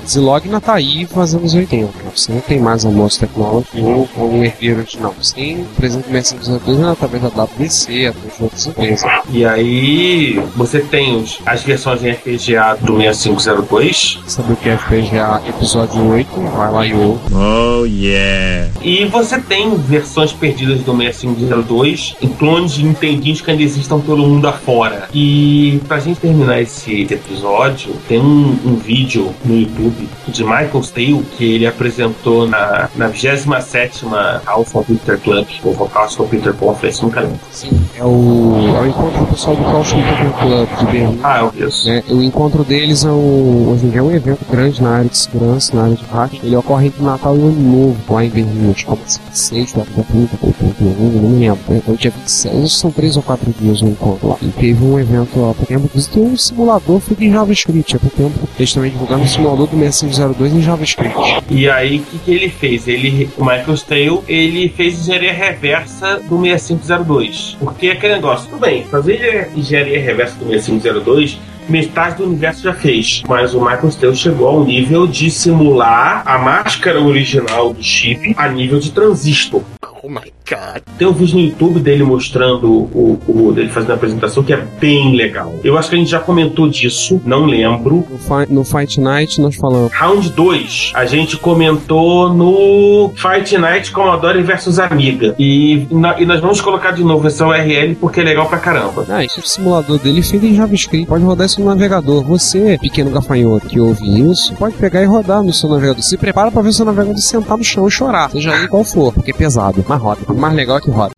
O, 0.00 0.04
a 0.04 0.06
Zilog 0.06 0.44
ainda 0.44 0.60
tá 0.60 0.74
aí 0.74 1.06
faz 1.06 1.34
anos 1.34 1.54
80. 1.54 1.92
Você 2.14 2.32
não 2.32 2.40
tem 2.40 2.58
mais 2.58 2.84
a 2.84 2.90
Moss 2.90 3.16
Technology 3.16 3.68
ou 3.80 4.08
ou 4.16 4.32
um 4.32 4.44
herdeiro 4.44 4.80
original. 4.80 5.14
Você 5.20 5.34
tem, 5.34 5.64
por 5.76 5.84
exemplo, 5.84 6.08
o 6.08 6.12
6502 6.12 6.78
ainda 6.78 6.92
através 6.92 7.22
da 7.22 7.28
WDC, 7.28 8.06
através 8.06 8.36
de 8.36 8.42
outras 8.42 8.66
empresas. 8.66 9.10
E 9.30 9.44
aí 9.44 10.42
você 10.56 10.80
tem 10.80 11.24
as 11.46 11.62
versões 11.62 12.02
em 12.02 12.12
FPGA 12.12 12.76
do 12.80 12.96
6502 12.98 14.20
Sabe 14.26 14.52
o 14.52 14.56
que 14.56 14.68
é 14.68 14.76
FPGA 14.76 15.42
episódio 15.48 16.06
8? 16.08 16.28
Vai 16.56 16.72
lá 16.72 16.86
e 16.86 16.94
ouve. 16.94 17.20
Oh, 17.34 17.84
yeah. 17.84 18.70
e 18.82 19.04
você 19.06 19.38
tem 19.40 19.76
versões 19.76 20.32
perdidas 20.32 20.80
do 20.82 20.96
6502 20.96 22.16
em 22.20 22.28
clones 22.28 22.72
de 22.72 22.84
Nintendinhos 22.84 23.40
que 23.40 23.50
ainda 23.50 23.62
existam 23.62 24.00
pelo 24.00 24.26
mundo 24.26 24.46
afora. 24.46 25.08
E 25.12 25.80
pra 25.88 25.98
gente 25.98 26.20
terminar 26.20 26.60
esse 26.60 27.02
episódio, 27.02 27.94
tem 28.08 28.20
um, 28.20 28.58
um 28.64 28.76
vídeo 28.76 29.34
no 29.44 29.58
YouTube 29.58 29.89
de 30.28 30.44
Michael 30.44 30.82
Steele 30.82 31.22
que 31.36 31.54
ele 31.54 31.66
apresentou 31.66 32.46
na, 32.46 32.88
na 32.96 33.08
27 33.08 34.04
House 34.46 34.72
Computer 34.72 35.18
Club, 35.18 35.46
ou 35.64 35.90
House 35.94 36.16
Computer 36.16 36.52
Conference, 36.54 37.02
nunca 37.02 37.20
lembro. 37.20 37.38
Sim. 37.50 37.70
É 37.96 38.04
o, 38.04 38.74
é 38.76 38.80
o 38.80 38.86
encontro 38.86 39.20
do 39.20 39.26
pessoal 39.26 39.56
do 39.56 39.62
Chaos 39.62 39.92
Computer 39.92 40.30
Club 40.40 40.68
de 40.78 40.84
Berlim. 40.86 41.20
Ah, 41.22 41.50
eu 41.56 41.68
isso. 41.68 41.88
né? 41.88 42.02
O 42.08 42.22
encontro 42.22 42.64
deles 42.64 43.04
é 43.04 43.10
um, 43.10 43.70
hoje 43.70 43.86
em 43.86 43.90
dia 43.90 44.00
é 44.00 44.02
um 44.02 44.10
evento 44.10 44.44
grande 44.50 44.82
na 44.82 44.90
área 44.98 45.08
de 45.10 45.16
segurança, 45.18 45.74
na 45.76 45.84
área 45.84 45.96
de 45.96 46.04
hack. 46.04 46.34
Ele 46.42 46.56
ocorre 46.56 46.86
entre 46.86 47.02
Natal 47.02 47.36
e 47.36 47.40
Ano 47.40 47.52
Novo, 47.60 47.96
lá 48.14 48.24
em 48.24 48.28
Berlim. 48.30 48.70
Acho 48.70 48.84
que 48.84 48.84
começa 48.84 49.20
26, 49.28 49.72
da 49.72 49.84
30 49.84 50.38
ou 50.42 50.52
31, 50.52 51.20
não 51.22 51.28
me 51.30 51.38
lembro. 51.40 51.60
né? 51.68 51.82
É 51.86 51.90
o 51.90 51.96
dia 51.96 52.10
26, 52.10 52.72
são 52.72 52.90
3 52.90 53.16
ou 53.16 53.22
4 53.22 53.54
dias 53.60 53.82
o 53.82 53.86
encontro 53.86 54.28
lá. 54.28 54.36
E 54.42 54.48
teve 54.48 54.84
um 54.84 54.98
evento 54.98 55.30
há 55.40 55.54
pouco 55.54 55.66
tempo, 55.66 55.84
inclusive 55.86 56.12
tem 56.14 56.22
um 56.22 56.36
simulador 56.36 57.00
feito 57.00 57.22
em 57.24 57.32
JavaScript. 57.32 57.96
Há 57.96 57.98
pouco 57.98 58.16
tempo 58.16 58.48
eles 58.58 58.72
também 58.72 58.90
divulgaram 58.90 59.22
um 59.22 59.26
simulador 59.26 59.66
do 59.66 59.76
6502 59.80 60.52
em 60.52 60.62
JavaScript. 60.62 61.16
E 61.50 61.68
aí, 61.68 61.98
o 61.98 62.02
que, 62.02 62.18
que 62.18 62.30
ele 62.30 62.48
fez? 62.48 62.86
Ele, 62.86 63.30
o 63.36 63.44
Michael 63.44 63.76
Steele, 63.76 64.18
ele 64.28 64.68
fez 64.68 65.00
engenharia 65.00 65.32
reversa 65.32 66.20
do 66.20 66.40
6502. 66.40 67.56
Porque 67.58 67.88
é 67.88 67.92
aquele 67.92 68.14
negócio, 68.14 68.48
tudo 68.48 68.60
bem, 68.60 68.84
fazer 68.84 69.50
engenharia 69.56 70.00
reversa 70.00 70.36
do 70.36 70.48
6502 70.48 71.38
metade 71.68 72.16
do 72.16 72.24
universo 72.24 72.62
já 72.62 72.74
fez. 72.74 73.22
Mas 73.28 73.54
o 73.54 73.60
Michael 73.60 73.90
Steele 73.90 74.16
chegou 74.16 74.48
ao 74.48 74.64
nível 74.64 75.06
de 75.06 75.30
simular 75.30 76.22
a 76.26 76.36
máscara 76.38 77.00
original 77.00 77.72
do 77.72 77.82
chip 77.82 78.34
a 78.36 78.48
nível 78.48 78.80
de 78.80 78.90
transistor. 78.90 79.62
Oh 80.02 80.08
my 80.08 80.32
god. 80.50 80.82
Tem 80.98 81.06
um 81.06 81.12
vídeo 81.12 81.36
no 81.36 81.44
YouTube 81.44 81.80
dele 81.80 82.02
mostrando 82.02 82.68
o, 82.70 83.18
o 83.28 83.52
dele 83.52 83.68
fazendo 83.68 83.92
a 83.92 83.94
apresentação 83.94 84.42
que 84.42 84.52
é 84.52 84.56
bem 84.80 85.14
legal. 85.14 85.54
Eu 85.64 85.78
acho 85.78 85.88
que 85.88 85.94
a 85.94 85.98
gente 85.98 86.10
já 86.10 86.18
comentou 86.20 86.68
disso, 86.68 87.20
não 87.24 87.44
lembro. 87.46 88.04
No, 88.10 88.18
Fi- 88.18 88.52
no 88.52 88.64
Fight 88.64 89.00
Night 89.00 89.40
nós 89.40 89.56
falamos. 89.56 89.92
Round 89.92 90.30
2, 90.30 90.92
a 90.94 91.04
gente 91.06 91.36
comentou 91.36 92.32
no 92.32 93.12
Fight 93.14 93.56
Night 93.58 93.90
Commodore 93.92 94.42
versus 94.42 94.78
Amiga. 94.78 95.34
E, 95.38 95.86
na- 95.90 96.20
e 96.20 96.26
nós 96.26 96.40
vamos 96.40 96.60
colocar 96.60 96.90
de 96.92 97.04
novo 97.04 97.26
essa 97.26 97.46
URL 97.46 97.94
porque 97.96 98.20
é 98.20 98.24
legal 98.24 98.46
pra 98.48 98.58
caramba. 98.58 99.04
Ah, 99.08 99.24
esse 99.24 99.38
é 99.38 99.42
o 99.42 99.46
simulador 99.46 99.98
dele 99.98 100.22
feito 100.22 100.46
em 100.46 100.54
JavaScript. 100.54 101.06
Pode 101.06 101.24
rodar 101.24 101.46
isso 101.46 101.60
no 101.60 101.66
navegador. 101.66 102.22
Você, 102.24 102.78
pequeno 102.80 103.10
gafanhoto 103.10 103.66
que 103.68 103.78
ouve 103.80 104.30
isso, 104.30 104.54
pode 104.54 104.74
pegar 104.76 105.02
e 105.02 105.06
rodar 105.06 105.42
no 105.42 105.52
seu 105.52 105.68
navegador. 105.68 106.02
Se 106.02 106.16
prepara 106.16 106.50
pra 106.50 106.62
ver 106.62 106.70
o 106.70 106.72
seu 106.72 106.84
navegador 106.86 107.18
sentar 107.20 107.56
no 107.56 107.64
chão 107.64 107.86
e 107.86 107.90
chorar. 107.90 108.30
Seja 108.30 108.54
ele 108.56 108.68
qual 108.68 108.84
for, 108.84 109.12
porque 109.12 109.30
é 109.30 109.34
pesado. 109.34 109.84
Mas 109.88 110.00
roda. 110.00 110.20
Mais 110.40 110.54
legal 110.54 110.78
é 110.78 110.80
que 110.80 110.90
roda. 110.90 111.12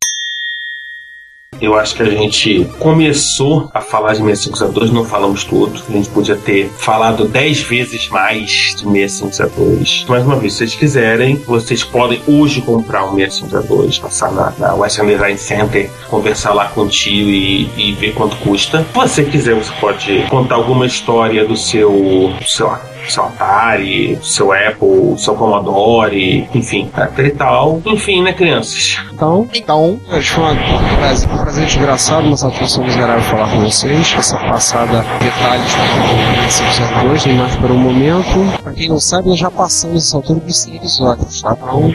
Eu 1.60 1.76
acho 1.76 1.94
que 1.94 2.02
a 2.02 2.10
gente 2.10 2.64
começou 2.80 3.70
a 3.72 3.80
falar 3.80 4.14
de 4.14 4.22
6502, 4.22 4.90
não 4.90 5.04
falamos 5.04 5.44
tudo. 5.44 5.80
A 5.88 5.92
gente 5.92 6.08
podia 6.08 6.34
ter 6.34 6.68
falado 6.68 7.28
10 7.28 7.60
vezes 7.60 8.08
mais 8.08 8.74
de 8.74 8.82
6502. 8.82 10.06
Mais 10.08 10.24
uma 10.24 10.34
vez, 10.34 10.54
se 10.54 10.58
vocês 10.58 10.74
quiserem, 10.74 11.36
vocês 11.36 11.84
podem 11.84 12.20
hoje 12.26 12.62
comprar 12.62 13.04
um 13.04 13.14
6502, 13.14 14.00
passar 14.00 14.32
na, 14.32 14.52
na 14.58 14.74
Western 14.74 15.12
Design 15.12 15.38
Center, 15.38 15.88
conversar 16.08 16.52
lá 16.52 16.68
com 16.70 16.80
o 16.80 16.88
tio 16.88 17.28
e, 17.30 17.70
e 17.76 17.92
ver 17.92 18.14
quanto 18.14 18.34
custa. 18.38 18.84
Se 18.84 18.92
você 18.92 19.24
quiser, 19.24 19.54
você 19.54 19.72
pode 19.80 20.26
contar 20.28 20.56
alguma 20.56 20.84
história 20.84 21.44
do 21.46 21.56
seu, 21.56 21.92
do 22.40 22.48
seu 22.48 22.68
seu 23.08 23.24
Atari, 23.24 24.18
seu 24.22 24.52
Apple, 24.52 25.18
seu 25.18 25.34
Commodore, 25.34 26.48
enfim, 26.54 26.90
etc 26.96 27.26
e 27.26 27.30
tal. 27.30 27.82
Enfim, 27.86 28.22
né, 28.22 28.32
crianças? 28.32 28.98
Então, 29.12 29.48
Então, 29.54 30.00
Hoje 30.10 30.30
foi 30.30 30.44
um 30.44 30.96
prazer, 30.96 31.28
um 31.30 31.38
prazer 31.38 31.66
desgraçado, 31.66 32.26
uma 32.26 32.36
satisfação 32.36 32.84
miserável 32.84 33.22
falar 33.22 33.50
com 33.50 33.60
vocês. 33.60 34.14
Essa 34.16 34.36
passada 34.38 35.04
detalhes 35.20 35.74
da 35.74 37.02
502, 37.02 37.26
nem 37.26 37.36
mais 37.36 37.56
para 37.56 37.72
o 37.72 37.76
momento. 37.76 38.62
Pra 38.62 38.72
quem 38.72 38.88
não 38.88 39.00
sabe, 39.00 39.28
nós 39.28 39.38
já 39.38 39.50
passamos 39.50 40.06
essa 40.06 40.16
altura 40.16 40.40
dos 40.40 40.58
100 40.60 40.76
episódios, 40.76 41.42
tá? 41.42 41.56
Então, 41.56 41.92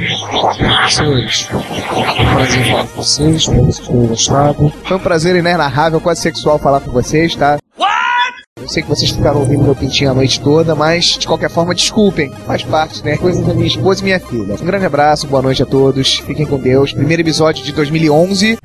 senhores, 0.90 1.42
foi 1.42 2.26
um 2.26 2.34
prazer 2.36 2.66
falar 2.66 2.84
com 2.88 3.04
vocês, 3.04 3.36
espero 3.36 3.60
que 3.60 3.66
vocês 3.66 3.88
tenham 3.88 4.08
gostado. 4.08 4.74
foi 4.84 4.98
um 4.98 5.00
prazer 5.00 5.36
inenarrável, 5.36 6.00
quase 6.02 6.22
sexual 6.22 6.58
falar 6.60 6.80
com 6.82 6.92
vocês, 6.92 7.36
tá? 7.36 7.58
Eu 8.68 8.74
sei 8.74 8.84
que 8.84 8.90
vocês 8.90 9.12
ficaram 9.12 9.40
ouvindo 9.40 9.64
meu 9.64 9.74
pintinho 9.74 10.12
a 10.12 10.14
noite 10.14 10.42
toda, 10.42 10.76
mas 10.76 11.06
de 11.18 11.26
qualquer 11.26 11.50
forma, 11.50 11.74
desculpem. 11.74 12.30
Faz 12.46 12.64
parte, 12.64 13.02
né? 13.02 13.16
Coisas 13.16 13.42
da 13.46 13.54
minha 13.54 13.66
esposa 13.66 14.02
e 14.02 14.04
minha 14.04 14.20
filha. 14.20 14.56
Um 14.62 14.66
grande 14.66 14.86
abraço, 14.86 15.26
boa 15.26 15.42
noite 15.42 15.64
a 15.64 15.66
todos. 15.66 16.16
Fiquem 16.20 16.46
com 16.46 16.58
Deus. 16.60 16.92
Primeiro 16.92 17.22
episódio 17.22 17.64
de 17.64 17.72
2011. 17.72 18.58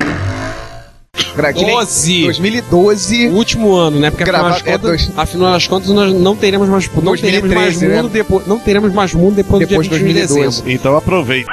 Gra- 1.36 1.52
que 1.52 1.64
nem- 1.64 1.76
12! 1.76 2.24
2012. 2.24 3.28
O 3.28 3.34
último 3.34 3.74
ano, 3.76 4.00
né? 4.00 4.10
Porque 4.10 4.24
afinal 4.24 4.50
das, 4.50 4.58
é, 4.66 4.72
contas, 4.72 4.80
dois- 4.82 5.10
afinal 5.16 5.52
das 5.52 5.66
contas 5.68 5.88
nós 5.90 6.12
não 6.12 6.34
teremos 6.34 6.68
mais, 6.68 6.90
não 6.92 7.16
teremos 7.16 7.48
mais 7.54 7.78
2013, 7.78 7.86
mundo 7.86 8.02
né? 8.08 8.10
depois, 8.12 8.46
não 8.48 8.58
teremos 8.58 8.92
mais 8.92 9.14
mundo 9.14 9.36
depois, 9.36 9.60
Depois 9.68 9.86
do 9.86 9.96
de 9.96 9.98
dia 10.04 10.08
21 10.14 10.20
de 10.20 10.26
2012. 10.32 10.56
dezembro. 10.62 10.72
Então 10.72 10.96
aproveita. 10.96 11.48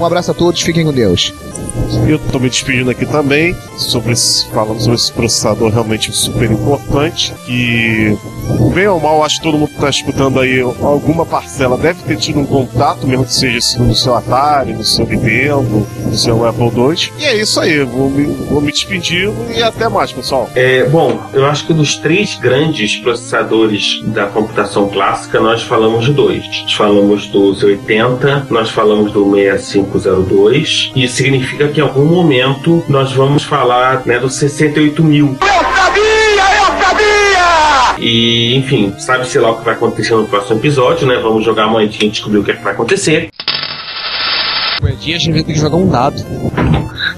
Um 0.00 0.04
abraço 0.06 0.30
a 0.30 0.34
todos, 0.34 0.62
fiquem 0.62 0.86
com 0.86 0.92
Deus. 0.92 1.34
Eu 2.08 2.18
tô 2.18 2.38
me 2.38 2.48
despedindo 2.48 2.90
aqui 2.90 3.06
também, 3.06 3.56
sobre 3.76 4.12
esse, 4.12 4.48
falando 4.50 4.78
sobre 4.80 4.94
esse 4.94 5.12
processador 5.12 5.70
realmente 5.70 6.12
super 6.12 6.50
importante, 6.50 7.34
que 7.44 8.16
bem 8.74 8.86
ou 8.86 9.00
mal, 9.00 9.24
acho 9.24 9.38
que 9.38 9.42
todo 9.42 9.58
mundo 9.58 9.70
que 9.70 9.80
tá 9.80 9.90
escutando 9.90 10.38
aí, 10.38 10.60
alguma 10.60 11.26
parcela 11.26 11.76
deve 11.76 12.02
ter 12.02 12.16
tido 12.16 12.40
um 12.40 12.46
contato, 12.46 13.06
mesmo 13.06 13.24
que 13.24 13.34
seja 13.34 13.58
no 13.78 13.94
seu 13.94 14.14
Atari, 14.14 14.72
no 14.72 14.84
seu 14.84 15.06
Nintendo, 15.06 15.86
no 16.04 16.14
seu 16.14 16.46
Apple 16.46 16.66
II. 16.66 17.12
E 17.18 17.24
é 17.24 17.36
isso 17.36 17.58
aí, 17.60 17.82
vou 17.84 18.10
me, 18.10 18.24
vou 18.24 18.60
me 18.60 18.70
despedindo 18.70 19.34
e 19.54 19.62
até 19.62 19.88
mais, 19.88 20.12
pessoal. 20.12 20.48
É, 20.54 20.84
bom, 20.84 21.20
eu 21.32 21.46
acho 21.46 21.66
que 21.66 21.72
dos 21.72 21.96
três 21.96 22.36
grandes 22.36 22.96
processadores 22.96 24.00
da 24.04 24.26
computação 24.26 24.88
clássica, 24.88 25.40
nós 25.40 25.62
falamos 25.62 26.04
de 26.04 26.12
dois. 26.12 26.44
Falamos 26.76 27.26
do 27.26 27.52
Z80, 27.52 28.46
nós 28.50 28.70
falamos 28.70 29.12
do 29.12 29.34
6502, 29.34 30.92
e 30.94 31.04
isso 31.04 31.22
significa 31.66 31.72
que 31.72 31.80
em 31.80 31.82
algum 31.82 32.04
momento 32.04 32.84
nós 32.88 33.12
vamos 33.12 33.42
falar 33.42 34.06
né, 34.06 34.18
do 34.18 34.28
68000. 34.28 35.38
Eu 35.40 35.46
sabia, 35.76 36.02
eu 36.56 36.84
sabia! 36.84 37.98
E, 37.98 38.56
enfim, 38.56 38.94
sabe-se 38.98 39.38
lá 39.38 39.50
o 39.50 39.58
que 39.58 39.64
vai 39.64 39.74
acontecer 39.74 40.14
no 40.14 40.26
próximo 40.26 40.58
episódio, 40.58 41.06
né? 41.06 41.16
Vamos 41.16 41.44
jogar 41.44 41.64
a 41.64 41.68
moedinha 41.68 42.08
e 42.08 42.10
descobrir 42.10 42.38
o 42.38 42.44
que, 42.44 42.52
é 42.52 42.54
que 42.54 42.62
vai 42.62 42.72
acontecer. 42.72 43.28
Moedinha 44.80 45.16
a 45.16 45.18
gente 45.18 45.32
vai 45.32 45.42
ter 45.42 45.52
que 45.52 45.58
jogar 45.58 45.76
um 45.76 45.88
dado. 45.88 46.16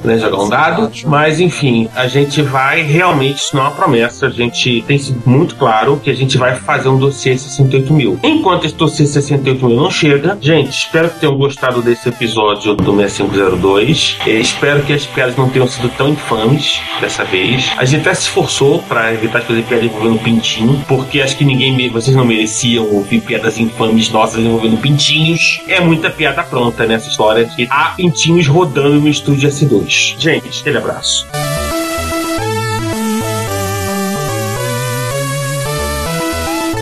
Né, 0.04 0.18
jogar 0.18 0.42
um 0.42 0.48
dado, 0.48 0.90
mas 1.06 1.40
enfim, 1.40 1.88
a 1.94 2.06
gente 2.06 2.42
vai 2.42 2.82
realmente, 2.82 3.38
isso 3.38 3.56
não 3.56 3.64
é 3.64 3.68
uma 3.68 3.74
promessa, 3.74 4.26
a 4.26 4.30
gente 4.30 4.82
tem 4.87 4.98
sido 4.98 5.22
muito 5.26 5.56
claro 5.56 6.00
que 6.02 6.11
a 6.11 6.14
gente 6.14 6.38
vai 6.38 6.54
fazer 6.56 6.88
um 6.88 6.98
dossiê 6.98 7.37
68 7.37 7.92
mil. 7.92 8.18
Enquanto 8.22 8.64
esse 8.64 8.74
dossiê 8.74 9.06
68 9.06 9.66
mil 9.66 9.76
não 9.76 9.90
chega, 9.90 10.38
gente, 10.40 10.70
espero 10.70 11.11
que 11.11 11.20
tenham 11.20 11.37
gostado 11.37 11.82
desse 11.82 12.08
episódio 12.08 12.74
do 12.74 12.96
6502. 12.96 14.18
Eh, 14.26 14.30
espero 14.40 14.82
que 14.82 14.92
as 14.92 15.06
piadas 15.06 15.37
não 15.37 15.48
tenham 15.48 15.66
sido 15.66 15.88
tão 15.90 16.08
infames 16.08 16.80
dessa 17.00 17.24
vez. 17.24 17.72
A 17.76 17.84
gente 17.84 18.00
até 18.00 18.14
se 18.14 18.22
esforçou 18.22 18.82
para 18.82 19.12
evitar 19.12 19.42
fazer 19.42 19.62
piada 19.62 19.84
envolvendo 19.84 20.18
pintinho, 20.18 20.84
porque 20.87 21.20
acho 21.20 21.37
que 21.37 21.44
ninguém, 21.44 21.88
vocês 21.88 22.14
não 22.14 22.24
mereciam 22.24 22.87
ouvir 22.92 23.20
piadas 23.20 23.58
infames 23.58 24.11
nossas 24.11 24.44
envolvendo 24.44 24.76
pintinhos. 24.78 25.61
É 25.66 25.80
muita 25.80 26.11
piada 26.11 26.42
pronta 26.42 26.87
nessa 26.87 27.08
história 27.08 27.44
que 27.44 27.66
há 27.70 27.92
pintinhos 27.96 28.46
rodando 28.46 29.00
no 29.00 29.08
estúdio 29.08 29.48
S2. 29.48 29.88
Gente, 29.88 30.61
aquele 30.61 30.77
abraço. 30.77 31.27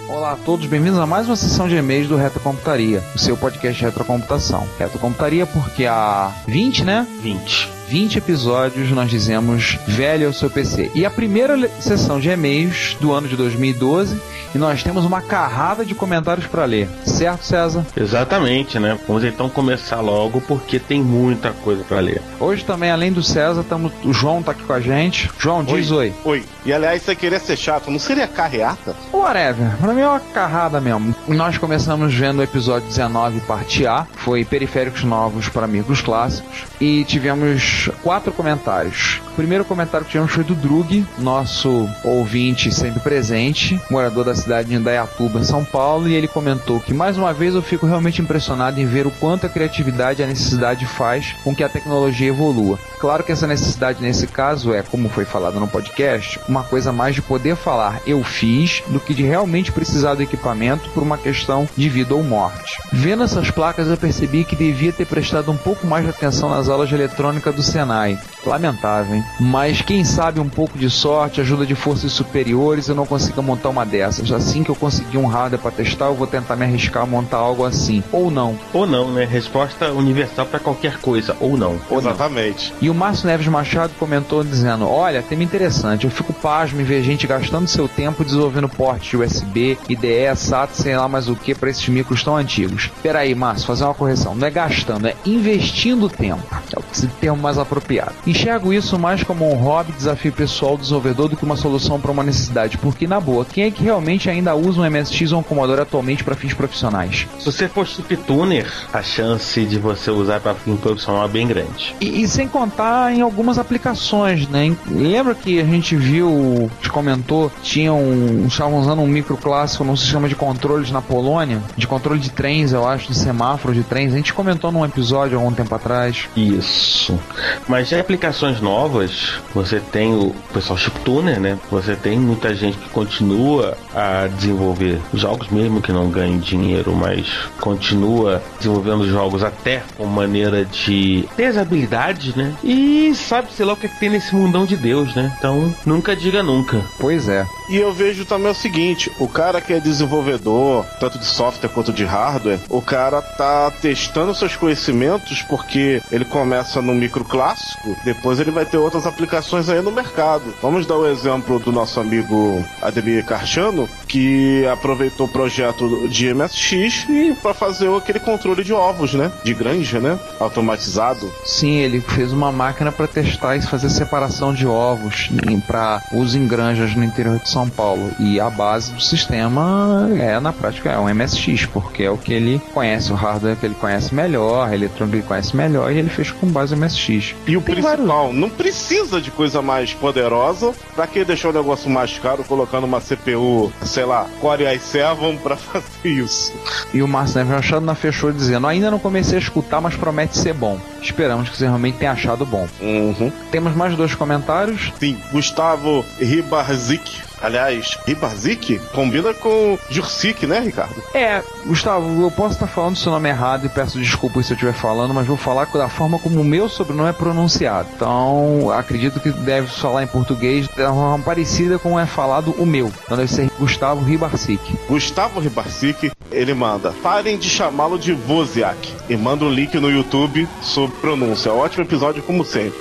Olá 0.09 0.33
a 0.33 0.37
todos, 0.37 0.67
bem-vindos 0.67 0.99
a 0.99 1.07
mais 1.07 1.27
uma 1.27 1.37
sessão 1.37 1.69
de 1.69 1.77
e-mails 1.77 2.09
do 2.09 2.17
Retrocomputaria, 2.17 3.05
o 3.15 3.19
seu 3.19 3.37
podcast 3.37 3.79
de 3.79 3.85
retrocomputação. 3.85 4.67
Retrocomputaria 4.77 5.47
porque 5.47 5.87
há 5.87 6.33
20, 6.49 6.85
né? 6.85 7.07
20. 7.21 7.76
20 7.89 8.19
episódios 8.19 8.91
nós 8.91 9.09
dizemos 9.09 9.79
velho 9.87 10.25
é 10.25 10.29
o 10.29 10.33
seu 10.33 10.51
PC. 10.51 10.91
E 10.95 11.05
a 11.05 11.11
primeira 11.11 11.57
sessão 11.81 12.19
de 12.19 12.29
e-mails 12.29 12.97
do 13.01 13.13
ano 13.13 13.29
de 13.29 13.37
2012 13.37 14.17
e 14.55 14.59
nós 14.59 14.83
temos 14.83 15.05
uma 15.05 15.21
carrada 15.21 15.85
de 15.85 15.95
comentários 15.95 16.47
para 16.47 16.65
ler. 16.65 16.89
Certo, 17.05 17.45
César? 17.45 17.85
Exatamente, 17.97 18.79
né? 18.79 18.99
Vamos 19.07 19.23
então 19.25 19.49
começar 19.49 20.01
logo 20.01 20.41
porque 20.41 20.79
tem 20.79 21.03
muita 21.03 21.53
coisa 21.53 21.85
para 21.85 22.01
ler. 22.01 22.23
Hoje 22.41 22.65
também, 22.65 22.91
além 22.91 23.13
do 23.13 23.23
César, 23.23 23.63
tamo, 23.69 23.93
o 24.03 24.13
João 24.13 24.43
tá 24.43 24.53
aqui 24.53 24.63
com 24.63 24.73
a 24.73 24.81
gente. 24.81 25.31
João, 25.39 25.63
diz 25.63 25.91
oi. 25.91 26.13
Oi. 26.25 26.43
E 26.65 26.73
aliás, 26.73 27.03
você 27.03 27.15
queria 27.15 27.39
ser 27.39 27.57
chato, 27.57 27.91
não 27.91 27.99
seria 27.99 28.27
carreata? 28.27 28.97
Whatever, 29.13 29.77
pra 29.77 29.93
mim 29.93 30.01
é 30.01 30.09
uma 30.09 30.21
carrada 30.21 30.81
mesmo. 30.81 31.15
Nós 31.29 31.59
começamos 31.59 32.15
vendo 32.15 32.39
o 32.39 32.43
episódio 32.43 32.89
19, 32.89 33.41
parte 33.41 33.87
A, 33.87 34.07
foi 34.17 34.45
periféricos 34.45 35.05
novos 35.05 35.49
para 35.49 35.67
micros 35.67 36.01
clássicos, 36.01 36.65
e 36.81 37.05
tivemos 37.05 37.76
quatro 38.03 38.33
comentários. 38.33 39.21
O 39.33 39.37
primeiro 39.37 39.65
comentário 39.65 40.05
que 40.05 40.13
tivemos 40.13 40.33
foi 40.33 40.45
do 40.45 40.55
Drug, 40.55 41.05
nosso 41.19 41.89
ouvinte 42.03 42.73
sempre 42.73 43.01
presente, 43.01 43.81
morador 43.91 44.25
da 44.25 44.35
cidade 44.35 44.69
de 44.69 44.75
Indaiatuba, 44.75 45.45
São 45.45 45.65
Paulo, 45.65 46.09
e 46.09 46.15
ele 46.15 46.29
comentou 46.29 46.81
que 46.81 46.95
mais 46.95 47.19
uma 47.19 47.33
vez 47.33 47.55
eu 47.55 47.63
fico 47.63 47.87
realmente 47.87 48.23
impressionado 48.23 48.81
em 48.81 48.87
ver 48.87 49.07
o 49.07 49.11
quanto 49.11 49.47
a 49.47 49.49
criatividade 49.49 50.21
e 50.21 50.25
a 50.25 50.29
necessidade 50.29 50.87
faz 50.87 51.35
com 51.45 51.55
que 51.55 51.63
a 51.63 51.69
tecnologia 51.69 52.29
evolua. 52.29 52.79
Claro 52.99 53.23
que 53.23 53.33
essa 53.33 53.47
necessidade 53.47 54.03
nesse 54.03 54.27
caso 54.27 54.73
é, 54.73 54.83
como 54.83 55.09
foi 55.09 55.25
falado 55.25 55.61
no 55.61 55.69
podcast, 55.69 56.41
uma 56.49 56.65
coisa 56.65 56.93
mais 56.93 57.15
de 57.15 57.23
poder 57.23 57.57
falar 57.57 58.01
eu 58.07 58.23
fiz 58.25 58.83
do 58.89 59.01
que 59.01 59.13
de 59.13 59.23
realmente 59.23 59.73
precisar 59.73 60.15
do 60.15 60.23
equipamento 60.23 60.89
por 60.91 61.03
uma 61.03 61.19
questão 61.19 61.69
de 61.77 61.89
vida 61.89 62.15
ou 62.15 62.23
morte. 62.23 62.79
Vendo 62.93 63.23
essas 63.23 63.51
placas 63.51 63.89
eu 63.89 63.97
percebi 63.97 64.45
que 64.45 64.57
devia 64.57 64.93
ter 64.93 65.07
prestado 65.07 65.51
um 65.51 65.57
pouco 65.57 65.87
mais 65.87 66.05
de 66.05 66.11
atenção 66.11 66.49
nas 66.49 66.69
aulas 66.69 66.89
de 66.89 66.95
eletrônica 66.95 67.53
do 67.53 67.63
Senai. 67.67 68.19
Lamentável, 68.47 69.17
hein? 69.17 69.25
Mas 69.41 69.83
quem 69.83 70.05
sabe 70.05 70.39
um 70.39 70.49
pouco 70.49 70.79
de 70.79 70.89
sorte, 70.89 71.41
ajuda 71.41 71.67
de 71.67 71.75
forças 71.75 72.13
superiores, 72.13 72.89
eu 72.89 72.95
não 72.95 73.05
consiga 73.05 73.43
montar 73.43 73.71
uma 73.71 73.85
dessas. 73.85 74.31
Assim 74.31 74.63
que 74.63 74.71
eu 74.71 74.77
conseguir 74.77 75.19
um 75.19 75.27
hardware 75.27 75.61
para 75.61 75.71
testar, 75.73 76.07
eu 76.07 76.15
vou 76.15 76.27
tentar 76.27 76.55
me 76.55 76.65
arriscar 76.65 77.03
a 77.03 77.07
montar 77.07 77.39
algo 77.39 77.65
assim. 77.65 78.03
Ou 78.13 78.31
não. 78.31 78.57
Ou 78.73 78.87
não, 78.87 79.11
né? 79.11 79.25
Resposta 79.25 79.93
universal 79.93 80.47
para 80.47 80.61
qualquer 80.61 80.99
coisa. 80.99 81.37
Ou 81.41 81.57
não. 81.57 81.77
Ou 81.91 82.01
não. 82.01 82.11
Exatamente. 82.11 82.73
E 82.81 82.89
o 82.89 82.95
Márcio 82.95 83.27
Neves 83.27 83.49
Machado 83.49 83.93
comentou 83.99 84.45
dizendo: 84.45 84.89
Olha, 84.89 85.23
tema 85.23 85.43
interessante, 85.43 86.05
eu 86.05 86.11
fico 86.11 86.33
pasmo 86.33 86.81
em 86.81 86.85
ver 86.85 87.03
gente 87.03 87.27
gastando 87.27 87.67
seu 87.67 87.89
tempo 87.89 88.25
desenvolvendo 88.25 88.69
porte 88.69 89.11
de 89.11 89.17
USB, 89.17 89.79
IDE, 89.89 90.37
SATA, 90.37 90.75
sei 90.75 90.97
lá 90.97 91.09
mais 91.09 91.29
o 91.29 91.35
que, 91.35 91.55
para 91.55 91.71
esses 91.71 91.89
micros 91.89 92.23
tão 92.23 92.37
antigos. 92.37 92.91
Peraí, 93.03 93.35
Márcio, 93.35 93.67
fazer 93.67 93.85
uma 93.85 93.95
correção. 93.95 94.35
Não 94.35 94.47
é 94.47 94.51
gastando, 94.51 95.09
é 95.09 95.17
investindo 95.25 96.09
tempo. 96.09 96.43
É 96.73 96.79
o 96.79 97.09
termo 97.21 97.43
mais 97.57 97.59
apropriado. 97.59 98.13
Enxergo 98.27 98.73
isso 98.73 98.99
mais 98.99 99.23
como 99.23 99.51
um 99.51 99.55
hobby, 99.55 99.93
desafio 99.93 100.33
pessoal 100.33 100.77
do 100.77 100.83
desenvolvedor 100.83 101.29
do 101.29 101.37
que 101.37 101.45
uma 101.45 101.57
solução 101.57 101.99
para 102.01 102.11
uma 102.11 102.23
necessidade. 102.23 102.77
Porque, 102.79 103.07
na 103.07 103.19
boa, 103.19 103.45
quem 103.45 103.65
é 103.65 103.71
que 103.71 103.83
realmente 103.83 104.29
ainda 104.29 104.55
usa 104.55 104.81
um 104.83 104.91
MSX 104.91 105.33
ou 105.33 105.41
um 105.41 105.43
Commodore 105.43 105.81
atualmente 105.81 106.23
para 106.23 106.35
fins 106.37 106.53
profissionais? 106.55 107.27
Se 107.39 107.45
você 107.47 107.69
for 107.69 107.87
chip 107.87 108.17
tuner, 108.19 108.71
a 108.93 109.03
chance 109.03 109.65
de 109.65 109.79
você 109.79 110.11
usar 110.11 110.41
para 110.41 110.55
fim 110.55 110.77
profissional 110.77 111.25
é 111.25 111.29
bem 111.29 111.47
grande. 111.47 111.95
E, 112.01 112.23
e 112.23 112.29
sem 112.29 112.47
contar 112.49 113.13
em 113.15 113.21
algumas 113.23 113.59
aplicações, 113.59 114.49
né? 114.49 114.67
Em- 114.67 114.77
Lembra 114.89 115.35
que 115.35 115.61
a 115.61 115.65
gente 115.65 115.97
viu, 115.97 116.71
te 116.83 116.91
comentou, 116.91 117.51
tinham, 117.63 118.01
estavam 118.47 118.79
usando 118.79 119.01
um 119.01 119.07
micro 119.07 119.37
clássico 119.37 119.85
num 119.85 119.97
sistema 119.97 120.29
de 120.29 120.35
controles 120.35 120.91
na 120.91 121.01
Polônia, 121.01 121.61
de 121.77 121.87
controle 121.87 122.19
de 122.21 122.31
trens, 122.31 122.73
eu 122.73 122.87
acho, 122.87 123.09
de 123.09 123.15
semáforo 123.17 123.75
de 123.75 123.83
trens. 123.83 124.13
A 124.13 124.17
gente 124.17 124.35
comentou 124.35 124.71
num 124.73 124.85
episódio 124.85 125.39
algum 125.39 125.53
tempo 125.53 125.75
atrás. 125.75 126.29
Isso. 126.37 127.19
Mas 127.69 127.89
já 127.89 128.01
aplicações 128.01 128.61
novas, 128.61 129.35
você 129.53 129.81
tem 129.81 130.15
o 130.15 130.35
pessoal 130.53 130.79
chiptuner, 130.79 131.41
né? 131.41 131.59
Você 131.71 131.97
tem 131.97 132.19
muita 132.19 132.55
gente 132.55 132.79
que 132.79 132.89
continua 132.91 133.77
a 133.95 134.29
desenvolver 134.29 135.01
jogos, 135.13 135.49
mesmo 135.49 135.83
que 135.83 135.93
não 135.93 136.09
ganhe 136.09 136.39
dinheiro, 136.39 136.95
mas 136.95 137.27
continua 137.61 138.43
desenvolvendo 138.59 139.09
jogos 139.09 139.43
até 139.43 139.83
com 139.97 140.07
maneira 140.07 140.65
de 140.65 141.29
ter 141.37 141.47
as 141.47 141.57
habilidades, 141.57 142.35
né? 142.35 142.55
E 142.63 143.13
sabe, 143.15 143.53
sei 143.53 143.67
lá 143.67 143.73
o 143.73 143.77
que, 143.77 143.87
é 143.87 143.89
que 143.89 143.99
tem 143.99 144.11
nesse 144.11 144.35
mundão 144.35 144.65
de 144.65 144.77
Deus, 144.77 145.15
né? 145.15 145.35
Então, 145.39 145.75
nunca 145.85 146.15
diga 146.15 146.43
nunca. 146.43 146.81
Pois 146.99 147.29
é. 147.29 147.47
E 147.69 147.77
eu 147.77 147.93
vejo 147.93 148.25
também 148.25 148.51
o 148.51 148.55
seguinte: 148.55 149.11
o 149.19 149.29
cara 149.29 149.61
que 149.61 149.73
é 149.73 149.81
desenvolvedor, 149.81 150.85
tanto 151.01 151.19
de 151.19 151.27
software 151.27 151.69
quanto 151.69 151.93
de 151.93 152.05
hardware, 152.05 152.61
o 152.69 152.81
cara 152.81 153.21
tá 153.21 153.71
testando 153.83 154.35
seus 154.35 154.55
conhecimentos 154.55 155.43
porque 155.43 156.01
ele 156.13 156.25
começa 156.25 156.81
no 156.81 156.95
micro 156.95 157.25
clássico, 157.37 157.95
depois 158.03 158.41
ele 158.41 158.51
vai 158.51 158.65
ter 158.65 158.79
outras 158.79 159.07
aplicações 159.07 159.69
aí 159.69 159.83
no 159.83 159.93
mercado. 159.93 160.55
Vamos 160.63 160.87
dar 160.87 160.97
o 160.97 161.07
exemplo 161.07 161.59
do 161.59 161.71
nosso 161.71 162.01
amigo 162.01 162.65
Ademir 162.81 163.23
Carchano, 163.27 163.87
que 164.09 164.67
aproveitou 164.67 165.27
o 165.27 165.29
projeto 165.29 166.09
de 166.09 166.33
MSX 166.33 167.07
para 167.43 167.53
fazer 167.53 167.95
aquele 167.95 168.19
controle 168.19 168.65
de 168.65 168.73
ovos, 168.73 169.13
né? 169.13 169.31
De 169.45 169.53
granja, 169.53 170.01
né? 170.01 170.19
Automatizado. 170.41 171.31
Sim, 171.45 171.77
ele 171.77 172.01
fez 172.01 172.33
uma 172.33 172.51
máquina 172.51 172.91
para 172.91 173.07
testar 173.07 173.55
e 173.57 173.61
fazer 173.61 173.91
separação 173.91 174.55
de 174.55 174.67
ovos 174.67 175.29
para 175.67 176.01
uso 176.13 176.39
em 176.39 176.47
granjas 176.47 176.95
no 176.97 177.05
interior 177.05 177.39
de 177.39 177.51
São 177.51 177.69
Paulo. 177.69 178.11
E 178.19 178.41
a 178.41 178.49
base 178.49 178.93
do 178.93 179.01
sistema 179.03 180.09
é, 180.19 180.41
na 180.41 180.55
prática, 180.55 180.91
é 180.91 180.99
um 180.99 181.15
MSX, 181.15 181.67
porque 181.67 182.05
é 182.05 182.11
o 182.11 182.17
que 182.17 182.33
ele 182.33 182.63
conhece, 182.73 183.13
o 183.13 183.15
hardware 183.15 183.57
que 183.57 183.67
ele 183.67 183.75
conhece 183.75 184.15
melhor, 184.15 184.67
a 184.67 184.75
eletrônica 184.75 185.11
que 185.11 185.17
ele 185.17 185.29
conhece 185.29 185.55
melhor, 185.55 185.93
e 185.93 185.99
ele 185.99 186.09
fez 186.09 186.31
com 186.31 186.47
base 186.47 186.75
MSX. 186.75 187.26
E 187.47 187.57
o 187.57 187.63
principal, 187.63 188.33
não 188.33 188.51
precisa 188.51 189.21
de 189.21 189.31
coisa 189.31 189.63
mais 189.63 189.93
poderosa. 189.95 190.73
Pra 190.95 191.07
que 191.07 191.25
deixar 191.25 191.51
o 191.51 191.53
negócio 191.53 191.91
mais 191.91 192.19
caro 192.19 192.45
colocando 192.45 192.85
uma 192.85 193.01
CPU, 193.01 193.73
sei 193.83 194.05
lá, 194.05 194.27
Core 194.41 194.65
i7 194.65 195.39
pra 195.39 195.57
fazer 195.57 196.09
isso? 196.09 196.53
E 196.93 197.03
o 197.03 197.09
Márcio 197.09 197.39
Neves 197.39 197.55
Machado 197.55 197.85
na 197.85 197.95
fechou 197.95 198.33
dizendo: 198.33 198.67
Ainda 198.67 198.91
não 198.91 198.99
comecei 198.99 199.39
a 199.39 199.41
escutar, 199.41 199.81
mas 199.81 199.95
promete 199.95 200.37
ser 200.37 200.55
bom. 200.55 200.79
Esperamos 201.03 201.49
que 201.49 201.57
você 201.57 201.65
realmente 201.67 201.99
tenha 201.99 202.13
achado 202.13 202.45
bom. 202.45 202.69
Uhum. 202.81 203.31
Temos 203.51 203.75
mais 203.75 203.97
dois 203.97 204.15
comentários. 204.15 204.93
Sim, 204.99 205.19
Gustavo 205.33 206.05
Ribarzik 206.19 207.26
Aliás, 207.41 207.99
Ribarzik 208.07 208.79
combina 208.95 209.35
com 209.35 209.79
Jursik, 209.91 210.47
né, 210.47 210.61
Ricardo? 210.61 211.03
É, 211.15 211.43
Gustavo, 211.67 212.23
eu 212.23 212.31
posso 212.31 212.55
estar 212.55 212.67
falando 212.67 212.97
seu 212.97 213.13
nome 213.13 213.29
errado 213.29 213.67
e 213.67 213.69
peço 213.69 213.99
desculpas 213.99 214.47
se 214.47 214.53
eu 214.53 214.55
estiver 214.55 214.73
falando, 214.73 215.13
mas 215.13 215.27
vou 215.27 215.37
falar 215.37 215.67
da 215.67 215.89
forma 215.89 216.19
como 216.19 216.41
o 216.41 216.45
meu 216.45 216.69
sobrenome 216.69 217.11
é 217.11 217.13
pronunciado. 217.13 217.89
Então, 217.95 218.71
acredito 218.71 219.21
que 219.21 219.31
deve 219.31 219.67
falar 219.67 220.03
em 220.03 220.07
português 220.07 220.69
de 220.69 220.83
uma 220.83 220.93
forma 220.93 221.25
parecida 221.25 221.79
com 221.79 221.99
é 221.99 222.07
falado 222.07 222.55
o 222.59 222.67
meu. 222.67 222.91
Então 223.05 223.17
deve 223.17 223.31
ser 223.31 223.51
Gustavo 223.59 224.05
Ribarzik. 224.05 224.61
Gustavo 224.89 225.41
Ribarzik, 225.41 226.11
ele 226.31 226.55
manda: 226.55 226.93
parem 227.03 227.39
de 227.39 227.49
chamá-lo 227.49 227.99
de 227.99 228.13
Voziak. 228.13 228.95
E 229.09 229.17
manda 229.17 229.45
um 229.45 229.51
link 229.51 229.75
no 229.79 229.91
YouTube 229.91 230.49
sobre 230.63 230.97
pronúncia. 230.97 231.53
Ótimo 231.53 231.85
episódio, 231.85 232.23
como 232.23 232.45
sempre. 232.45 232.79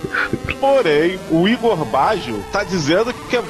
Porém, 0.60 1.18
o 1.30 1.46
Igor 1.46 1.84
Baggio 1.84 2.42
tá 2.50 2.64
dizendo 2.64 3.12
que 3.12 3.36
é 3.36 3.42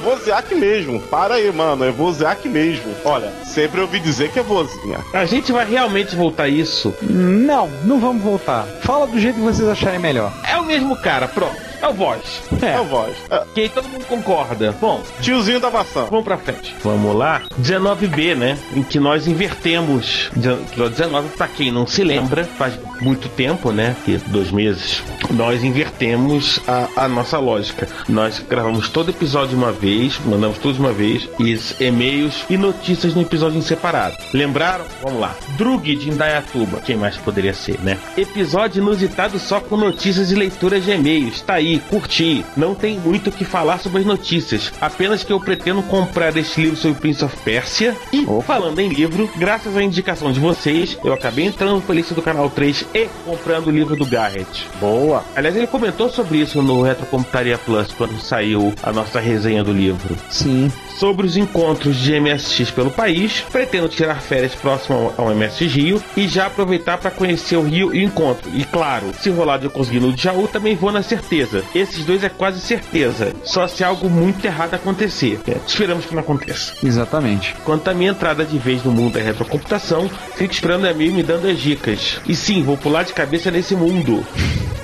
Mesmo. 0.55 0.99
Para 1.01 1.35
aí, 1.35 1.51
mano, 1.51 1.83
é 1.85 1.91
Voziak 1.91 2.47
mesmo. 2.49 2.93
Olha, 3.05 3.31
sempre 3.45 3.81
ouvi 3.81 3.99
dizer 3.99 4.31
que 4.31 4.39
é 4.39 4.43
vozinha. 4.43 4.99
A 5.13 5.25
gente 5.25 5.51
vai 5.51 5.65
realmente 5.65 6.15
voltar 6.15 6.43
a 6.43 6.49
isso. 6.49 6.93
Não, 7.01 7.67
não 7.83 7.99
vamos 7.99 8.21
voltar. 8.23 8.65
Fala 8.81 9.05
do 9.07 9.19
jeito 9.19 9.35
que 9.35 9.41
vocês 9.41 9.67
acharem 9.67 9.99
melhor. 9.99 10.31
É 10.49 10.57
o 10.57 10.65
mesmo 10.65 10.95
cara, 10.97 11.27
pronto. 11.27 11.67
É 11.79 11.87
o 11.87 11.93
voz. 11.93 12.41
É, 12.59 12.79
o 12.79 12.85
voz. 12.85 13.15
É, 13.29 13.35
Ok, 13.37 13.69
todo 13.69 13.87
mundo 13.87 14.03
concorda. 14.07 14.75
Bom, 14.81 14.99
tiozinho 15.21 15.59
da 15.59 15.69
maçã. 15.69 16.05
vamos 16.09 16.25
pra 16.25 16.35
frente. 16.37 16.75
Vamos 16.83 17.15
lá. 17.15 17.43
19B, 17.61 18.35
né? 18.35 18.57
Em 18.75 18.81
que 18.81 18.99
nós 18.99 19.27
invertemos. 19.27 20.31
Episódio 20.35 20.89
19, 20.89 21.29
pra 21.37 21.47
quem 21.47 21.71
não 21.71 21.85
se 21.85 22.03
lembra, 22.03 22.45
faz 22.57 22.73
muito 22.99 23.29
tempo, 23.29 23.71
né? 23.71 23.95
Que 24.03 24.17
dois 24.27 24.51
meses. 24.51 25.03
Nós 25.29 25.63
invertemos 25.63 26.59
a, 26.67 26.87
a 27.03 27.07
nossa 27.07 27.37
lógica. 27.37 27.87
Nós 28.09 28.39
gravamos 28.39 28.89
todo 28.89 29.11
episódio 29.11 29.49
de 29.49 29.55
uma 29.55 29.71
vez, 29.71 30.17
mandamos 30.37 30.59
tudo 30.59 30.75
de 30.75 30.79
uma 30.79 30.93
vez, 30.93 31.27
e 31.39 31.83
e-mails 31.83 32.45
e 32.49 32.57
notícias 32.57 33.15
no 33.15 33.21
episódio 33.21 33.57
em 33.57 33.61
separado. 33.61 34.15
Lembraram? 34.33 34.85
Vamos 35.01 35.19
lá. 35.19 35.35
Drug 35.57 35.95
de 35.95 36.09
Indaiatuba. 36.09 36.79
Quem 36.79 36.95
mais 36.95 37.17
poderia 37.17 37.53
ser, 37.53 37.79
né? 37.81 37.97
Episódio 38.15 38.81
inusitado 38.81 39.39
só 39.39 39.59
com 39.59 39.75
notícias 39.75 40.31
e 40.31 40.35
leituras 40.35 40.83
de 40.85 40.91
e-mails. 40.91 41.41
Tá 41.41 41.55
aí, 41.55 41.79
curti. 41.89 42.45
Não 42.55 42.75
tem 42.75 42.99
muito 42.99 43.29
o 43.29 43.33
que 43.33 43.43
falar 43.43 43.79
sobre 43.79 44.01
as 44.01 44.05
notícias. 44.05 44.71
Apenas 44.79 45.23
que 45.23 45.33
eu 45.33 45.39
pretendo 45.39 45.81
comprar 45.83 46.35
este 46.37 46.61
livro 46.61 46.77
sobre 46.77 46.97
o 46.97 47.01
Prince 47.01 47.25
of 47.25 47.35
Persia. 47.37 47.95
E, 48.13 48.25
falando 48.45 48.79
em 48.79 48.89
livro, 48.89 49.29
graças 49.37 49.75
à 49.75 49.81
indicação 49.81 50.31
de 50.31 50.39
vocês, 50.39 50.97
eu 51.03 51.13
acabei 51.13 51.45
entrando 51.45 51.75
no 51.75 51.81
playlist 51.81 52.13
do 52.13 52.21
canal 52.21 52.49
3 52.49 52.85
e 52.93 53.07
comprando 53.25 53.67
o 53.67 53.71
livro 53.71 53.95
do 53.95 54.05
Garrett. 54.05 54.67
Boa. 54.79 55.23
Aliás, 55.35 55.55
ele 55.55 55.67
comentou 55.67 56.09
sobre 56.09 56.37
isso 56.37 56.61
no 56.61 56.83
Retrocomputaria 56.83 57.57
Plus 57.57 57.91
quando 57.93 58.19
saiu 58.19 58.73
a 58.83 58.91
nossa 58.91 59.19
resenha 59.19 59.63
do 59.63 59.71
livro. 59.71 60.15
Sim. 60.29 60.71
Sobre 60.97 61.27
os 61.27 61.37
encontros 61.37 61.95
de 61.97 62.19
MSX 62.19 62.71
pelo 62.71 62.89
país, 62.89 63.43
pretendo 63.51 63.87
tirar 63.87 64.19
férias 64.19 64.55
próximo 64.55 65.13
ao 65.15 65.29
MSX 65.33 65.71
Rio 65.71 66.03
e 66.17 66.27
já 66.27 66.47
aproveitar 66.47 66.97
para 66.97 67.11
conhecer 67.11 67.55
o 67.55 67.61
Rio 67.61 67.93
e 67.93 67.99
o 67.99 68.03
encontro. 68.03 68.49
E 68.53 68.63
claro, 68.63 69.11
se 69.21 69.29
rolar 69.29 69.57
de 69.59 69.65
eu 69.65 69.69
conseguir 69.69 69.99
no 69.99 70.17
Jaú, 70.17 70.47
também 70.47 70.75
vou 70.75 70.91
na 70.91 71.03
certeza. 71.03 71.63
Esses 71.75 72.03
dois 72.03 72.23
é 72.23 72.29
quase 72.29 72.59
certeza, 72.59 73.31
só 73.43 73.67
se 73.67 73.83
algo 73.83 74.09
muito 74.09 74.43
errado 74.43 74.73
acontecer. 74.73 75.39
É, 75.47 75.57
esperamos 75.67 76.05
que 76.05 76.15
não 76.15 76.21
aconteça. 76.21 76.73
Exatamente. 76.83 77.53
Quanto 77.63 77.87
à 77.87 77.93
minha 77.93 78.09
entrada 78.11 78.43
de 78.43 78.57
vez 78.57 78.83
no 78.83 78.91
mundo 78.91 79.13
da 79.13 79.19
retrocomputação, 79.21 80.09
fico 80.35 80.51
esperando 80.51 80.87
a 80.87 80.93
mim 80.95 81.11
me 81.11 81.21
dando 81.21 81.47
as 81.47 81.59
dicas. 81.59 82.19
E 82.27 82.35
sim, 82.35 82.63
vou 82.63 82.75
pular 82.75 83.03
de 83.03 83.13
cabeça 83.13 83.51
nesse 83.51 83.75
mundo. 83.75 84.25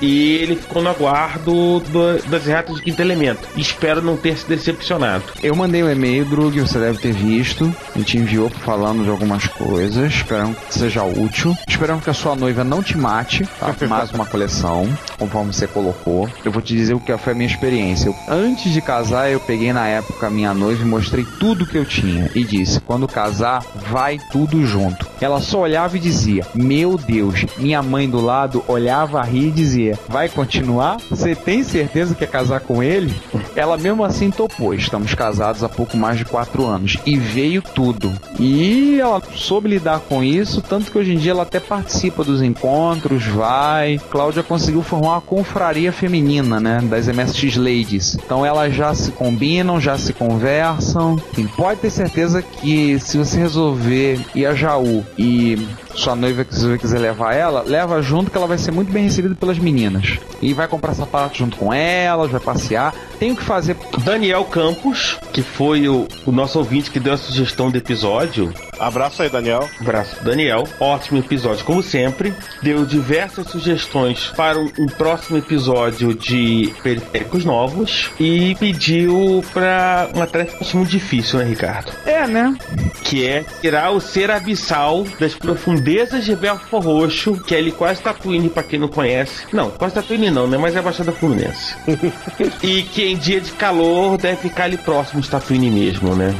E 0.01 0.33
ele 0.35 0.57
ficou 0.57 0.81
no 0.81 0.89
aguardo 0.89 1.79
do- 1.79 2.21
das 2.29 2.45
erratas 2.45 2.75
de 2.75 2.81
quinto 2.83 3.01
elemento. 3.01 3.47
Espero 3.55 4.01
não 4.01 4.17
ter 4.17 4.37
se 4.37 4.45
decepcionado. 4.47 5.23
Eu 5.41 5.55
mandei 5.55 5.83
um 5.83 5.91
e-mail, 5.91 6.23
Drug, 6.23 6.57
você 6.61 6.79
deve 6.79 6.99
ter 6.99 7.11
visto. 7.11 7.73
A 7.93 7.97
gente 7.99 8.17
enviou 8.17 8.49
falando 8.49 9.03
de 9.03 9.09
algumas 9.09 9.45
coisas. 9.45 10.13
Esperamos 10.13 10.57
que 10.57 10.73
seja 10.73 11.03
útil. 11.03 11.53
Esperamos 11.67 12.01
que 12.03 12.09
a 12.09 12.13
sua 12.13 12.33
noiva 12.33 12.63
não 12.63 12.81
te 12.81 12.97
mate. 12.97 13.45
Tá? 13.59 13.75
Mais 13.87 14.09
uma 14.11 14.25
coleção, 14.25 14.87
conforme 15.19 15.51
você 15.53 15.67
colocou. 15.67 16.29
Eu 16.45 16.51
vou 16.51 16.61
te 16.61 16.73
dizer 16.73 16.93
o 16.93 16.99
que 16.99 17.15
foi 17.17 17.33
a 17.33 17.35
minha 17.35 17.49
experiência. 17.49 18.07
Eu- 18.07 18.15
antes 18.29 18.71
de 18.71 18.79
casar, 18.81 19.29
eu 19.31 19.39
peguei 19.39 19.73
na 19.73 19.85
época 19.85 20.27
a 20.27 20.29
minha 20.29 20.53
noiva 20.53 20.81
e 20.81 20.85
mostrei 20.85 21.25
tudo 21.39 21.65
que 21.65 21.77
eu 21.77 21.83
tinha. 21.85 22.31
E 22.33 22.43
disse: 22.45 22.79
quando 22.79 23.05
casar, 23.05 23.65
vai 23.91 24.19
tudo 24.31 24.65
junto. 24.65 25.05
Ela 25.19 25.41
só 25.41 25.59
olhava 25.59 25.97
e 25.97 25.99
dizia: 25.99 26.45
Meu 26.55 26.97
Deus. 26.97 27.45
Minha 27.57 27.81
mãe 27.83 28.09
do 28.09 28.21
lado 28.21 28.63
olhava, 28.65 29.21
ria 29.23 29.49
e 29.49 29.51
dizia: 29.51 29.99
Vai 30.07 30.29
continuar? 30.29 30.97
Você 31.09 31.35
tem 31.35 31.63
certeza 31.65 32.13
que 32.13 32.19
quer 32.25 32.31
casar 32.31 32.61
com 32.61 32.81
ele? 32.81 33.13
Ela 33.57 33.77
mesmo 33.77 34.05
assim 34.05 34.31
topou. 34.31 34.73
Estamos 34.73 35.13
casados 35.13 35.22
há 35.31 35.69
pouco 35.69 35.97
mais 35.97 36.17
de 36.17 36.25
quatro 36.25 36.65
anos. 36.65 36.97
E 37.05 37.17
veio 37.17 37.61
tudo. 37.61 38.11
E 38.39 38.99
ela 38.99 39.21
soube 39.35 39.69
lidar 39.69 39.99
com 39.99 40.23
isso, 40.23 40.61
tanto 40.61 40.91
que 40.91 40.97
hoje 40.97 41.13
em 41.13 41.17
dia 41.17 41.31
ela 41.31 41.43
até 41.43 41.59
participa 41.59 42.23
dos 42.23 42.41
encontros, 42.41 43.25
vai. 43.25 43.99
Cláudia 44.09 44.43
conseguiu 44.43 44.81
formar 44.81 45.13
uma 45.13 45.21
confraria 45.21 45.91
feminina, 45.91 46.59
né? 46.59 46.81
Das 46.83 47.07
MSX 47.07 47.55
Ladies. 47.57 48.15
Então 48.15 48.45
elas 48.45 48.73
já 48.73 48.93
se 48.93 49.11
combinam, 49.11 49.79
já 49.79 49.97
se 49.97 50.13
conversam. 50.13 51.17
E 51.37 51.43
pode 51.43 51.81
ter 51.81 51.89
certeza 51.89 52.41
que 52.41 52.99
se 52.99 53.17
você 53.17 53.37
resolver 53.37 54.19
ir 54.35 54.45
a 54.45 54.53
Jaú 54.53 55.03
e 55.17 55.67
sua 55.95 56.15
noiva 56.15 56.43
quiser 56.43 56.77
quiser 56.77 56.99
levar 56.99 57.33
ela, 57.33 57.63
leva 57.63 58.01
junto 58.01 58.31
que 58.31 58.37
ela 58.37 58.47
vai 58.47 58.57
ser 58.57 58.71
muito 58.71 58.91
bem 58.91 59.03
recebida 59.03 59.35
pelas 59.35 59.57
meninas. 59.57 60.17
E 60.41 60.53
vai 60.53 60.67
comprar 60.67 60.93
sapato 60.93 61.37
junto 61.37 61.57
com 61.57 61.73
elas, 61.73 62.31
vai 62.31 62.39
passear. 62.39 62.93
Tem 63.19 63.31
o 63.31 63.35
que 63.35 63.43
fazer. 63.43 63.77
Daniel 64.03 64.43
Campos, 64.45 65.17
que 65.31 65.41
foi 65.41 65.87
o, 65.87 66.07
o 66.25 66.31
nosso 66.31 66.57
ouvinte 66.59 66.91
que 66.91 66.99
deu 66.99 67.13
a 67.13 67.17
sugestão 67.17 67.69
do 67.69 67.77
episódio. 67.77 68.53
Abraço 68.87 69.21
aí, 69.23 69.29
Daniel. 69.29 69.69
Abraço, 69.79 70.23
Daniel. 70.23 70.65
Ótimo 70.79 71.19
episódio, 71.19 71.63
como 71.63 71.81
sempre. 71.81 72.33
Deu 72.61 72.85
diversas 72.85 73.47
sugestões 73.47 74.31
para 74.35 74.59
um, 74.59 74.87
próximo 74.97 75.37
episódio 75.37 76.13
de 76.13 76.73
periféricos 76.83 77.45
novos 77.45 78.11
e 78.19 78.55
pediu 78.55 79.43
para 79.53 80.09
uma 80.13 80.27
tarefa 80.27 80.57
muito 80.75 80.89
difícil, 80.89 81.39
né, 81.39 81.45
Ricardo? 81.45 81.91
É, 82.05 82.27
né? 82.27 82.55
Que 83.03 83.25
é 83.25 83.45
tirar 83.61 83.91
o 83.91 84.01
ser 84.01 84.29
abissal 84.29 85.05
das 85.19 85.33
profundezas 85.33 86.25
de 86.25 86.35
Belfort 86.35 86.83
Roxo, 86.83 87.41
que 87.43 87.55
é 87.55 87.59
ali 87.59 87.71
quase 87.71 88.01
Tatooine, 88.01 88.49
pra 88.49 88.63
quem 88.63 88.79
não 88.79 88.87
conhece. 88.87 89.45
Não, 89.53 89.71
quase 89.71 89.95
Tatooine 89.95 90.29
não, 90.29 90.47
né? 90.47 90.57
Mas 90.57 90.75
é 90.75 90.79
a 90.79 90.81
Baixada 90.81 91.11
Fluminense. 91.11 91.75
e 92.61 92.83
que 92.83 93.03
em 93.05 93.17
dia 93.17 93.39
de 93.39 93.51
calor 93.51 94.17
deve 94.17 94.37
ficar 94.37 94.65
ali 94.65 94.77
próximo 94.77 95.21
de 95.21 95.29
Tatooine 95.29 95.69
mesmo, 95.69 96.15
né? 96.15 96.33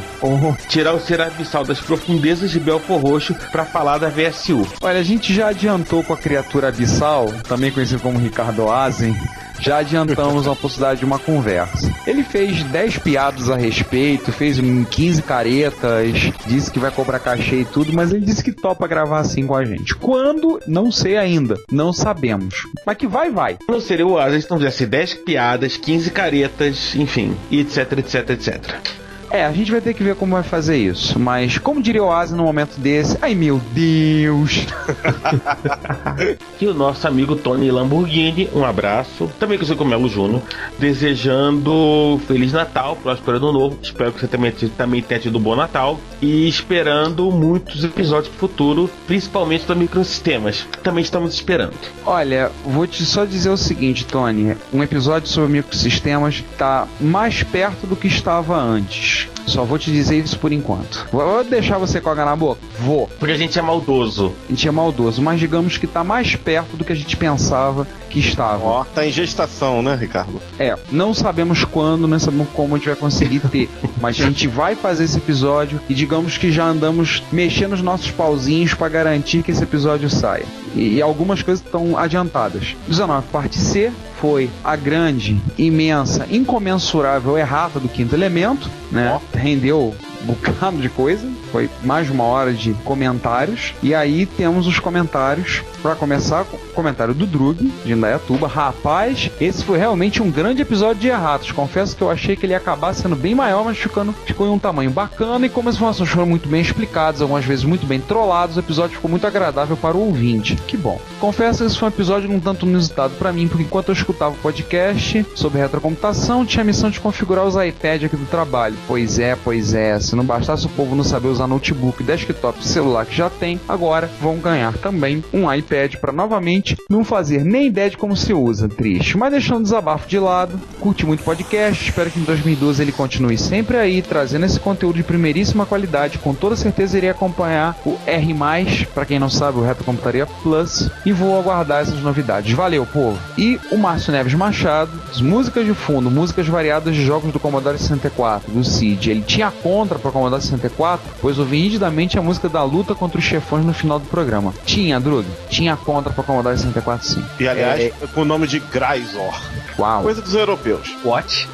Tirar 0.67 0.93
o 0.93 0.99
ser 0.99 1.21
abissal 1.21 1.63
das 1.63 1.79
profundezas 1.79 2.32
de 2.39 2.59
Belfort 2.59 3.01
Roxo 3.01 3.35
pra 3.51 3.65
falar 3.65 3.97
da 3.97 4.09
VSU. 4.09 4.67
Olha, 4.81 4.99
a 4.99 5.03
gente 5.03 5.33
já 5.33 5.49
adiantou 5.49 6.03
com 6.03 6.13
a 6.13 6.17
criatura 6.17 6.69
abissal, 6.69 7.31
também 7.47 7.71
conhecido 7.71 8.01
como 8.01 8.19
Ricardo 8.19 8.69
Azen. 8.69 9.15
Já 9.59 9.77
adiantamos 9.77 10.45
a 10.45 10.55
possibilidade 10.55 10.99
de 10.99 11.05
uma 11.05 11.17
conversa. 11.17 11.89
Ele 12.05 12.21
fez 12.21 12.63
10 12.63 12.97
piadas 12.97 13.49
a 13.49 13.55
respeito, 13.55 14.29
fez 14.31 14.59
um 14.59 14.83
15 14.83 15.21
caretas, 15.21 16.33
disse 16.45 16.69
que 16.69 16.79
vai 16.79 16.91
cobrar 16.91 17.19
cachê 17.19 17.61
e 17.61 17.65
tudo, 17.65 17.93
mas 17.93 18.11
ele 18.11 18.25
disse 18.25 18.43
que 18.43 18.51
topa 18.51 18.87
gravar 18.87 19.19
assim 19.19 19.47
com 19.47 19.55
a 19.55 19.63
gente. 19.63 19.95
Quando? 19.95 20.59
Não 20.67 20.91
sei 20.91 21.15
ainda. 21.15 21.55
Não 21.71 21.93
sabemos. 21.93 22.67
Mas 22.85 22.97
que 22.97 23.07
vai, 23.07 23.31
vai. 23.31 23.57
Não 23.69 23.79
seria 23.79 24.05
o 24.05 24.17
Asa, 24.19 24.37
então 24.37 24.57
fizesse 24.57 24.85
10 24.85 25.13
piadas, 25.13 25.77
15 25.77 26.11
caretas, 26.11 26.93
enfim, 26.95 27.33
etc, 27.49 27.99
etc, 27.99 28.29
etc. 28.31 29.02
É, 29.33 29.45
a 29.45 29.51
gente 29.51 29.71
vai 29.71 29.81
ter 29.81 29.95
que 29.95 30.03
ver 30.03 30.15
como 30.15 30.35
vai 30.35 30.43
fazer 30.43 30.77
isso. 30.77 31.17
Mas, 31.17 31.57
como 31.57 31.81
diria 31.81 32.03
o 32.03 32.11
Asa 32.11 32.35
no 32.35 32.43
momento 32.43 32.79
desse, 32.79 33.17
ai 33.19 33.33
meu 33.33 33.59
Deus! 33.73 34.67
E 36.61 36.67
o 36.67 36.73
nosso 36.73 37.05
amigo 37.05 37.35
Tony 37.35 37.69
Lamborghini, 37.69 38.49
um 38.53 38.63
abraço. 38.63 39.29
Também 39.37 39.57
conhecido 39.57 39.77
como 39.77 39.89
Melo 39.89 40.07
Júnior, 40.07 40.41
desejando 40.79 42.21
Feliz 42.25 42.53
Natal, 42.53 42.95
próspero 42.95 43.35
ano 43.35 43.51
novo. 43.51 43.77
Espero 43.81 44.13
que 44.13 44.21
você 44.21 44.27
também, 44.27 44.51
também 44.77 45.01
tenha 45.01 45.19
tido 45.19 45.39
um 45.39 45.41
bom 45.41 45.57
Natal. 45.57 45.99
E 46.21 46.47
esperando 46.47 47.29
muitos 47.31 47.83
episódios 47.83 48.29
pro 48.29 48.47
futuro, 48.47 48.89
principalmente 49.05 49.65
do 49.65 49.75
Microsistemas. 49.75 50.65
Também 50.81 51.03
estamos 51.03 51.33
esperando. 51.33 51.73
Olha, 52.05 52.49
vou 52.63 52.87
te 52.87 53.05
só 53.05 53.25
dizer 53.25 53.49
o 53.49 53.57
seguinte, 53.57 54.05
Tony. 54.05 54.55
Um 54.71 54.81
episódio 54.81 55.27
sobre 55.27 55.51
microsistemas 55.51 56.41
tá 56.57 56.87
mais 57.01 57.43
perto 57.43 57.85
do 57.85 57.97
que 57.97 58.07
estava 58.07 58.57
antes. 58.57 59.22
Só 59.45 59.63
vou 59.63 59.77
te 59.77 59.91
dizer 59.91 60.17
isso 60.17 60.39
por 60.39 60.51
enquanto. 60.51 61.07
Vou 61.11 61.43
deixar 61.43 61.77
você 61.77 61.99
com 61.99 62.09
a 62.09 62.11
água 62.13 62.25
na 62.25 62.35
boca? 62.35 62.61
Vou. 62.79 63.07
Porque 63.19 63.33
a 63.33 63.37
gente 63.37 63.57
é 63.59 63.61
maldoso. 63.61 64.33
A 64.47 64.51
gente 64.51 64.67
é 64.67 64.71
maldoso, 64.71 65.21
mas 65.21 65.39
digamos 65.39 65.77
que 65.77 65.87
tá 65.87 66.03
mais 66.03 66.35
perto 66.35 66.77
do 66.77 66.83
que 66.83 66.91
a 66.91 66.95
gente 66.95 67.17
pensava 67.17 67.87
que 68.09 68.19
estava. 68.19 68.63
Ó, 68.63 68.83
tá 68.83 69.05
em 69.05 69.11
gestação, 69.11 69.81
né, 69.81 69.95
Ricardo? 69.95 70.41
É, 70.59 70.77
não 70.91 71.13
sabemos 71.13 71.63
quando, 71.63 72.07
não 72.07 72.19
sabemos 72.19 72.47
como 72.53 72.75
a 72.75 72.77
gente 72.77 72.87
vai 72.87 72.95
conseguir 72.95 73.39
ter. 73.39 73.69
mas 73.99 74.19
a 74.19 74.25
gente 74.25 74.47
vai 74.47 74.75
fazer 74.75 75.05
esse 75.05 75.17
episódio 75.17 75.79
e 75.89 75.93
digamos 75.93 76.37
que 76.37 76.51
já 76.51 76.65
andamos 76.65 77.23
mexendo 77.31 77.73
os 77.73 77.81
nossos 77.81 78.11
pauzinhos 78.11 78.73
para 78.73 78.89
garantir 78.89 79.43
que 79.43 79.51
esse 79.51 79.63
episódio 79.63 80.09
saia. 80.09 80.45
E, 80.75 80.95
e 80.95 81.01
algumas 81.01 81.41
coisas 81.41 81.63
estão 81.63 81.97
adiantadas. 81.97 82.75
19, 82.87 83.27
parte 83.31 83.57
C, 83.57 83.91
foi 84.19 84.49
a 84.63 84.75
grande, 84.75 85.39
imensa, 85.57 86.25
incomensurável 86.31 87.37
errata 87.37 87.79
do 87.79 87.89
quinto 87.89 88.15
elemento, 88.15 88.69
né? 88.91 89.19
Rendeu 89.33 89.93
um 90.12 90.12
bocado 90.23 90.77
de 90.77 90.89
coisa. 90.89 91.27
Foi 91.51 91.69
mais 91.83 92.07
de 92.07 92.11
uma 92.11 92.23
hora 92.23 92.53
de 92.53 92.73
comentários. 92.85 93.73
E 93.81 93.93
aí 93.93 94.25
temos 94.25 94.67
os 94.67 94.79
comentários. 94.79 95.61
Para 95.81 95.95
começar, 95.95 96.45
comentário 96.73 97.13
do 97.13 97.27
Drug, 97.27 97.71
de 97.83 97.91
Indaiatuba. 97.91 98.47
Rapaz, 98.47 99.29
esse 99.39 99.65
foi 99.65 99.77
realmente 99.77 100.23
um 100.23 100.31
grande 100.31 100.61
episódio 100.61 101.01
de 101.01 101.09
erratas. 101.09 101.51
Confesso 101.51 101.95
que 101.95 102.01
eu 102.01 102.09
achei 102.09 102.35
que 102.37 102.45
ele 102.45 102.53
ia 102.53 102.57
acabar 102.57 102.93
sendo 102.93 103.15
bem 103.15 103.35
maior, 103.35 103.65
mas 103.65 103.77
ficando, 103.77 104.13
ficou 104.25 104.47
em 104.47 104.51
um 104.51 104.59
tamanho 104.59 104.91
bacana. 104.91 105.45
E 105.45 105.49
como 105.49 105.67
as 105.67 105.75
informações 105.75 106.09
foram 106.09 106.25
muito 106.25 106.47
bem 106.47 106.61
explicadas, 106.61 107.21
algumas 107.21 107.43
vezes 107.43 107.65
muito 107.65 107.85
bem 107.85 107.99
trollados, 107.99 108.55
o 108.55 108.59
episódio 108.59 108.95
ficou 108.95 109.11
muito 109.11 109.27
agradável 109.27 109.75
para 109.75 109.97
o 109.97 110.05
ouvinte. 110.07 110.55
Que 110.67 110.77
bom. 110.77 110.99
Confesso 111.19 111.59
que 111.59 111.65
esse 111.65 111.77
foi 111.77 111.89
um 111.89 111.91
episódio 111.91 112.31
um 112.31 112.39
tanto 112.39 112.65
inusitado 112.65 113.13
para 113.15 113.33
mim, 113.33 113.47
porque 113.47 113.63
enquanto 113.63 113.89
eu 113.89 113.93
escutava 113.93 114.33
o 114.33 114.37
podcast 114.37 115.25
sobre 115.35 115.59
retrocomputação, 115.59 116.45
tinha 116.45 116.61
a 116.61 116.65
missão 116.65 116.89
de 116.89 116.99
configurar 116.99 117.45
os 117.45 117.55
iPads 117.55 118.05
aqui 118.05 118.15
do 118.15 118.25
trabalho. 118.25 118.75
Pois 118.87 119.19
é, 119.19 119.35
pois 119.35 119.73
é. 119.73 119.99
Se 120.13 120.17
não 120.17 120.23
bastasse 120.23 120.67
o 120.67 120.69
povo 120.69 120.95
não 120.95 121.03
saber 121.03 121.29
usar 121.29 121.47
notebook, 121.47 122.03
desktop 122.03 122.63
celular 122.63 123.03
que 123.03 123.15
já 123.15 123.31
tem, 123.31 123.59
agora 123.67 124.07
vão 124.21 124.37
ganhar 124.37 124.71
também 124.77 125.23
um 125.33 125.51
iPad 125.51 125.95
para 125.95 126.11
novamente 126.11 126.77
não 126.87 127.03
fazer 127.03 127.43
nem 127.43 127.65
ideia 127.65 127.89
de 127.89 127.97
como 127.97 128.15
se 128.15 128.31
usa. 128.31 128.69
Triste. 128.69 129.17
Mas 129.17 129.31
deixando 129.31 129.61
o 129.61 129.63
desabafo 129.63 130.07
de 130.07 130.19
lado, 130.19 130.61
curti 130.79 131.03
muito 131.03 131.23
podcast, 131.23 131.89
espero 131.89 132.11
que 132.11 132.19
em 132.19 132.23
2012 132.25 132.79
ele 132.79 132.91
continue 132.91 133.39
sempre 133.39 133.75
aí, 133.75 134.03
trazendo 134.03 134.45
esse 134.45 134.59
conteúdo 134.59 134.97
de 134.97 135.03
primeiríssima 135.03 135.65
qualidade. 135.65 136.19
Com 136.19 136.35
toda 136.35 136.55
certeza 136.55 136.95
irei 136.95 137.09
acompanhar 137.09 137.75
o 137.83 137.97
R, 138.05 138.85
para 138.93 139.07
quem 139.07 139.17
não 139.17 139.31
sabe, 139.31 139.57
o 139.57 139.63
Reto 139.63 139.83
Computaria 139.83 140.27
Plus, 140.43 140.91
e 141.03 141.11
vou 141.11 141.39
aguardar 141.39 141.81
essas 141.81 141.99
novidades. 142.01 142.53
Valeu, 142.53 142.85
povo! 142.85 143.17
E 143.35 143.59
o 143.71 143.77
Márcio 143.79 144.11
Neves 144.11 144.35
Machado, 144.35 144.91
as 145.09 145.19
músicas 145.19 145.65
de 145.65 145.73
fundo, 145.73 146.11
músicas 146.11 146.47
variadas 146.47 146.93
de 146.93 147.03
jogos 147.03 147.33
do 147.33 147.39
Commodore 147.39 147.79
64, 147.79 148.51
do 148.51 148.63
Cid. 148.63 149.09
Ele 149.09 149.23
tinha 149.25 149.49
contra 149.49 150.02
para 150.03 150.09
o 150.09 150.11
Commodore 150.11 150.41
64, 150.41 151.09
pois 151.21 151.39
ouvi 151.39 151.61
nitidamente 151.61 152.19
a 152.19 152.21
música 152.21 152.49
da 152.49 152.61
luta 152.63 152.93
contra 152.93 153.17
os 153.17 153.23
chefões 153.23 153.65
no 153.65 153.73
final 153.73 153.97
do 153.99 154.05
programa. 154.07 154.53
Tinha, 154.65 154.99
Drug? 154.99 155.25
Tinha 155.49 155.75
contra 155.77 156.11
para 156.11 156.23
Commodore 156.23 156.57
64 156.57 157.07
sim. 157.07 157.25
E 157.39 157.47
aliás, 157.47 157.79
É, 157.81 157.91
com 158.13 158.21
o 158.21 158.25
nome 158.25 158.45
de 158.45 158.59
Graizor. 158.59 159.33
Uau. 159.79 160.03
Coisa 160.03 160.21
dos 160.21 160.35
europeus. 160.35 160.93
What? 161.03 161.47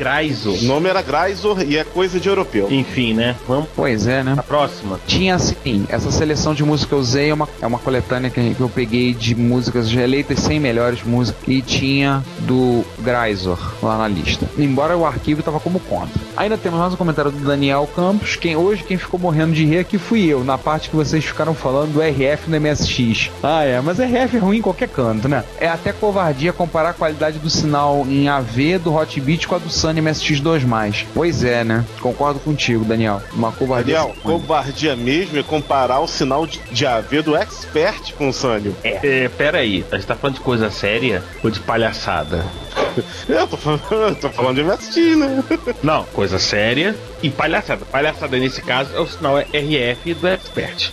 Graizor. 0.00 0.54
O 0.54 0.62
nome 0.62 0.88
era 0.88 1.02
Graizor 1.02 1.62
e 1.62 1.76
é 1.76 1.84
coisa 1.84 2.18
de 2.18 2.26
europeu. 2.26 2.68
Enfim, 2.70 3.12
né? 3.12 3.36
Vamos 3.46 3.68
Pois 3.76 4.06
é, 4.06 4.22
né? 4.22 4.32
pra 4.32 4.42
próxima. 4.42 4.98
Tinha 5.06 5.38
sim, 5.38 5.84
essa 5.90 6.10
seleção 6.10 6.54
de 6.54 6.64
música 6.64 6.88
que 6.88 6.94
eu 6.94 6.98
usei 6.98 7.28
é 7.28 7.34
uma, 7.34 7.46
é 7.60 7.66
uma 7.66 7.78
coletânea 7.78 8.30
que, 8.30 8.54
que 8.54 8.60
eu 8.60 8.68
peguei 8.70 9.12
de 9.12 9.34
músicas 9.34 9.90
já 9.90 10.00
eleitas 10.00 10.38
100 10.40 10.58
melhores 10.58 11.02
músicas 11.02 11.42
e 11.46 11.60
tinha 11.60 12.24
do 12.38 12.82
Graizor 13.00 13.58
lá 13.82 13.98
na 13.98 14.08
lista. 14.08 14.48
Embora 14.58 14.96
o 14.96 15.04
arquivo 15.04 15.42
tava 15.42 15.60
como 15.60 15.78
contra. 15.80 16.18
Ainda 16.34 16.56
temos 16.56 16.80
mais 16.80 16.94
um 16.94 16.96
comentário 16.96 17.30
do 17.30 17.44
Daniel 17.44 17.86
Campos. 17.94 18.36
Quem 18.36 18.56
hoje 18.56 18.82
quem 18.82 18.96
ficou 18.96 19.20
morrendo 19.20 19.52
de 19.52 19.66
rir 19.66 19.80
aqui 19.80 19.98
fui 19.98 20.24
eu, 20.26 20.42
na 20.42 20.56
parte 20.56 20.88
que 20.88 20.96
vocês 20.96 21.22
ficaram 21.22 21.54
falando 21.54 21.92
do 21.92 22.00
RF 22.00 22.48
no 22.48 22.58
MSX. 22.58 23.30
Ah, 23.42 23.64
é, 23.64 23.78
mas 23.82 23.98
RF 23.98 24.36
é 24.36 24.40
ruim 24.40 24.58
em 24.58 24.62
qualquer 24.62 24.88
canto, 24.88 25.28
né? 25.28 25.44
É 25.58 25.68
até 25.68 25.92
covardia 25.92 26.54
comparar 26.54 26.90
a 26.90 26.94
qualidade 26.94 27.38
do 27.38 27.50
sinal 27.50 28.06
em 28.08 28.28
AV 28.28 28.78
do 28.82 28.94
Hotbit 28.94 29.46
com 29.46 29.56
a 29.56 29.58
do 29.58 29.68
Sunny 29.90 30.00
MSX2+. 30.00 31.06
Pois 31.12 31.42
é, 31.42 31.64
né? 31.64 31.84
Concordo 32.00 32.38
contigo, 32.38 32.84
Daniel. 32.84 33.20
Uma 33.32 33.50
covardia. 33.50 33.98
Daniel, 33.98 34.14
covardia 34.22 34.94
mesmo 34.94 35.38
é 35.38 35.42
comparar 35.42 35.98
o 36.00 36.06
sinal 36.06 36.46
de, 36.46 36.60
de 36.70 36.86
AV 36.86 37.22
do 37.22 37.36
Expert 37.36 38.14
com 38.14 38.28
o 38.28 38.32
Sânio. 38.32 38.74
É, 38.84 39.28
pera 39.28 39.58
aí. 39.58 39.84
A 39.90 39.96
gente 39.96 40.06
tá 40.06 40.14
falando 40.14 40.36
de 40.36 40.42
coisa 40.42 40.70
séria 40.70 41.22
ou 41.42 41.50
de 41.50 41.58
palhaçada? 41.60 42.44
Eu 43.28 43.46
tô 43.46 43.56
falando, 43.56 43.82
eu 43.90 44.14
tô 44.16 44.28
falando 44.30 44.56
de 44.56 44.64
MSX, 44.64 45.16
né? 45.16 45.44
Não, 45.82 46.04
coisa 46.04 46.38
séria 46.38 46.96
e 47.22 47.30
palhaçada. 47.30 47.84
Palhaçada 47.84 48.36
nesse 48.36 48.60
caso 48.60 48.94
é 48.94 49.00
o 49.00 49.06
sinal 49.06 49.38
RF 49.38 50.14
do 50.14 50.26
Expert. 50.26 50.92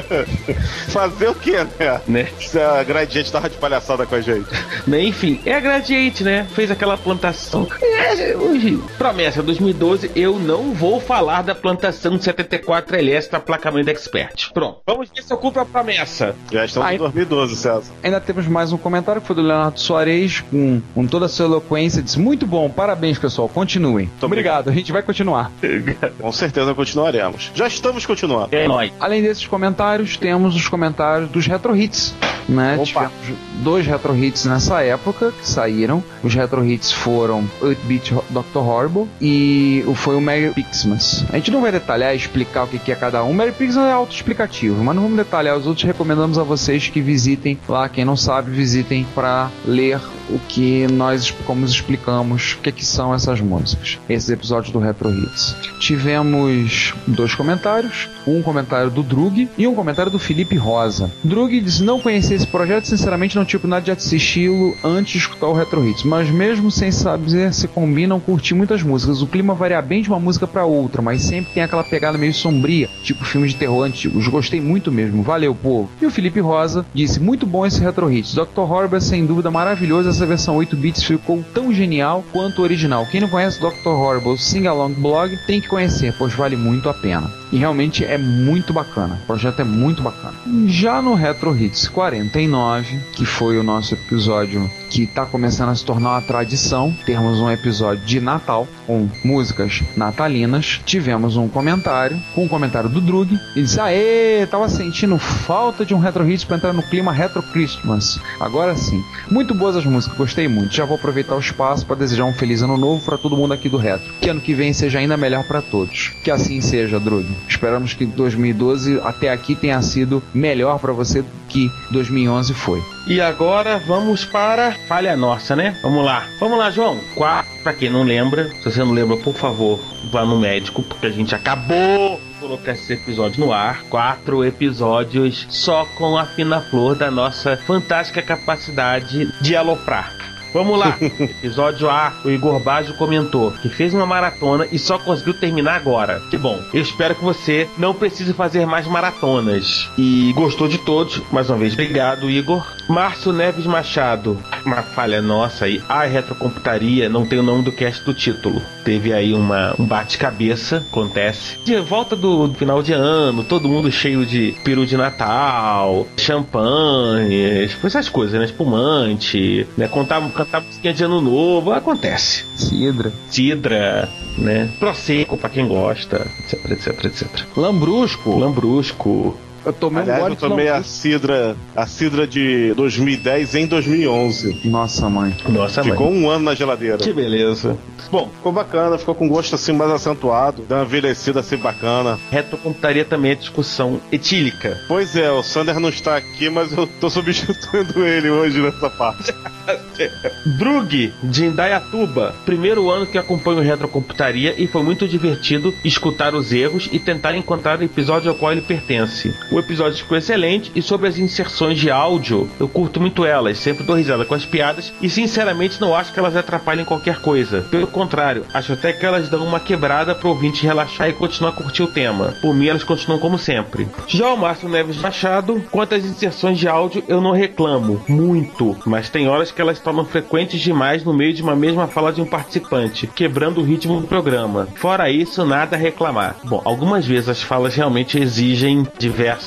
Fazer 0.88 1.28
o 1.28 1.34
quê, 1.34 1.66
né? 1.78 2.00
Né? 2.06 2.28
Se 2.40 2.58
a 2.58 2.82
Gradiente 2.82 3.30
tava 3.30 3.48
de 3.48 3.56
palhaçada 3.56 4.06
com 4.06 4.14
a 4.14 4.20
gente. 4.20 4.48
Né, 4.86 5.02
Enfim, 5.04 5.40
é 5.44 5.54
a 5.54 5.60
Gradiente, 5.60 6.22
né? 6.22 6.46
Fez 6.54 6.70
aquela 6.70 6.96
plantação. 6.96 7.66
É, 7.82 8.36
hoje, 8.36 8.80
promessa 8.96 9.42
2012, 9.42 10.10
eu 10.14 10.38
não 10.38 10.72
vou 10.72 11.00
falar 11.00 11.42
da 11.42 11.54
plantação 11.54 12.16
de 12.16 12.24
74LS 12.24 13.30
da 13.30 13.40
placa-mãe 13.40 13.84
da 13.84 13.92
Expert. 13.92 14.52
Pronto. 14.52 14.78
Vamos 14.86 15.10
ver 15.14 15.22
se 15.22 15.32
eu 15.32 15.38
cumpro 15.38 15.62
a 15.62 15.64
promessa. 15.64 16.34
Já 16.50 16.64
estamos 16.64 16.88
Ai. 16.88 16.94
em 16.94 16.98
2012, 16.98 17.56
César. 17.56 17.92
Ainda 18.02 18.20
temos 18.20 18.46
mais 18.46 18.72
um 18.72 18.78
comentário 18.78 19.20
que 19.20 19.26
foi 19.26 19.36
do 19.36 19.42
Leonardo 19.42 19.80
Soares, 19.80 20.40
com, 20.50 20.80
com 20.94 21.06
toda 21.08 21.26
a 21.26 21.28
sua 21.28 21.46
eloquência. 21.46 22.02
Disse: 22.02 22.18
Muito 22.18 22.46
bom, 22.46 22.68
parabéns, 22.70 23.18
pessoal. 23.18 23.48
Continuem. 23.48 24.10
obrigado, 24.20 24.70
a 24.70 24.72
gente 24.72 24.92
vai 24.92 25.02
continuar. 25.02 25.50
Com 26.20 26.32
certeza 26.32 26.74
continuaremos. 26.74 27.50
Já 27.54 27.66
estamos 27.66 28.04
continuando. 28.06 28.48
É 28.54 28.68
nóis. 28.68 28.92
Além 29.00 29.22
desses 29.22 29.46
comentários, 29.46 30.16
temos 30.16 30.54
os 30.54 30.68
comentários 30.68 31.30
dos 31.30 31.46
retro 31.46 31.76
hits. 31.76 32.14
Né? 32.48 32.76
Opa. 32.76 33.10
Tivemos 33.24 33.47
dois 33.62 33.86
retro 33.86 34.16
hits 34.16 34.44
nessa 34.44 34.82
época 34.82 35.32
que 35.32 35.46
saíram. 35.46 36.02
Os 36.22 36.34
retro 36.34 36.64
hits 36.64 36.92
foram 36.92 37.48
8-Bit 37.60 38.14
Dr. 38.30 38.58
Horrible 38.58 39.08
e 39.20 39.84
foi 39.94 40.16
o 40.16 40.20
Merry 40.20 40.52
Pixmas. 40.52 41.24
A 41.30 41.36
gente 41.36 41.50
não 41.50 41.60
vai 41.60 41.72
detalhar 41.72 42.14
e 42.14 42.16
explicar 42.16 42.64
o 42.64 42.68
que 42.68 42.90
é 42.90 42.94
cada 42.94 43.22
um. 43.24 43.32
Merry 43.32 43.52
Pixmas 43.52 43.86
é 43.86 43.92
autoexplicativo, 43.92 44.82
mas 44.82 44.94
não 44.94 45.02
vamos 45.02 45.18
detalhar 45.18 45.56
os 45.56 45.66
outros. 45.66 45.84
Recomendamos 45.84 46.38
a 46.38 46.42
vocês 46.42 46.88
que 46.88 47.00
visitem 47.00 47.58
lá. 47.68 47.88
Quem 47.88 48.04
não 48.04 48.16
sabe, 48.16 48.50
visitem 48.50 49.06
para 49.14 49.50
ler 49.64 50.00
o 50.30 50.38
que 50.48 50.86
nós 50.88 51.30
como 51.44 51.64
explicamos 51.64 52.52
o 52.52 52.58
que, 52.58 52.72
que 52.72 52.84
são 52.84 53.14
essas 53.14 53.40
músicas. 53.40 53.98
Esses 54.08 54.30
episódios 54.30 54.72
do 54.72 54.78
Retro 54.78 55.10
Hits. 55.10 55.54
Tivemos 55.80 56.94
dois 57.06 57.34
comentários, 57.34 58.08
um 58.26 58.42
comentário 58.42 58.90
do 58.90 59.02
Drug 59.02 59.48
e 59.56 59.66
um 59.66 59.74
comentário 59.74 60.10
do 60.10 60.18
Felipe 60.18 60.56
Rosa. 60.56 61.10
Drug 61.24 61.60
disse 61.60 61.82
não 61.82 62.00
conhecer 62.00 62.34
esse 62.34 62.46
projeto, 62.46 62.86
sinceramente 62.86 63.36
não 63.36 63.44
tive 63.48 63.58
oportunidade 63.58 63.86
de 63.86 63.90
assisti-lo 63.90 64.76
antes 64.84 65.12
de 65.12 65.18
escutar 65.18 65.46
o 65.46 65.52
Retro 65.52 65.86
Hits, 65.86 66.04
mas 66.04 66.30
mesmo 66.30 66.70
sem 66.70 66.92
saber 66.92 67.52
se 67.52 67.66
combinam, 67.68 68.20
curti 68.20 68.54
muitas 68.54 68.82
músicas. 68.82 69.22
O 69.22 69.26
clima 69.26 69.54
varia 69.54 69.80
bem 69.80 70.02
de 70.02 70.08
uma 70.08 70.20
música 70.20 70.46
para 70.46 70.64
outra, 70.64 71.02
mas 71.02 71.22
sempre 71.22 71.52
tem 71.52 71.62
aquela 71.62 71.84
pegada 71.84 72.18
meio 72.18 72.34
sombria, 72.34 72.88
tipo 73.02 73.24
filmes 73.24 73.52
de 73.52 73.58
terror 73.58 73.84
antigos. 73.84 74.26
Gostei 74.28 74.60
muito 74.60 74.92
mesmo. 74.92 75.22
Valeu, 75.22 75.54
povo. 75.54 75.90
E 76.00 76.06
o 76.06 76.10
Felipe 76.10 76.40
Rosa 76.40 76.84
disse 76.94 77.20
muito 77.20 77.46
bom 77.46 77.64
esse 77.64 77.80
Retro 77.80 78.10
Hits. 78.12 78.34
Dr. 78.34 78.60
Horrible 78.60 78.98
é 78.98 79.00
sem 79.00 79.24
dúvida 79.26 79.50
maravilhoso. 79.50 80.08
Essa 80.08 80.26
versão 80.26 80.56
8 80.56 80.76
bits 80.76 81.02
ficou 81.02 81.44
tão 81.54 81.72
genial 81.72 82.24
quanto 82.32 82.60
o 82.60 82.62
original. 82.62 83.06
Quem 83.10 83.20
não 83.20 83.28
conhece 83.28 83.60
Dr. 83.60 83.88
Horrible 83.88 84.38
Sing 84.38 84.66
Along 84.66 84.94
Blog 84.94 85.36
tem 85.46 85.60
que 85.60 85.68
conhecer, 85.68 86.14
pois 86.18 86.34
vale 86.34 86.56
muito 86.56 86.88
a 86.88 86.94
pena. 86.94 87.30
E 87.52 87.58
realmente 87.58 88.04
é 88.04 88.18
muito 88.18 88.72
bacana. 88.72 89.18
O 89.22 89.26
projeto 89.26 89.60
é 89.60 89.64
muito 89.64 90.02
bacana. 90.02 90.34
Já 90.66 91.00
no 91.00 91.14
Retro 91.14 91.56
Hits 91.56 91.88
49, 91.88 92.98
que 93.12 93.24
foi 93.24 93.58
o 93.58 93.62
nosso 93.62 93.94
episódio 93.94 94.70
que 94.90 95.04
está 95.04 95.26
começando 95.26 95.68
a 95.68 95.74
se 95.74 95.84
tornar 95.84 96.10
uma 96.10 96.22
tradição, 96.22 96.94
termos 97.04 97.40
um 97.40 97.50
episódio 97.50 98.04
de 98.04 98.20
Natal 98.20 98.66
com 98.86 99.08
músicas 99.24 99.82
natalinas. 99.96 100.80
Tivemos 100.84 101.36
um 101.36 101.48
comentário, 101.48 102.20
com 102.34 102.44
um 102.44 102.48
comentário 102.48 102.88
do 102.88 103.00
Drug. 103.00 103.38
Ele 103.54 103.64
disse: 103.64 103.80
Aê, 103.80 104.46
tava 104.46 104.68
sentindo 104.68 105.18
falta 105.18 105.84
de 105.84 105.94
um 105.94 105.98
Retro 105.98 106.28
Hits 106.28 106.44
para 106.44 106.56
entrar 106.56 106.72
no 106.72 106.82
clima 106.82 107.12
Retro 107.12 107.42
Christmas. 107.42 108.18
Agora 108.40 108.74
sim. 108.76 109.02
Muito 109.30 109.54
boas 109.54 109.76
as 109.76 109.84
músicas, 109.84 110.16
gostei 110.16 110.48
muito. 110.48 110.74
Já 110.74 110.84
vou 110.84 110.96
aproveitar 110.96 111.36
o 111.36 111.40
espaço 111.40 111.84
para 111.86 111.96
desejar 111.96 112.24
um 112.24 112.32
feliz 112.32 112.62
ano 112.62 112.76
novo 112.76 113.04
para 113.04 113.18
todo 113.18 113.36
mundo 113.36 113.52
aqui 113.54 113.68
do 113.68 113.76
Retro. 113.76 114.12
Que 114.20 114.30
ano 114.30 114.40
que 114.40 114.54
vem 114.54 114.72
seja 114.72 114.98
ainda 114.98 115.16
melhor 115.16 115.44
para 115.44 115.60
todos. 115.62 116.12
Que 116.24 116.30
assim 116.30 116.60
seja, 116.60 116.98
Drug. 116.98 117.26
Esperamos 117.48 117.94
que 117.94 118.06
2012 118.06 119.00
até 119.04 119.30
aqui 119.30 119.54
tenha 119.54 119.80
sido 119.82 120.22
melhor 120.34 120.78
para 120.78 120.92
você 120.92 121.24
que 121.48 121.70
2011 121.90 122.54
foi. 122.54 122.82
E 123.06 123.20
agora 123.20 123.78
vamos 123.78 124.24
para 124.24 124.72
falha 124.86 125.16
nossa, 125.16 125.56
né? 125.56 125.78
Vamos 125.82 126.04
lá. 126.04 126.26
Vamos 126.40 126.58
lá, 126.58 126.70
João. 126.70 126.98
Quatro, 127.14 127.50
pra 127.62 127.72
quem 127.72 127.90
não 127.90 128.02
lembra, 128.02 128.50
se 128.62 128.64
você 128.64 128.80
não 128.80 128.92
lembra, 128.92 129.16
por 129.18 129.34
favor, 129.34 129.80
vá 130.12 130.24
no 130.24 130.38
médico, 130.38 130.82
porque 130.82 131.06
a 131.06 131.10
gente 131.10 131.34
acabou 131.34 132.20
colocar 132.38 132.72
esse 132.72 132.92
episódio 132.92 133.44
no 133.44 133.52
ar. 133.52 133.82
Quatro 133.84 134.44
episódios 134.44 135.46
só 135.50 135.84
com 135.96 136.16
a 136.16 136.24
fina 136.24 136.60
flor 136.60 136.94
da 136.94 137.10
nossa 137.10 137.56
fantástica 137.56 138.22
capacidade 138.22 139.32
de 139.40 139.56
aloprar. 139.56 140.12
Vamos 140.52 140.78
lá. 140.78 140.96
Episódio 141.00 141.90
A, 141.90 142.12
o 142.24 142.30
Igor 142.30 142.58
Baggio 142.60 142.96
comentou 142.96 143.50
que 143.52 143.68
fez 143.68 143.92
uma 143.94 144.06
maratona 144.06 144.66
e 144.70 144.78
só 144.78 144.98
conseguiu 144.98 145.34
terminar 145.34 145.76
agora. 145.76 146.22
Que 146.30 146.36
bom. 146.36 146.60
Eu 146.72 146.80
espero 146.80 147.14
que 147.14 147.24
você 147.24 147.68
não 147.76 147.94
precise 147.94 148.32
fazer 148.32 148.66
mais 148.66 148.86
maratonas. 148.86 149.88
E 149.96 150.32
gostou 150.34 150.68
de 150.68 150.78
todos. 150.78 151.20
Mais 151.30 151.48
uma 151.50 151.58
vez, 151.58 151.72
obrigado, 151.74 152.30
Igor. 152.30 152.66
Márcio 152.88 153.32
Neves 153.32 153.66
Machado, 153.66 154.38
uma 154.64 154.82
falha 154.82 155.20
nossa 155.20 155.66
aí. 155.66 155.82
A 155.88 156.04
retrocomputaria 156.04 157.08
não 157.08 157.26
tem 157.26 157.38
o 157.38 157.42
nome 157.42 157.62
do 157.62 157.72
cast 157.72 158.02
do 158.04 158.14
título. 158.14 158.62
Teve 158.84 159.12
aí 159.12 159.34
uma, 159.34 159.74
um 159.78 159.84
bate-cabeça, 159.84 160.84
acontece. 160.90 161.58
De 161.64 161.76
volta 161.80 162.16
do 162.16 162.52
final 162.54 162.82
de 162.82 162.92
ano, 162.92 163.44
todo 163.44 163.68
mundo 163.68 163.92
cheio 163.92 164.24
de 164.24 164.54
peru 164.64 164.86
de 164.86 164.96
Natal, 164.96 166.06
champanhe, 166.16 167.68
essas 167.84 168.08
coisas, 168.08 168.38
né? 168.38 168.46
Espumante, 168.46 169.66
né? 169.76 169.86
Contar, 169.88 170.20
cantar 170.38 170.60
musiquinha 170.62 170.94
de 170.94 171.02
ano 171.02 171.20
novo, 171.20 171.72
acontece. 171.72 172.44
Cidra. 172.56 173.12
Cidra, 173.28 174.08
né? 174.36 174.70
Prosecco 174.78 175.36
pra 175.36 175.50
quem 175.50 175.66
gosta, 175.66 176.30
etc, 176.40 176.70
etc, 176.70 177.04
etc. 177.06 177.56
Lambrusco. 177.56 178.38
Lambrusco. 178.38 179.36
Eu 179.64 179.72
tomei 179.72 180.02
Aliás, 180.02 180.18
um 180.18 180.22
eu 180.22 180.28
gole 180.28 180.34
de 180.36 180.40
tomei 180.40 180.68
a 180.68 180.82
cidra, 180.82 181.56
a 181.74 181.86
cidra 181.86 182.26
de 182.26 182.72
2010 182.74 183.54
em 183.54 183.66
2011. 183.66 184.60
Nossa, 184.64 185.08
mãe. 185.08 185.34
Nossa, 185.48 185.82
Ficou 185.82 186.10
mãe. 186.10 186.22
um 186.22 186.30
ano 186.30 186.44
na 186.44 186.54
geladeira. 186.54 186.98
Que 186.98 187.12
beleza. 187.12 187.76
Bom, 188.10 188.30
Ficou 188.38 188.52
bacana, 188.52 188.96
ficou 188.96 189.14
com 189.14 189.28
gosto 189.28 189.54
assim 189.54 189.72
mais 189.72 189.90
acentuado, 189.90 190.62
deu 190.62 190.78
uma 190.78 190.84
envelhecida 190.84 191.40
assim 191.40 191.56
bacana. 191.56 192.18
retrocomputaria 192.30 193.04
também 193.04 193.32
é 193.32 193.34
discussão 193.34 194.00
etílica. 194.10 194.78
Pois 194.88 195.14
é, 195.16 195.30
o 195.30 195.42
Sander 195.42 195.78
não 195.78 195.88
está 195.88 196.16
aqui, 196.16 196.48
mas 196.48 196.72
eu 196.72 196.86
tô 196.86 197.10
substituindo 197.10 198.00
ele 198.06 198.30
hoje 198.30 198.60
nessa 198.60 198.88
parte. 198.88 199.32
Drug, 200.58 201.12
de 201.22 201.44
Indaiatuba. 201.44 202.34
Primeiro 202.46 202.90
ano 202.90 203.06
que 203.06 203.18
acompanho 203.18 203.60
Retrocomputaria 203.60 204.54
e 204.56 204.66
foi 204.66 204.82
muito 204.82 205.06
divertido 205.06 205.74
escutar 205.84 206.34
os 206.34 206.52
erros 206.52 206.88
e 206.92 206.98
tentar 206.98 207.36
encontrar 207.36 207.78
o 207.80 207.84
episódio 207.84 208.30
ao 208.30 208.36
qual 208.36 208.52
ele 208.52 208.62
pertence. 208.62 209.34
O 209.50 209.58
episódio 209.58 209.96
ficou 209.96 210.18
excelente 210.18 210.70
e 210.74 210.82
sobre 210.82 211.08
as 211.08 211.16
inserções 211.16 211.78
de 211.78 211.90
áudio, 211.90 212.50
eu 212.60 212.68
curto 212.68 213.00
muito 213.00 213.24
elas, 213.24 213.58
sempre 213.58 213.82
dou 213.82 213.96
risada 213.96 214.24
com 214.26 214.34
as 214.34 214.44
piadas 214.44 214.92
e 215.00 215.08
sinceramente 215.08 215.80
não 215.80 215.94
acho 215.94 216.12
que 216.12 216.18
elas 216.18 216.36
atrapalhem 216.36 216.84
qualquer 216.84 217.20
coisa. 217.20 217.62
Pelo 217.70 217.86
contrário, 217.86 218.44
acho 218.52 218.74
até 218.74 218.92
que 218.92 219.06
elas 219.06 219.30
dão 219.30 219.46
uma 219.46 219.58
quebrada 219.58 220.14
pro 220.14 220.28
ouvinte 220.28 220.66
relaxar 220.66 221.08
e 221.08 221.14
continuar 221.14 221.52
a 221.52 221.54
curtir 221.54 221.82
o 221.82 221.86
tema. 221.86 222.34
Por 222.42 222.54
mim, 222.54 222.68
elas 222.68 222.84
continuam 222.84 223.18
como 223.18 223.38
sempre. 223.38 223.88
Já 224.06 224.28
o 224.28 224.36
Márcio 224.36 224.68
Neves 224.68 224.98
Machado, 224.98 225.64
quanto 225.70 225.94
às 225.94 226.04
inserções 226.04 226.58
de 226.58 226.68
áudio, 226.68 227.02
eu 227.08 227.20
não 227.20 227.32
reclamo. 227.32 228.02
Muito. 228.06 228.76
Mas 228.84 229.08
tem 229.08 229.28
horas 229.28 229.50
que 229.50 229.62
elas 229.62 229.80
tornam 229.80 230.04
frequentes 230.04 230.60
demais 230.60 231.02
no 231.02 231.14
meio 231.14 231.32
de 231.32 231.42
uma 231.42 231.56
mesma 231.56 231.86
fala 231.86 232.12
de 232.12 232.20
um 232.20 232.26
participante, 232.26 233.06
quebrando 233.06 233.62
o 233.62 233.64
ritmo 233.64 233.98
do 233.98 234.06
programa. 234.06 234.68
Fora 234.74 235.10
isso, 235.10 235.44
nada 235.46 235.74
a 235.74 235.78
reclamar. 235.78 236.36
Bom, 236.44 236.60
algumas 236.66 237.06
vezes 237.06 237.30
as 237.30 237.42
falas 237.42 237.74
realmente 237.74 238.18
exigem 238.18 238.86
diversas 238.98 239.37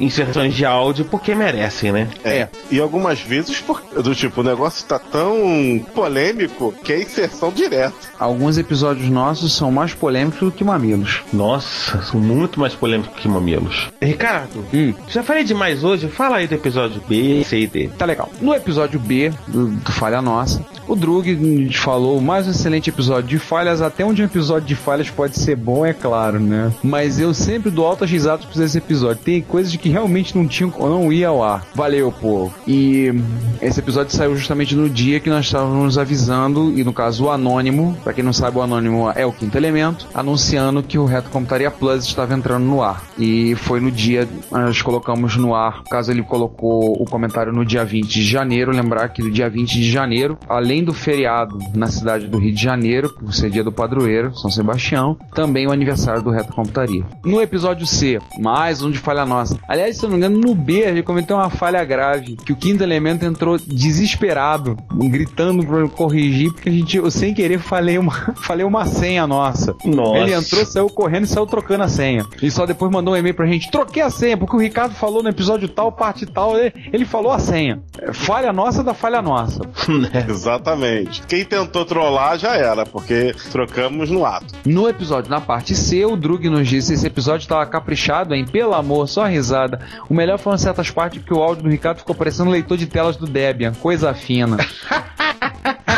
inserções 0.00 0.54
de 0.54 0.64
áudio 0.64 1.04
porque 1.04 1.34
merecem, 1.34 1.92
né? 1.92 2.08
É. 2.24 2.48
E 2.70 2.80
algumas 2.80 3.20
vezes, 3.20 3.60
por- 3.60 3.82
do 4.02 4.14
tipo, 4.14 4.40
o 4.40 4.44
negócio 4.44 4.84
tá 4.86 4.98
tão 4.98 5.84
polêmico 5.94 6.72
que 6.82 6.92
é 6.92 7.02
inserção 7.02 7.50
direta. 7.50 7.94
Alguns 8.18 8.58
episódios 8.58 9.08
nossos 9.08 9.54
são 9.54 9.70
mais 9.70 9.94
polêmicos 9.94 10.40
do 10.40 10.50
que 10.52 10.64
mamilos. 10.64 11.22
Nossa, 11.32 12.02
são 12.02 12.20
muito 12.20 12.58
mais 12.60 12.74
polêmicos 12.74 13.20
que 13.20 13.28
mamilos. 13.28 13.88
Ricardo, 14.00 14.64
Hum. 14.72 14.94
já 15.08 15.22
falei 15.22 15.44
demais 15.44 15.84
hoje? 15.84 16.08
Fala 16.08 16.36
aí 16.36 16.46
do 16.46 16.54
episódio 16.54 17.00
B, 17.08 17.42
C 17.44 17.60
e 17.60 17.66
D. 17.66 17.88
Tá 17.98 18.04
legal. 18.04 18.28
No 18.40 18.54
episódio 18.54 18.98
B 18.98 19.32
do, 19.46 19.68
do 19.68 19.92
Falha 19.92 20.20
Nossa, 20.22 20.64
o 20.86 20.94
Drug 20.96 21.34
nos 21.34 21.76
falou 21.76 22.20
mais 22.20 22.46
um 22.46 22.50
excelente 22.50 22.90
episódio 22.90 23.28
de 23.28 23.38
falhas, 23.38 23.80
até 23.80 24.04
onde 24.04 24.22
um 24.22 24.24
episódio 24.26 24.66
de 24.68 24.74
falhas 24.74 25.10
pode 25.10 25.38
ser 25.38 25.56
bom, 25.56 25.84
é 25.84 25.92
claro, 25.92 26.38
né? 26.38 26.72
Mas 26.82 27.18
eu 27.18 27.32
sempre 27.34 27.70
dou 27.70 27.86
altas 27.86 28.10
risadas 28.10 28.44
pra 28.44 28.64
esse 28.64 28.78
episódio. 28.78 29.13
Tem 29.14 29.40
coisas 29.42 29.74
que 29.76 29.88
realmente 29.88 30.36
não 30.36 30.46
tinham 30.46 30.72
não 30.80 31.12
ia 31.12 31.28
ao 31.28 31.42
ar. 31.42 31.66
Valeu, 31.74 32.12
povo. 32.12 32.54
E 32.66 33.12
esse 33.60 33.80
episódio 33.80 34.14
saiu 34.14 34.36
justamente 34.36 34.74
no 34.74 34.88
dia 34.88 35.20
que 35.20 35.30
nós 35.30 35.46
estávamos 35.46 35.98
avisando, 35.98 36.72
e 36.78 36.84
no 36.84 36.92
caso 36.92 37.24
o 37.24 37.30
Anônimo, 37.30 37.96
pra 38.02 38.12
quem 38.12 38.24
não 38.24 38.32
sabe, 38.32 38.58
o 38.58 38.62
Anônimo 38.62 39.10
é 39.14 39.24
o 39.26 39.32
quinto 39.32 39.56
elemento, 39.56 40.06
anunciando 40.14 40.82
que 40.82 40.98
o 40.98 41.04
Reto 41.04 41.30
Computaria 41.30 41.70
Plus 41.70 42.04
estava 42.04 42.34
entrando 42.34 42.64
no 42.64 42.82
ar. 42.82 43.04
E 43.18 43.54
foi 43.56 43.80
no 43.80 43.90
dia, 43.90 44.28
nós 44.50 44.80
colocamos 44.82 45.36
no 45.36 45.54
ar, 45.54 45.82
caso 45.84 46.10
ele 46.10 46.22
colocou 46.22 46.92
o 47.00 47.04
comentário 47.04 47.52
no 47.52 47.64
dia 47.64 47.84
20 47.84 48.06
de 48.06 48.24
janeiro, 48.24 48.72
lembrar 48.72 49.08
que 49.08 49.22
no 49.22 49.30
dia 49.30 49.48
20 49.48 49.74
de 49.74 49.90
janeiro, 49.90 50.38
além 50.48 50.84
do 50.84 50.92
feriado 50.92 51.58
na 51.74 51.86
cidade 51.86 52.26
do 52.26 52.38
Rio 52.38 52.54
de 52.54 52.62
Janeiro, 52.62 53.10
por 53.10 53.32
ser 53.34 53.50
dia 53.50 53.64
do 53.64 53.72
padroeiro, 53.72 54.34
São 54.36 54.50
Sebastião, 54.50 55.16
também 55.34 55.66
o 55.66 55.72
aniversário 55.72 56.22
do 56.22 56.30
Reto 56.30 56.52
Computaria. 56.52 57.04
No 57.24 57.40
episódio 57.40 57.86
C, 57.86 58.18
mais 58.38 58.82
um 58.82 58.90
de 58.90 58.98
falha 59.04 59.24
nossa. 59.26 59.58
Aliás, 59.68 59.96
se 59.96 60.04
eu 60.04 60.10
não 60.10 60.16
me 60.16 60.24
engano, 60.24 60.40
no 60.40 60.54
B 60.54 60.84
a 60.84 60.94
gente 60.94 61.04
cometeu 61.04 61.36
uma 61.36 61.50
falha 61.50 61.84
grave, 61.84 62.36
que 62.36 62.52
o 62.52 62.56
quinto 62.56 62.82
elemento 62.82 63.24
entrou 63.24 63.58
desesperado, 63.58 64.76
gritando 64.92 65.64
pra 65.64 65.78
eu 65.78 65.88
corrigir, 65.88 66.52
porque 66.52 66.68
a 66.68 66.72
gente, 66.72 66.96
eu 66.96 67.10
sem 67.10 67.34
querer 67.34 67.58
falei 67.58 67.98
uma, 67.98 68.12
falei 68.36 68.64
uma 68.64 68.84
senha 68.86 69.26
nossa. 69.26 69.74
Nossa. 69.84 70.18
Ele 70.18 70.32
entrou, 70.32 70.64
saiu 70.66 70.88
correndo 70.88 71.24
e 71.24 71.28
saiu 71.28 71.46
trocando 71.46 71.84
a 71.84 71.88
senha. 71.88 72.24
E 72.42 72.50
só 72.50 72.66
depois 72.66 72.90
mandou 72.90 73.14
um 73.14 73.16
e-mail 73.16 73.34
pra 73.34 73.46
gente: 73.46 73.70
troquei 73.70 74.02
a 74.02 74.10
senha, 74.10 74.36
porque 74.36 74.56
o 74.56 74.60
Ricardo 74.60 74.94
falou 74.94 75.22
no 75.22 75.28
episódio 75.28 75.68
tal, 75.68 75.92
parte 75.92 76.26
tal, 76.26 76.56
ele, 76.58 76.72
ele 76.92 77.04
falou 77.04 77.32
a 77.32 77.38
senha. 77.38 77.82
É, 78.00 78.12
Falha 78.12 78.52
nossa 78.52 78.82
da 78.82 78.94
falha 78.94 79.20
nossa. 79.20 79.60
Exatamente. 80.28 81.22
Quem 81.26 81.44
tentou 81.44 81.84
trollar 81.84 82.38
já 82.38 82.56
era, 82.56 82.86
porque 82.86 83.34
trocamos 83.50 84.10
no 84.10 84.24
ato. 84.24 84.46
No 84.64 84.88
episódio, 84.88 85.30
na 85.30 85.40
parte 85.40 85.74
C, 85.74 86.04
o 86.04 86.16
Drug 86.16 86.48
nos 86.48 86.66
disse: 86.68 86.94
esse 86.94 87.06
episódio 87.06 87.48
tava 87.48 87.66
caprichado, 87.66 88.34
hein? 88.34 88.44
Pelo 88.44 88.74
amor, 88.74 88.93
só 89.06 89.24
risada. 89.26 89.80
O 90.08 90.14
melhor 90.14 90.38
foram 90.38 90.58
certas 90.58 90.90
partes 90.90 91.22
que 91.22 91.34
o 91.34 91.42
áudio 91.42 91.64
do 91.64 91.68
Ricardo 91.68 91.98
ficou 91.98 92.14
parecendo 92.14 92.50
leitor 92.50 92.76
de 92.76 92.86
telas 92.86 93.16
do 93.16 93.26
Debian. 93.26 93.72
Coisa 93.74 94.14
fina. 94.14 94.56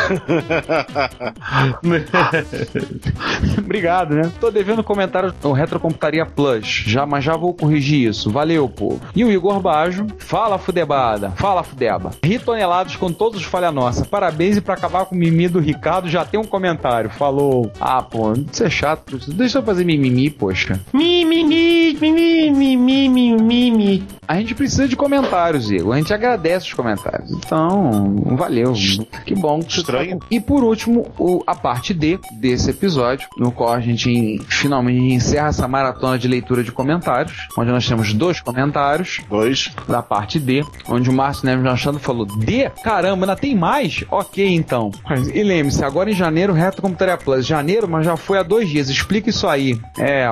Obrigado, 3.58 4.14
né? 4.14 4.30
Tô 4.40 4.50
devendo 4.50 4.82
comentário 4.84 5.34
no 5.42 5.52
Retrocomputaria 5.52 6.26
Plus, 6.26 6.84
já, 6.86 7.06
mas 7.06 7.24
já 7.24 7.36
vou 7.36 7.54
corrigir 7.54 8.08
isso. 8.08 8.30
Valeu, 8.30 8.68
povo. 8.68 9.00
E 9.14 9.24
o 9.24 9.30
Igor 9.30 9.60
Bajo, 9.60 10.06
fala 10.18 10.58
fudebada, 10.58 11.30
fala 11.32 11.62
fudeba. 11.62 12.10
Ri 12.24 12.38
tonelados 12.38 12.96
com 12.96 13.12
todos 13.12 13.40
os 13.40 13.46
falha 13.46 13.72
nossa. 13.72 14.04
Parabéns 14.04 14.56
e 14.56 14.60
pra 14.60 14.74
acabar 14.74 15.06
com 15.06 15.14
o 15.14 15.18
mimimi 15.18 15.48
do 15.48 15.60
Ricardo 15.60 16.08
já 16.08 16.24
tem 16.24 16.38
um 16.38 16.44
comentário. 16.44 17.10
Falou. 17.10 17.70
Ah, 17.80 18.02
pô, 18.02 18.32
isso 18.32 18.64
é 18.64 18.70
chato. 18.70 19.18
Deixa 19.32 19.58
eu 19.58 19.62
fazer 19.62 19.84
mimimi, 19.84 20.30
poxa. 20.30 20.80
Mimimi, 20.92 21.96
mimimi, 22.00 22.50
mimimi, 22.50 23.32
mimimi. 23.32 24.06
A 24.28 24.36
gente 24.36 24.54
precisa 24.54 24.88
de 24.88 24.96
comentários, 24.96 25.70
Igor. 25.70 25.94
A 25.94 25.98
gente 25.98 26.12
agradece 26.12 26.66
os 26.66 26.74
comentários. 26.74 27.30
Então, 27.30 28.16
valeu. 28.36 28.72
Que 29.24 29.34
bom. 29.34 29.60
que 29.60 29.74
você 29.74 29.82
Estranho. 30.02 30.18
com- 30.20 30.26
E 30.30 30.40
por 30.40 30.62
último, 30.64 31.06
o- 31.18 31.42
a 31.46 31.54
parte 31.54 31.92
D 31.94 32.18
desse 32.40 32.70
episódio, 32.70 33.26
no 33.36 33.50
qual 33.50 33.72
a 33.72 33.80
gente 33.80 34.10
em- 34.10 34.38
finalmente 34.48 35.14
encerra 35.14 35.48
essa 35.48 35.66
maratona 35.68 36.18
de 36.18 36.28
leitura 36.28 36.62
de 36.62 36.72
comentários, 36.72 37.46
onde 37.56 37.70
nós 37.70 37.86
temos 37.86 38.12
dois 38.12 38.40
comentários 38.40 39.20
Dois. 39.28 39.70
da 39.88 40.02
parte 40.02 40.38
D, 40.38 40.64
onde 40.88 41.08
o 41.10 41.12
Márcio 41.12 41.46
Neves 41.46 41.64
Machado 41.64 41.98
falou: 41.98 42.26
D? 42.26 42.70
Caramba, 42.82 43.24
ainda 43.26 43.36
tem 43.36 43.54
mais? 43.54 44.04
Ok, 44.10 44.46
então. 44.54 44.90
E 45.32 45.42
lembre-se, 45.42 45.84
agora 45.84 46.10
em 46.10 46.14
janeiro, 46.14 46.52
reto 46.52 46.82
Computaria 46.82 47.16
Plus. 47.16 47.46
Janeiro, 47.46 47.88
mas 47.88 48.04
já 48.04 48.16
foi 48.16 48.38
há 48.38 48.42
dois 48.42 48.68
dias. 48.68 48.88
Explica 48.88 49.30
isso 49.30 49.46
aí. 49.48 49.78
É. 49.98 50.26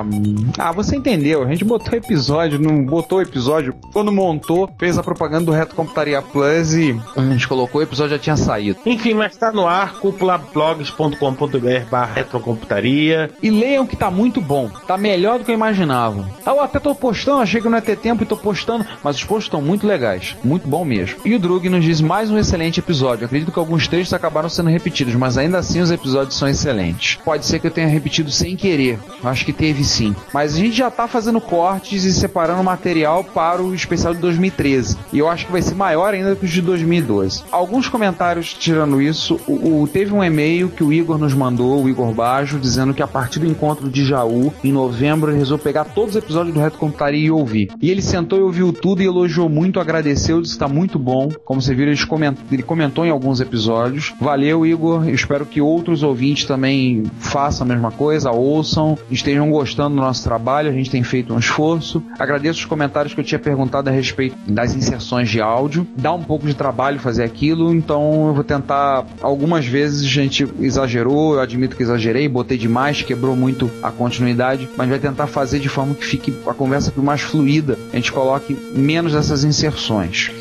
Ah, 0.57 0.71
você 0.71 0.95
entendeu. 0.95 1.43
A 1.43 1.47
gente 1.47 1.63
botou 1.63 1.93
o 1.93 1.97
episódio, 1.97 2.59
não 2.59 2.83
botou 2.85 3.19
o 3.19 3.21
episódio. 3.21 3.73
Quando 3.93 4.11
montou, 4.11 4.69
fez 4.77 4.97
a 4.97 5.03
propaganda 5.03 5.45
do 5.45 5.51
Reto 5.51 5.75
Computaria 5.75 6.21
Plus 6.21 6.73
e 6.73 6.99
a 7.15 7.21
gente 7.21 7.47
colocou 7.47 7.79
o 7.79 7.83
episódio 7.83 8.11
já 8.11 8.19
tinha 8.19 8.37
saído. 8.37 8.79
Enfim, 8.85 9.13
mas 9.13 9.35
tá 9.37 9.51
no 9.55 9.67
ar, 9.67 9.95
cúpulablogs.com.br 9.99 11.89
barra 11.89 12.13
retrocomputaria. 12.13 13.29
E 13.41 13.49
leiam 13.49 13.85
que 13.87 13.95
tá 13.95 14.11
muito 14.11 14.41
bom. 14.41 14.69
Tá 14.87 14.97
melhor 14.97 15.39
do 15.39 15.45
que 15.45 15.51
eu 15.51 15.55
imaginava. 15.55 16.25
Ah, 16.45 16.51
Eu 16.51 16.61
até 16.61 16.79
tô 16.79 16.93
postando, 16.95 17.41
achei 17.41 17.59
que 17.61 17.67
não 17.69 17.77
ia 17.77 17.81
ter 17.81 17.97
tempo 17.97 18.23
e 18.23 18.25
tô 18.25 18.37
postando, 18.37 18.85
mas 19.03 19.15
os 19.17 19.23
posts 19.23 19.45
estão 19.47 19.61
muito 19.61 19.85
legais. 19.87 20.35
Muito 20.43 20.67
bom 20.67 20.85
mesmo. 20.85 21.17
E 21.25 21.33
o 21.35 21.39
Drug 21.39 21.67
nos 21.69 21.83
diz 21.83 22.01
mais 22.01 22.29
um 22.29 22.37
excelente 22.37 22.79
episódio. 22.79 23.25
Acredito 23.25 23.51
que 23.51 23.59
alguns 23.59 23.87
trechos 23.87 24.13
acabaram 24.13 24.49
sendo 24.49 24.69
repetidos, 24.69 25.15
mas 25.15 25.37
ainda 25.37 25.57
assim 25.57 25.81
os 25.81 25.91
episódios 25.91 26.35
são 26.37 26.47
excelentes. 26.47 27.17
Pode 27.23 27.45
ser 27.45 27.59
que 27.59 27.67
eu 27.67 27.71
tenha 27.71 27.87
repetido 27.87 28.31
sem 28.31 28.55
querer. 28.55 28.99
Acho 29.23 29.45
que 29.45 29.53
teve 29.53 29.83
sim. 29.83 30.15
Mas 30.33 30.55
a 30.55 30.57
gente 30.59 30.75
já 30.77 30.89
tá 30.91 31.07
fazendo 31.07 31.41
cortes 31.41 32.03
e 32.03 32.13
separando 32.13 32.63
material 32.63 33.23
para 33.23 33.61
o 33.61 33.73
especial 33.73 34.13
de 34.13 34.19
2013. 34.21 34.97
E 35.13 35.19
eu 35.19 35.29
acho 35.29 35.45
que 35.45 35.51
vai 35.51 35.61
ser 35.61 35.75
maior 35.75 36.13
ainda 36.13 36.35
que 36.35 36.45
os 36.45 36.51
de 36.51 36.61
2012. 36.61 37.43
Alguns 37.51 37.87
comentários 37.87 38.53
tirando 38.53 39.01
isso, 39.01 39.39
o, 39.47 39.81
o- 39.83 39.87
teve 39.87 40.13
um 40.13 40.23
e-mail 40.23 40.69
que 40.69 40.83
o 40.83 40.91
Igor 40.91 41.17
nos 41.17 41.33
mandou, 41.33 41.83
o 41.83 41.89
Igor 41.89 42.11
Bajo, 42.13 42.59
dizendo 42.59 42.93
que 42.93 43.01
a 43.03 43.07
partir 43.07 43.39
do 43.39 43.45
encontro 43.47 43.89
de 43.89 44.05
Jaú, 44.05 44.53
em 44.63 44.71
novembro, 44.71 45.31
ele 45.31 45.37
resolveu 45.39 45.63
pegar 45.63 45.85
todos 45.85 46.11
os 46.15 46.23
episódios 46.23 46.53
do 46.53 46.59
Reto 46.59 46.77
Computaria 46.77 47.27
e 47.27 47.31
ouvir. 47.31 47.71
E 47.81 47.89
ele 47.89 48.01
sentou 48.01 48.39
e 48.39 48.41
ouviu 48.41 48.71
tudo 48.73 49.01
e 49.01 49.05
elogiou 49.05 49.47
muito, 49.49 49.79
agradeceu, 49.79 50.41
disse 50.41 50.53
que 50.53 50.59
tá 50.59 50.67
muito 50.67 50.97
bom. 50.99 51.29
Como 51.43 51.61
você 51.61 51.73
viu, 51.73 51.85
ele 51.87 52.63
comentou, 52.63 53.05
em 53.05 53.09
alguns 53.09 53.39
episódios. 53.41 54.13
Valeu, 54.19 54.65
Igor. 54.65 55.07
Espero 55.09 55.45
que 55.45 55.61
outros 55.61 56.03
ouvintes 56.03 56.45
também 56.45 57.03
façam 57.19 57.65
a 57.65 57.67
mesma 57.67 57.91
coisa, 57.91 58.31
ouçam, 58.31 58.97
estejam 59.09 59.49
gostando 59.51 59.95
do 59.95 60.01
nosso 60.01 60.23
trabalho. 60.23 60.69
A 60.69 60.73
gente 60.73 60.89
tem 60.89 61.03
feito 61.03 61.33
um 61.33 61.39
esforço. 61.39 62.01
Agradeço 62.19 62.59
os 62.59 62.65
comentários 62.65 63.13
que 63.13 63.19
eu 63.19 63.23
tinha 63.23 63.39
perguntado 63.39 63.89
a 63.89 63.93
respeito 63.93 64.35
das 64.47 64.75
inserções 64.75 65.29
de 65.29 65.41
áudio. 65.41 65.85
Dá 65.95 66.11
um 66.13 66.23
pouco 66.23 66.45
de 66.45 66.53
trabalho 66.53 66.99
fazer 66.99 67.23
aquilo, 67.23 67.73
então 67.73 68.27
eu 68.27 68.33
vou 68.33 68.43
tentar. 68.43 69.05
Algumas 69.35 69.65
vezes 69.65 70.05
a 70.05 70.07
gente 70.07 70.47
exagerou, 70.61 71.33
eu 71.33 71.41
admito 71.41 71.75
que 71.75 71.83
exagerei, 71.83 72.25
botei 72.25 72.57
demais, 72.57 73.01
quebrou 73.01 73.35
muito 73.35 73.69
a 73.83 73.91
continuidade, 73.91 74.69
mas 74.77 74.87
vai 74.87 74.97
tentar 74.97 75.27
fazer 75.27 75.59
de 75.59 75.67
forma 75.67 75.93
que 75.93 76.05
fique 76.05 76.33
a 76.47 76.53
conversa 76.53 76.93
mais 76.95 77.19
fluida, 77.19 77.77
a 77.91 77.97
gente 77.97 78.13
coloque 78.13 78.57
menos 78.73 79.11
dessas 79.11 79.43
inserções. 79.43 80.31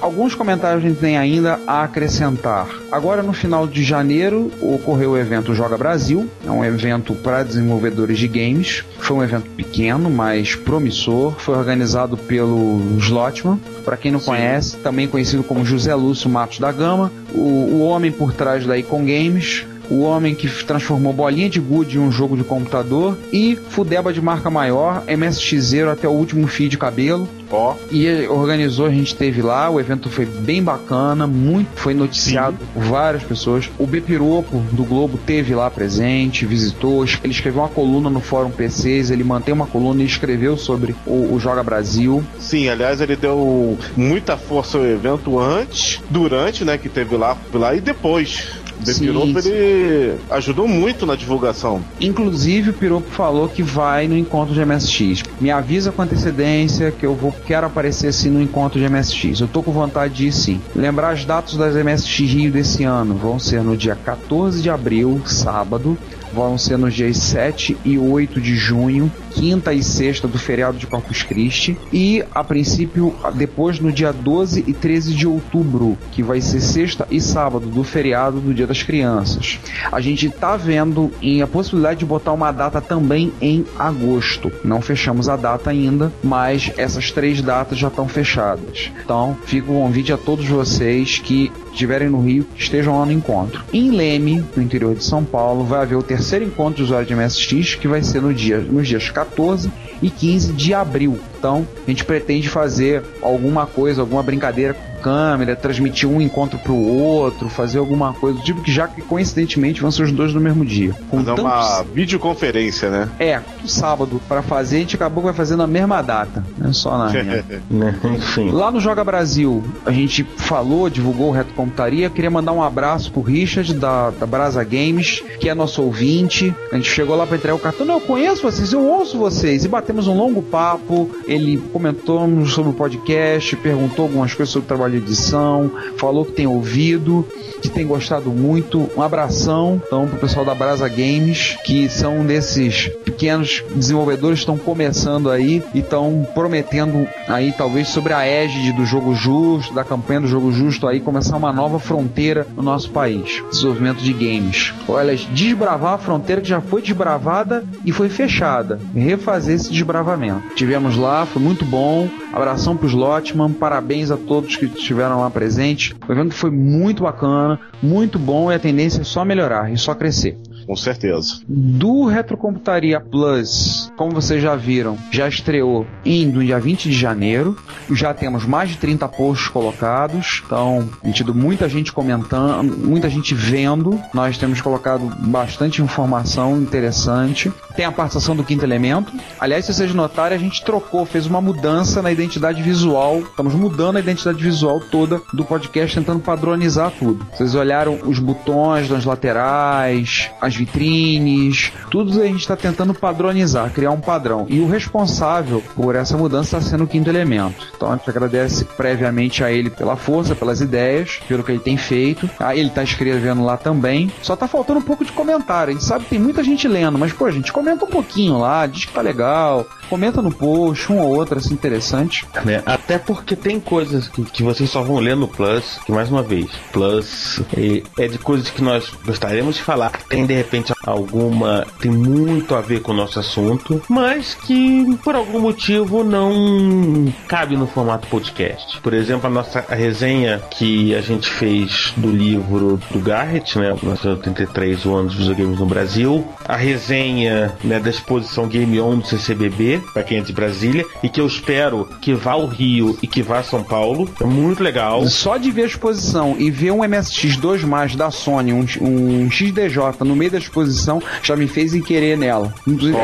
Alguns 0.00 0.34
comentários 0.34 0.84
a 0.84 0.88
gente 0.88 1.00
tem 1.00 1.18
ainda 1.18 1.58
a 1.66 1.82
acrescentar. 1.82 2.68
Agora, 2.90 3.22
no 3.22 3.32
final 3.32 3.66
de 3.66 3.82
janeiro, 3.82 4.50
ocorreu 4.60 5.12
o 5.12 5.18
evento 5.18 5.54
Joga 5.54 5.76
Brasil, 5.76 6.28
é 6.46 6.50
um 6.50 6.64
evento 6.64 7.14
para 7.14 7.42
desenvolvedores 7.42 8.18
de 8.18 8.28
games. 8.28 8.84
Foi 8.98 9.16
um 9.16 9.22
evento 9.22 9.50
pequeno, 9.50 10.08
mas 10.08 10.54
promissor. 10.54 11.34
Foi 11.38 11.56
organizado 11.56 12.16
pelo 12.16 12.96
Slotman. 12.98 13.60
Para 13.84 13.96
quem 13.96 14.12
não 14.12 14.20
Sim. 14.20 14.26
conhece, 14.26 14.76
também 14.76 15.08
conhecido 15.08 15.42
como 15.42 15.64
José 15.64 15.94
Lúcio 15.94 16.30
Matos 16.30 16.58
da 16.58 16.70
Gama, 16.70 17.10
o, 17.32 17.38
o 17.38 17.80
homem 17.80 18.12
por 18.12 18.32
trás 18.32 18.64
da 18.64 18.78
Icon 18.78 19.04
Games, 19.04 19.66
o 19.90 20.00
homem 20.00 20.34
que 20.34 20.48
transformou 20.64 21.12
bolinha 21.12 21.48
de 21.48 21.60
gude 21.60 21.96
em 21.96 22.00
um 22.00 22.10
jogo 22.10 22.36
de 22.36 22.44
computador 22.44 23.16
e 23.32 23.56
Fudeba 23.70 24.12
de 24.12 24.20
marca 24.20 24.50
maior, 24.50 25.04
MSX0 25.06 25.92
até 25.92 26.08
o 26.08 26.12
último 26.12 26.46
fio 26.46 26.68
de 26.68 26.78
cabelo. 26.78 27.28
Ó. 27.50 27.74
E 27.90 28.26
organizou, 28.28 28.86
a 28.86 28.90
gente 28.90 29.14
teve 29.14 29.40
lá, 29.40 29.70
o 29.70 29.80
evento 29.80 30.10
foi 30.10 30.26
bem 30.26 30.62
bacana, 30.62 31.26
muito 31.26 31.70
foi 31.76 31.94
noticiado 31.94 32.58
Sim. 32.58 32.66
por 32.74 32.82
várias 32.82 33.22
pessoas. 33.22 33.70
O 33.78 33.86
Bepiropo 33.86 34.58
do 34.72 34.84
Globo 34.84 35.18
teve 35.18 35.54
lá 35.54 35.70
presente, 35.70 36.44
visitou, 36.44 37.04
ele 37.04 37.32
escreveu 37.32 37.62
uma 37.62 37.68
coluna 37.68 38.10
no 38.10 38.20
Fórum 38.20 38.50
PCs, 38.50 39.10
ele 39.10 39.24
mantém 39.24 39.54
uma 39.54 39.66
coluna 39.66 40.02
e 40.02 40.06
escreveu 40.06 40.56
sobre 40.56 40.94
o, 41.06 41.34
o 41.34 41.40
Joga 41.40 41.62
Brasil. 41.62 42.22
Sim, 42.38 42.68
aliás, 42.68 43.00
ele 43.00 43.16
deu 43.16 43.78
muita 43.96 44.36
força 44.36 44.78
ao 44.78 44.84
evento 44.84 45.38
antes, 45.38 46.00
durante, 46.10 46.64
né, 46.64 46.76
que 46.76 46.88
teve 46.88 47.16
lá, 47.16 47.36
lá 47.52 47.74
e 47.74 47.80
depois. 47.80 48.48
The 48.84 48.92
sim, 48.92 49.06
Piropo 49.06 49.42
sim. 49.42 49.50
ele 49.50 50.20
ajudou 50.30 50.68
muito 50.68 51.04
na 51.04 51.16
divulgação. 51.16 51.82
Inclusive 52.00 52.70
o 52.70 52.72
Piropo 52.72 53.10
falou 53.10 53.48
que 53.48 53.62
vai 53.62 54.06
no 54.06 54.16
encontro 54.16 54.54
de 54.54 54.64
MSX. 54.64 55.22
Me 55.40 55.50
avisa 55.50 55.92
com 55.92 56.02
antecedência 56.02 56.90
que 56.92 57.04
eu 57.04 57.14
vou 57.14 57.34
quero 57.46 57.66
aparecer 57.66 58.08
assim 58.08 58.30
no 58.30 58.40
encontro 58.40 58.78
de 58.78 58.88
MSX. 58.88 59.40
Eu 59.40 59.48
tô 59.48 59.62
com 59.62 59.72
vontade 59.72 60.14
de 60.14 60.26
ir 60.28 60.32
sim. 60.32 60.60
Lembrar 60.74 61.10
as 61.10 61.24
datas 61.24 61.56
das 61.56 61.74
MSX 61.74 62.18
Rio 62.20 62.52
desse 62.52 62.84
ano 62.84 63.14
vão 63.14 63.38
ser 63.38 63.62
no 63.62 63.76
dia 63.76 63.96
14 63.96 64.62
de 64.62 64.70
abril, 64.70 65.20
sábado, 65.24 65.98
vão 66.32 66.58
ser 66.58 66.76
nos 66.76 66.94
dias 66.94 67.16
7 67.16 67.76
e 67.84 67.98
8 67.98 68.40
de 68.40 68.56
junho, 68.56 69.10
quinta 69.30 69.72
e 69.72 69.82
sexta 69.82 70.26
do 70.26 70.38
feriado 70.38 70.78
de 70.78 70.86
Corpus 70.86 71.22
Christi, 71.22 71.76
e 71.92 72.24
a 72.34 72.42
princípio 72.42 73.14
depois 73.34 73.78
no 73.80 73.92
dia 73.92 74.12
12 74.12 74.64
e 74.66 74.72
13 74.72 75.14
de 75.14 75.26
outubro, 75.26 75.96
que 76.12 76.22
vai 76.22 76.40
ser 76.40 76.60
sexta 76.60 77.06
e 77.10 77.20
sábado 77.20 77.66
do 77.66 77.84
feriado 77.84 78.40
do 78.40 78.54
Dia 78.54 78.66
das 78.66 78.82
Crianças. 78.82 79.58
A 79.90 80.00
gente 80.00 80.26
está 80.26 80.56
vendo 80.56 81.10
em 81.22 81.42
a 81.42 81.46
possibilidade 81.46 82.00
de 82.00 82.06
botar 82.06 82.32
uma 82.32 82.52
data 82.52 82.80
também 82.80 83.32
em 83.40 83.64
agosto. 83.78 84.50
Não 84.64 84.80
fechamos 84.80 85.28
a 85.28 85.36
data 85.36 85.70
ainda, 85.70 86.12
mas 86.22 86.72
essas 86.76 87.10
três 87.10 87.40
datas 87.40 87.78
já 87.78 87.88
estão 87.88 88.08
fechadas. 88.08 88.90
Então, 89.04 89.36
fica 89.44 89.70
o 89.70 89.74
convite 89.74 90.12
a 90.12 90.18
todos 90.18 90.46
vocês 90.46 91.18
que 91.18 91.50
estiverem 91.72 92.08
no 92.08 92.20
Rio, 92.20 92.46
estejam 92.56 92.98
lá 92.98 93.06
no 93.06 93.12
encontro. 93.12 93.62
Em 93.72 93.90
Leme, 93.90 94.44
no 94.56 94.62
interior 94.62 94.94
de 94.94 95.04
São 95.04 95.24
Paulo, 95.24 95.64
vai 95.64 95.82
haver 95.82 95.96
o 95.96 96.02
terceiro 96.02 96.44
encontro 96.44 96.76
de 96.76 96.82
usuário 96.82 97.06
de 97.06 97.14
MSX, 97.14 97.74
que 97.74 97.88
vai 97.88 98.02
ser 98.02 98.22
no 98.22 98.32
dia, 98.32 98.58
nos 98.58 98.88
dias 98.88 99.10
14 99.10 99.70
e 100.02 100.10
15 100.10 100.52
de 100.52 100.74
abril. 100.74 101.18
Então, 101.38 101.66
a 101.86 101.90
gente 101.90 102.04
pretende 102.04 102.48
fazer 102.48 103.02
alguma 103.22 103.66
coisa, 103.66 104.00
alguma 104.00 104.22
brincadeira 104.22 104.74
com 104.74 104.88
câmera, 104.98 105.56
transmitir 105.56 106.08
um 106.08 106.20
encontro 106.20 106.58
pro 106.58 106.74
outro, 106.74 107.48
fazer 107.48 107.78
alguma 107.78 108.12
coisa 108.12 108.38
do 108.38 108.44
tipo 108.44 108.60
que 108.62 108.70
já 108.70 108.86
que 108.86 109.00
coincidentemente 109.00 109.80
vão 109.80 109.90
ser 109.90 110.02
os 110.02 110.12
dois 110.12 110.34
no 110.34 110.40
mesmo 110.40 110.64
dia. 110.64 110.94
Com 111.08 111.18
fazer 111.18 111.26
tantos... 111.26 111.44
uma 111.44 111.82
videoconferência, 111.94 112.90
né? 112.90 113.08
É, 113.18 113.40
sábado 113.66 114.20
para 114.28 114.42
fazer, 114.42 114.76
a 114.76 114.80
gente 114.80 114.96
acabou 114.96 115.22
vai 115.22 115.32
fazer 115.32 115.56
na 115.56 115.66
mesma 115.66 116.02
data, 116.02 116.44
né? 116.56 116.72
Só 116.72 116.96
na 116.98 117.10
minha. 117.10 117.44
Enfim. 118.16 118.50
Lá 118.50 118.70
no 118.70 118.80
Joga 118.80 119.04
Brasil, 119.04 119.62
a 119.84 119.90
gente 119.90 120.24
falou, 120.36 120.88
divulgou 120.88 121.28
o 121.28 121.32
Reto 121.32 121.52
Computaria, 121.54 122.10
queria 122.10 122.30
mandar 122.30 122.52
um 122.52 122.62
abraço 122.62 123.10
pro 123.12 123.22
Richard 123.22 123.74
da, 123.74 124.10
da 124.10 124.26
Brasa 124.26 124.62
Games, 124.64 125.22
que 125.40 125.48
é 125.48 125.54
nosso 125.54 125.82
ouvinte. 125.82 126.54
A 126.72 126.76
gente 126.76 126.90
chegou 126.90 127.16
lá 127.16 127.26
para 127.26 127.36
entregar 127.36 127.54
o 127.54 127.58
cartão, 127.58 127.86
não, 127.86 127.94
eu 127.94 128.00
conheço 128.00 128.42
vocês, 128.42 128.72
eu 128.72 128.84
ouço 128.84 129.18
vocês 129.18 129.64
e 129.64 129.68
batemos 129.88 130.06
um 130.06 130.14
longo 130.14 130.42
papo. 130.42 131.10
Ele 131.26 131.56
comentou 131.72 132.28
sobre 132.46 132.70
o 132.70 132.74
podcast, 132.74 133.56
perguntou 133.56 134.04
algumas 134.04 134.34
coisas 134.34 134.52
sobre 134.52 134.66
o 134.66 134.68
trabalho 134.68 135.00
de 135.00 135.06
edição, 135.06 135.70
falou 135.96 136.26
que 136.26 136.32
tem 136.32 136.46
ouvido, 136.46 137.26
que 137.62 137.70
tem 137.70 137.86
gostado 137.86 138.30
muito. 138.30 138.90
Um 138.94 139.02
abração 139.02 139.80
então 139.86 140.06
pro 140.06 140.18
pessoal 140.18 140.44
da 140.44 140.54
Brasa 140.54 140.88
Games, 140.88 141.56
que 141.64 141.88
são 141.88 142.24
desses 142.26 142.88
pequenos 143.02 143.64
desenvolvedores 143.74 144.40
que 144.40 144.42
estão 144.42 144.58
começando 144.58 145.30
aí 145.30 145.62
e 145.72 145.78
estão 145.78 146.26
prometendo 146.34 147.08
aí 147.26 147.52
talvez 147.56 147.88
sobre 147.88 148.12
a 148.12 148.26
égide 148.26 148.72
do 148.72 148.84
jogo 148.84 149.14
justo, 149.14 149.72
da 149.72 149.84
campanha 149.84 150.20
do 150.20 150.28
jogo 150.28 150.52
justo 150.52 150.86
aí 150.86 151.00
começar 151.00 151.36
uma 151.36 151.52
nova 151.52 151.78
fronteira 151.78 152.46
no 152.54 152.62
nosso 152.62 152.90
país, 152.90 153.42
desenvolvimento 153.50 154.02
de 154.02 154.12
games. 154.12 154.74
Olha, 154.86 155.16
desbravar 155.16 155.94
a 155.94 155.98
fronteira 155.98 156.42
que 156.42 156.48
já 156.48 156.60
foi 156.60 156.82
desbravada 156.82 157.64
e 157.84 157.90
foi 157.90 158.10
fechada, 158.10 158.78
refazer 158.94 159.56
esse 159.56 159.77
desbravamento. 159.78 160.54
Tivemos 160.54 160.96
lá, 160.96 161.24
foi 161.26 161.42
muito 161.42 161.64
bom. 161.64 162.08
Abração 162.32 162.76
pros 162.76 162.92
Lotman, 162.92 163.52
parabéns 163.52 164.10
a 164.10 164.16
todos 164.16 164.56
que 164.56 164.66
estiveram 164.66 165.20
lá 165.20 165.30
presentes. 165.30 165.94
O 166.08 166.12
evento 166.12 166.34
foi 166.34 166.50
muito 166.50 167.02
bacana, 167.02 167.58
muito 167.82 168.18
bom 168.18 168.50
e 168.50 168.54
a 168.54 168.58
tendência 168.58 169.00
é 169.00 169.04
só 169.04 169.24
melhorar 169.24 169.72
e 169.72 169.78
só 169.78 169.94
crescer 169.94 170.36
com 170.68 170.76
certeza. 170.76 171.40
Do 171.48 172.04
Retrocomputaria 172.04 173.00
Plus, 173.00 173.90
como 173.96 174.12
vocês 174.12 174.42
já 174.42 174.54
viram, 174.54 174.98
já 175.10 175.26
estreou 175.26 175.86
indo 176.04 176.44
dia 176.44 176.60
20 176.60 176.90
de 176.90 176.94
janeiro. 176.94 177.56
Já 177.90 178.12
temos 178.12 178.44
mais 178.44 178.68
de 178.68 178.76
30 178.76 179.08
posts 179.08 179.48
colocados. 179.48 180.42
Então, 180.44 180.86
tem 181.02 181.10
tido 181.10 181.34
muita 181.34 181.70
gente 181.70 181.90
comentando, 181.90 182.76
muita 182.76 183.08
gente 183.08 183.34
vendo. 183.34 183.98
Nós 184.12 184.36
temos 184.36 184.60
colocado 184.60 185.10
bastante 185.20 185.80
informação 185.80 186.60
interessante. 186.60 187.50
Tem 187.74 187.86
a 187.86 187.92
participação 187.92 188.36
do 188.36 188.44
quinto 188.44 188.62
elemento. 188.62 189.10
Aliás, 189.40 189.64
se 189.64 189.72
vocês 189.72 189.94
notarem, 189.94 190.36
a 190.36 190.40
gente 190.40 190.62
trocou, 190.62 191.06
fez 191.06 191.24
uma 191.24 191.40
mudança 191.40 192.02
na 192.02 192.12
identidade 192.12 192.62
visual. 192.62 193.20
Estamos 193.20 193.54
mudando 193.54 193.96
a 193.96 194.00
identidade 194.00 194.42
visual 194.42 194.80
toda 194.80 195.18
do 195.32 195.46
podcast, 195.46 195.96
tentando 195.96 196.20
padronizar 196.20 196.92
tudo. 196.98 197.26
Vocês 197.32 197.54
olharam 197.54 197.98
os 198.04 198.18
botões 198.18 198.90
nas 198.90 199.06
laterais, 199.06 200.30
as 200.42 200.57
vitrines, 200.58 201.72
tudo 201.90 202.20
a 202.20 202.26
gente 202.26 202.40
está 202.40 202.56
tentando 202.56 202.92
padronizar, 202.92 203.70
criar 203.70 203.90
um 203.90 204.00
padrão. 204.00 204.46
E 204.48 204.60
o 204.60 204.68
responsável 204.68 205.62
por 205.74 205.94
essa 205.94 206.16
mudança 206.16 206.58
está 206.58 206.70
sendo 206.70 206.84
o 206.84 206.86
quinto 206.86 207.08
elemento. 207.08 207.66
Então 207.76 207.92
a 207.92 207.96
gente 207.96 208.10
agradece 208.10 208.64
previamente 208.64 209.42
a 209.42 209.50
ele 209.50 209.70
pela 209.70 209.96
força, 209.96 210.34
pelas 210.34 210.60
ideias, 210.60 211.20
pelo 211.26 211.42
que 211.42 211.52
ele 211.52 211.60
tem 211.60 211.76
feito. 211.76 212.28
Ah, 212.38 212.54
ele 212.54 212.68
está 212.68 212.82
escrevendo 212.82 213.44
lá 213.44 213.56
também. 213.56 214.12
Só 214.22 214.34
está 214.34 214.46
faltando 214.46 214.80
um 214.80 214.82
pouco 214.82 215.04
de 215.04 215.12
comentário. 215.12 215.70
A 215.70 215.72
gente 215.72 215.84
sabe 215.84 216.04
que 216.04 216.10
tem 216.10 216.18
muita 216.18 216.42
gente 216.42 216.66
lendo, 216.66 216.98
mas 216.98 217.12
pô, 217.12 217.28
gente 217.30 217.52
comenta 217.52 217.84
um 217.84 217.88
pouquinho 217.88 218.38
lá, 218.38 218.66
diz 218.66 218.84
que 218.84 218.92
tá 218.92 219.00
legal, 219.00 219.66
comenta 219.88 220.20
no 220.20 220.32
post, 220.32 220.92
um 220.92 220.98
ou 220.98 221.14
outro 221.14 221.38
assim 221.38 221.54
interessante. 221.54 222.26
É, 222.46 222.62
até 222.66 222.98
porque 222.98 223.34
tem 223.34 223.58
coisas 223.60 224.08
que, 224.08 224.22
que, 224.24 224.42
vocês 224.42 224.70
só 224.70 224.82
vão 224.82 224.98
ler 224.98 225.16
no 225.16 225.28
Plus, 225.28 225.78
que 225.84 225.92
mais 225.92 226.10
uma 226.10 226.22
vez, 226.22 226.50
Plus 226.72 227.40
é, 227.56 228.04
é 228.04 228.08
de 228.08 228.18
coisas 228.18 228.50
que 228.50 228.62
nós 228.62 228.90
gostaríamos 229.04 229.56
de 229.56 229.62
falar. 229.62 229.90
Tem 230.08 230.26
de 230.26 230.34
repente 230.34 230.47
alguma 230.84 231.66
tem 231.80 231.90
muito 231.90 232.54
a 232.54 232.60
ver 232.60 232.80
com 232.80 232.92
o 232.92 232.94
nosso 232.94 233.18
assunto, 233.20 233.82
mas 233.88 234.34
que 234.34 234.96
por 235.02 235.14
algum 235.14 235.40
motivo 235.40 236.02
não 236.02 237.12
cabe 237.26 237.56
no 237.56 237.66
formato 237.66 238.08
podcast. 238.08 238.80
Por 238.80 238.94
exemplo, 238.94 239.26
a 239.26 239.30
nossa 239.30 239.60
resenha 239.68 240.40
que 240.50 240.94
a 240.94 241.00
gente 241.00 241.28
fez 241.28 241.92
do 241.96 242.10
livro 242.10 242.80
do 242.90 242.98
Garrett, 243.00 243.58
né, 243.58 243.68
1983 243.68 244.84
o 244.86 244.94
ano 244.94 245.08
dos 245.08 245.16
videogames 245.16 245.58
no 245.58 245.66
Brasil, 245.66 246.26
a 246.44 246.56
resenha 246.56 247.52
né, 247.62 247.78
da 247.78 247.90
exposição 247.90 248.46
Game 248.48 248.80
On 248.80 248.98
do 248.98 249.06
CCBB, 249.06 249.82
para 249.92 250.02
quem 250.02 250.18
é 250.18 250.20
de 250.20 250.32
Brasília, 250.32 250.84
e 251.02 251.08
que 251.08 251.20
eu 251.20 251.26
espero 251.26 251.88
que 252.00 252.14
vá 252.14 252.32
ao 252.32 252.46
Rio 252.46 252.98
e 253.02 253.06
que 253.06 253.22
vá 253.22 253.38
a 253.38 253.42
São 253.42 253.62
Paulo. 253.62 254.08
É 254.20 254.24
muito 254.24 254.62
legal. 254.62 255.06
Só 255.06 255.36
de 255.36 255.50
ver 255.50 255.62
a 255.62 255.66
exposição 255.66 256.36
e 256.38 256.50
ver 256.50 256.70
um 256.70 256.78
MSX2 256.78 257.62
mais 257.64 257.94
da 257.94 258.10
Sony, 258.10 258.52
um, 258.52 258.64
um 258.80 259.30
XDJ 259.30 260.04
no 260.04 260.16
meio 260.16 260.30
da 260.30 260.37
exposição, 260.38 261.02
já 261.22 261.36
me 261.36 261.46
fez 261.46 261.74
em 261.74 261.82
querer 261.82 262.16
nela. 262.16 262.54
Inclusive, 262.66 262.96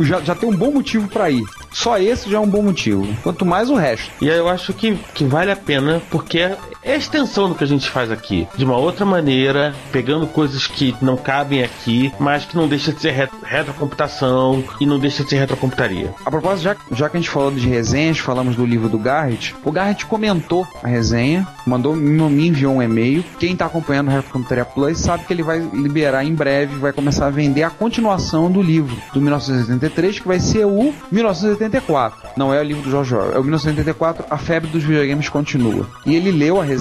já, 0.00 0.20
já 0.20 0.34
tem 0.34 0.48
um 0.48 0.56
bom 0.56 0.72
motivo 0.72 1.08
para 1.08 1.30
ir. 1.30 1.44
Só 1.72 1.98
esse 1.98 2.30
já 2.30 2.38
é 2.38 2.40
um 2.40 2.48
bom 2.48 2.62
motivo. 2.62 3.06
Quanto 3.22 3.44
mais 3.44 3.70
o 3.70 3.74
resto. 3.74 4.10
E 4.20 4.30
aí 4.30 4.38
eu 4.38 4.48
acho 4.48 4.72
que, 4.72 4.96
que 5.14 5.24
vale 5.24 5.50
a 5.50 5.56
pena, 5.56 6.02
porque 6.10 6.50
é 6.86 6.92
a 6.92 6.96
extensão 6.96 7.48
do 7.48 7.54
que 7.54 7.64
a 7.64 7.66
gente 7.66 7.90
faz 7.90 8.10
aqui. 8.10 8.46
De 8.56 8.64
uma 8.64 8.76
outra 8.76 9.04
maneira, 9.04 9.74
pegando 9.90 10.26
coisas 10.26 10.66
que 10.68 10.94
não 11.02 11.16
cabem 11.16 11.62
aqui, 11.62 12.12
mas 12.18 12.44
que 12.44 12.56
não 12.56 12.68
deixa 12.68 12.92
de 12.92 13.00
ser 13.00 13.10
retro, 13.10 13.36
retrocomputação 13.42 14.62
e 14.80 14.86
não 14.86 14.98
deixa 14.98 15.24
de 15.24 15.30
ser 15.30 15.38
retrocomputaria. 15.38 16.14
A 16.24 16.30
propósito, 16.30 16.62
já, 16.62 16.76
já 16.92 17.08
que 17.08 17.16
a 17.16 17.20
gente 17.20 17.30
falou 17.30 17.50
de 17.50 17.68
resenhas, 17.68 18.18
falamos 18.18 18.54
do 18.54 18.64
livro 18.64 18.88
do 18.88 18.98
Garrett, 18.98 19.54
o 19.64 19.72
Garrett 19.72 20.06
comentou 20.06 20.66
a 20.82 20.86
resenha, 20.86 21.46
mandou, 21.66 21.96
me 21.96 22.46
enviou 22.46 22.76
um 22.76 22.82
e-mail. 22.82 23.24
Quem 23.38 23.56
tá 23.56 23.66
acompanhando 23.66 24.08
o 24.08 24.12
Retrocomputaria 24.12 24.64
Plus 24.64 24.98
sabe 24.98 25.24
que 25.24 25.32
ele 25.32 25.42
vai 25.42 25.58
liberar 25.58 26.24
em 26.24 26.34
breve, 26.34 26.76
vai 26.76 26.92
começar 26.92 27.26
a 27.26 27.30
vender 27.30 27.64
a 27.64 27.70
continuação 27.70 28.50
do 28.50 28.62
livro 28.62 28.96
do 29.12 29.20
1983, 29.20 30.20
que 30.20 30.28
vai 30.28 30.38
ser 30.38 30.64
o 30.64 30.94
1984. 31.10 32.30
Não 32.36 32.54
é 32.54 32.60
o 32.60 32.64
livro 32.64 32.88
do 32.88 32.96
Orwell, 32.96 33.32
é 33.34 33.38
o 33.38 33.42
1984, 33.42 34.24
A 34.30 34.38
Febre 34.38 34.70
dos 34.70 34.84
Videogames 34.84 35.28
Continua. 35.28 35.88
E 36.04 36.14
ele 36.14 36.30
leu 36.30 36.60
a 36.60 36.64
resenha, 36.64 36.75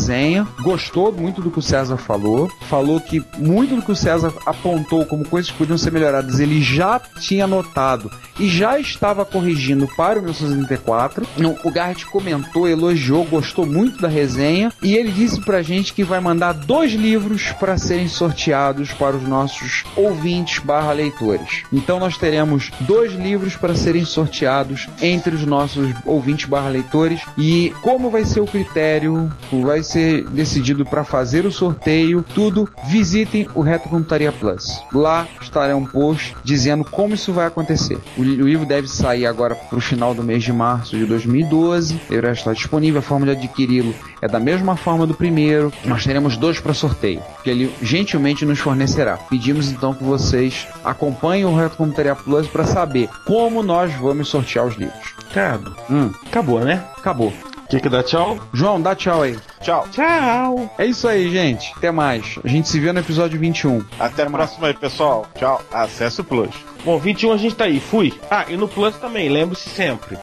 gostou 0.62 1.12
muito 1.12 1.42
do 1.42 1.52
que 1.52 1.60
o 1.60 1.62
César 1.62 1.98
falou, 1.98 2.50
falou 2.70 3.00
que 3.00 3.24
muito 3.38 3.76
do 3.76 3.82
que 3.82 3.92
o 3.92 3.96
César 3.96 4.34
apontou 4.46 5.06
como 5.06 5.26
coisas 5.26 5.52
que 5.52 5.58
podiam 5.58 5.78
ser 5.78 5.92
melhoradas, 5.92 6.40
ele 6.40 6.62
já 6.62 7.00
tinha 7.20 7.48
notado 7.48 8.12
e 8.40 8.50
já 8.50 8.80
estava 8.80 9.26
corrigindo 9.26 9.88
para 9.96 10.20
o 10.20 10.22
1984. 10.22 11.26
O 11.64 11.72
Garrett 11.72 12.06
comentou, 12.08 12.68
elogiou, 12.68 13.24
gostou 13.26 13.66
muito 13.66 14.02
da 14.02 14.08
resenha 14.08 14.72
e 14.82 14.96
ele 14.96 15.12
disse 15.12 15.42
pra 15.42 15.62
gente 15.62 15.94
que 15.94 16.04
vai 16.04 16.20
mandar 16.20 16.54
dois 16.54 16.94
livros 16.94 17.52
para 17.54 17.78
serem 17.78 18.08
sorteados 18.08 18.92
para 18.92 19.16
os 19.16 19.24
nossos 19.24 19.84
ouvintes 19.96 20.60
barra 20.60 20.92
leitores. 20.92 21.64
Então 21.72 22.00
nós 22.00 22.18
teremos 22.18 22.72
dois 22.82 23.14
livros 23.14 23.56
para 23.56 23.76
serem 23.76 24.06
sorteados 24.06 24.88
entre 25.02 25.36
os 25.36 25.46
nossos 25.46 25.94
ouvintes 26.06 26.46
barra 26.46 26.70
leitores 26.70 27.22
e 27.38 27.74
como 27.82 28.10
vai 28.10 28.26
ser 28.26 28.42
o 28.42 28.48
critério, 28.48 29.32
vai 29.52 29.75
ser 29.84 30.24
decidido 30.30 30.86
para 30.86 31.04
fazer 31.04 31.46
o 31.46 31.52
sorteio, 31.52 32.24
tudo, 32.34 32.70
visitem 32.88 33.48
o 33.54 33.62
Reto 33.62 33.90
Computaria 33.90 34.32
Plus. 34.32 34.82
Lá 34.94 35.28
estará 35.42 35.76
um 35.76 35.86
post 35.86 36.36
dizendo 36.44 36.84
como 36.84 37.14
isso 37.14 37.34
vai 37.34 37.48
acontecer. 37.48 37.98
O, 38.18 38.24
livro 38.24 38.66
deve 38.66 38.88
sair 38.88 39.26
agora 39.26 39.56
para 39.56 39.78
o 39.78 39.82
final 39.82 40.14
do 40.14 40.24
mês 40.24 40.44
de 40.44 40.52
março 40.54 40.98
de 40.98 41.06
2012. 41.06 42.00
Ele 42.10 42.22
já 42.22 42.32
está 42.34 42.54
disponível. 42.54 43.00
A 43.00 43.02
forma 43.02 43.26
de 43.26 43.32
adquiri-lo 43.34 43.94
é 44.22 44.28
da 44.28 44.40
mesma 44.40 44.76
forma 44.76 45.06
do 45.06 45.14
primeiro. 45.14 45.72
Nós 45.86 46.04
teremos 46.04 46.38
dois 46.38 46.60
para 46.60 46.74
sorteio, 46.74 47.22
que 47.44 47.50
ele 47.50 47.74
gentilmente 47.82 48.46
nos 48.46 48.60
fornecerá. 48.60 49.18
Pedimos 49.18 49.70
então 49.72 49.94
que 49.94 50.04
vocês 50.04 50.68
acompanhem 50.84 51.46
o 51.46 51.56
Reto 51.56 51.78
Computaria 51.78 52.16
Plus 52.16 52.48
para 52.48 52.66
saber 52.66 53.10
como 53.26 53.62
nós 53.64 53.94
vamos 53.96 54.28
sortear 54.28 54.66
os 54.66 54.76
livros. 54.76 55.16
Ricardo, 55.28 55.76
Hum, 55.90 56.12
acabou, 56.26 56.60
né? 56.62 56.84
acabou. 56.98 57.34
Quer 57.70 57.82
que 57.82 57.90
dá 57.90 58.04
tchau? 58.04 58.40
João, 58.54 58.80
dá 58.80 58.96
tchau 58.96 59.24
aí. 59.24 59.38
Tchau. 59.62 59.88
Tchau! 59.92 60.70
É 60.78 60.86
isso 60.86 61.08
aí, 61.08 61.32
gente. 61.32 61.74
Até 61.76 61.92
mais. 61.92 62.38
A 62.44 62.48
gente 62.48 62.70
se 62.70 62.80
vê 62.80 62.92
no 62.92 63.00
episódio 63.00 63.40
21. 63.40 63.84
Até 64.00 64.24
a 64.24 64.30
próxima 64.30 64.68
aí, 64.68 64.74
pessoal. 64.74 65.26
Tchau. 65.36 65.62
Acesse 65.72 66.22
o 66.22 66.24
Plus. 66.24 66.54
Bom, 66.84 67.00
21 67.00 67.32
a 67.32 67.38
gente 67.38 67.56
tá 67.56 67.66
aí, 67.66 67.80
fui. 67.80 68.14
Ah, 68.30 68.46
e 68.48 68.56
no 68.56 68.68
Plus 68.68 68.96
também, 68.98 69.30
lembre-se 69.30 69.68
sempre. 69.70 70.20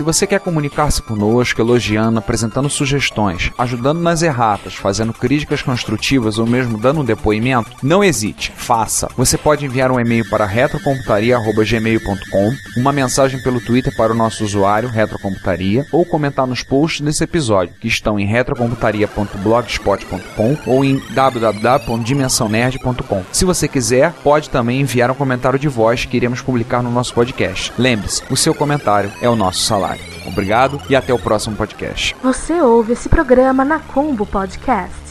Se 0.00 0.04
você 0.04 0.26
quer 0.26 0.40
comunicar-se 0.40 1.02
conosco, 1.02 1.60
elogiando, 1.60 2.20
apresentando 2.20 2.70
sugestões, 2.70 3.52
ajudando 3.58 4.00
nas 4.00 4.22
erratas, 4.22 4.74
fazendo 4.74 5.12
críticas 5.12 5.60
construtivas 5.60 6.38
ou 6.38 6.46
mesmo 6.46 6.78
dando 6.78 7.02
um 7.02 7.04
depoimento, 7.04 7.70
não 7.82 8.02
hesite, 8.02 8.50
faça. 8.56 9.10
Você 9.14 9.36
pode 9.36 9.66
enviar 9.66 9.92
um 9.92 10.00
e-mail 10.00 10.26
para 10.30 10.46
retrocomputaria.gmail.com, 10.46 12.80
uma 12.80 12.92
mensagem 12.92 13.42
pelo 13.42 13.60
Twitter 13.60 13.94
para 13.94 14.14
o 14.14 14.16
nosso 14.16 14.42
usuário, 14.42 14.88
Retrocomputaria, 14.88 15.84
ou 15.92 16.06
comentar 16.06 16.46
nos 16.46 16.62
posts 16.62 17.02
desse 17.02 17.22
episódio, 17.22 17.74
que 17.78 17.86
estão 17.86 18.18
em 18.18 18.24
retrocomputaria.blogspot.com 18.24 20.56
ou 20.64 20.82
em 20.82 20.98
www.dimensãonerd.com. 21.10 23.22
Se 23.30 23.44
você 23.44 23.68
quiser, 23.68 24.14
pode 24.24 24.48
também 24.48 24.80
enviar 24.80 25.10
um 25.10 25.14
comentário 25.14 25.58
de 25.58 25.68
voz 25.68 26.06
que 26.06 26.16
iremos 26.16 26.40
publicar 26.40 26.82
no 26.82 26.90
nosso 26.90 27.12
podcast. 27.12 27.70
Lembre-se, 27.76 28.22
o 28.30 28.36
seu 28.36 28.54
comentário 28.54 29.12
é 29.20 29.28
o 29.28 29.36
nosso 29.36 29.60
salário. 29.60 29.89
Obrigado 30.26 30.80
e 30.88 30.96
até 30.96 31.12
o 31.12 31.18
próximo 31.18 31.56
podcast. 31.56 32.14
Você 32.22 32.60
ouve 32.60 32.92
esse 32.92 33.08
programa 33.08 33.64
na 33.64 33.78
Combo 33.78 34.26
Podcast. 34.26 35.09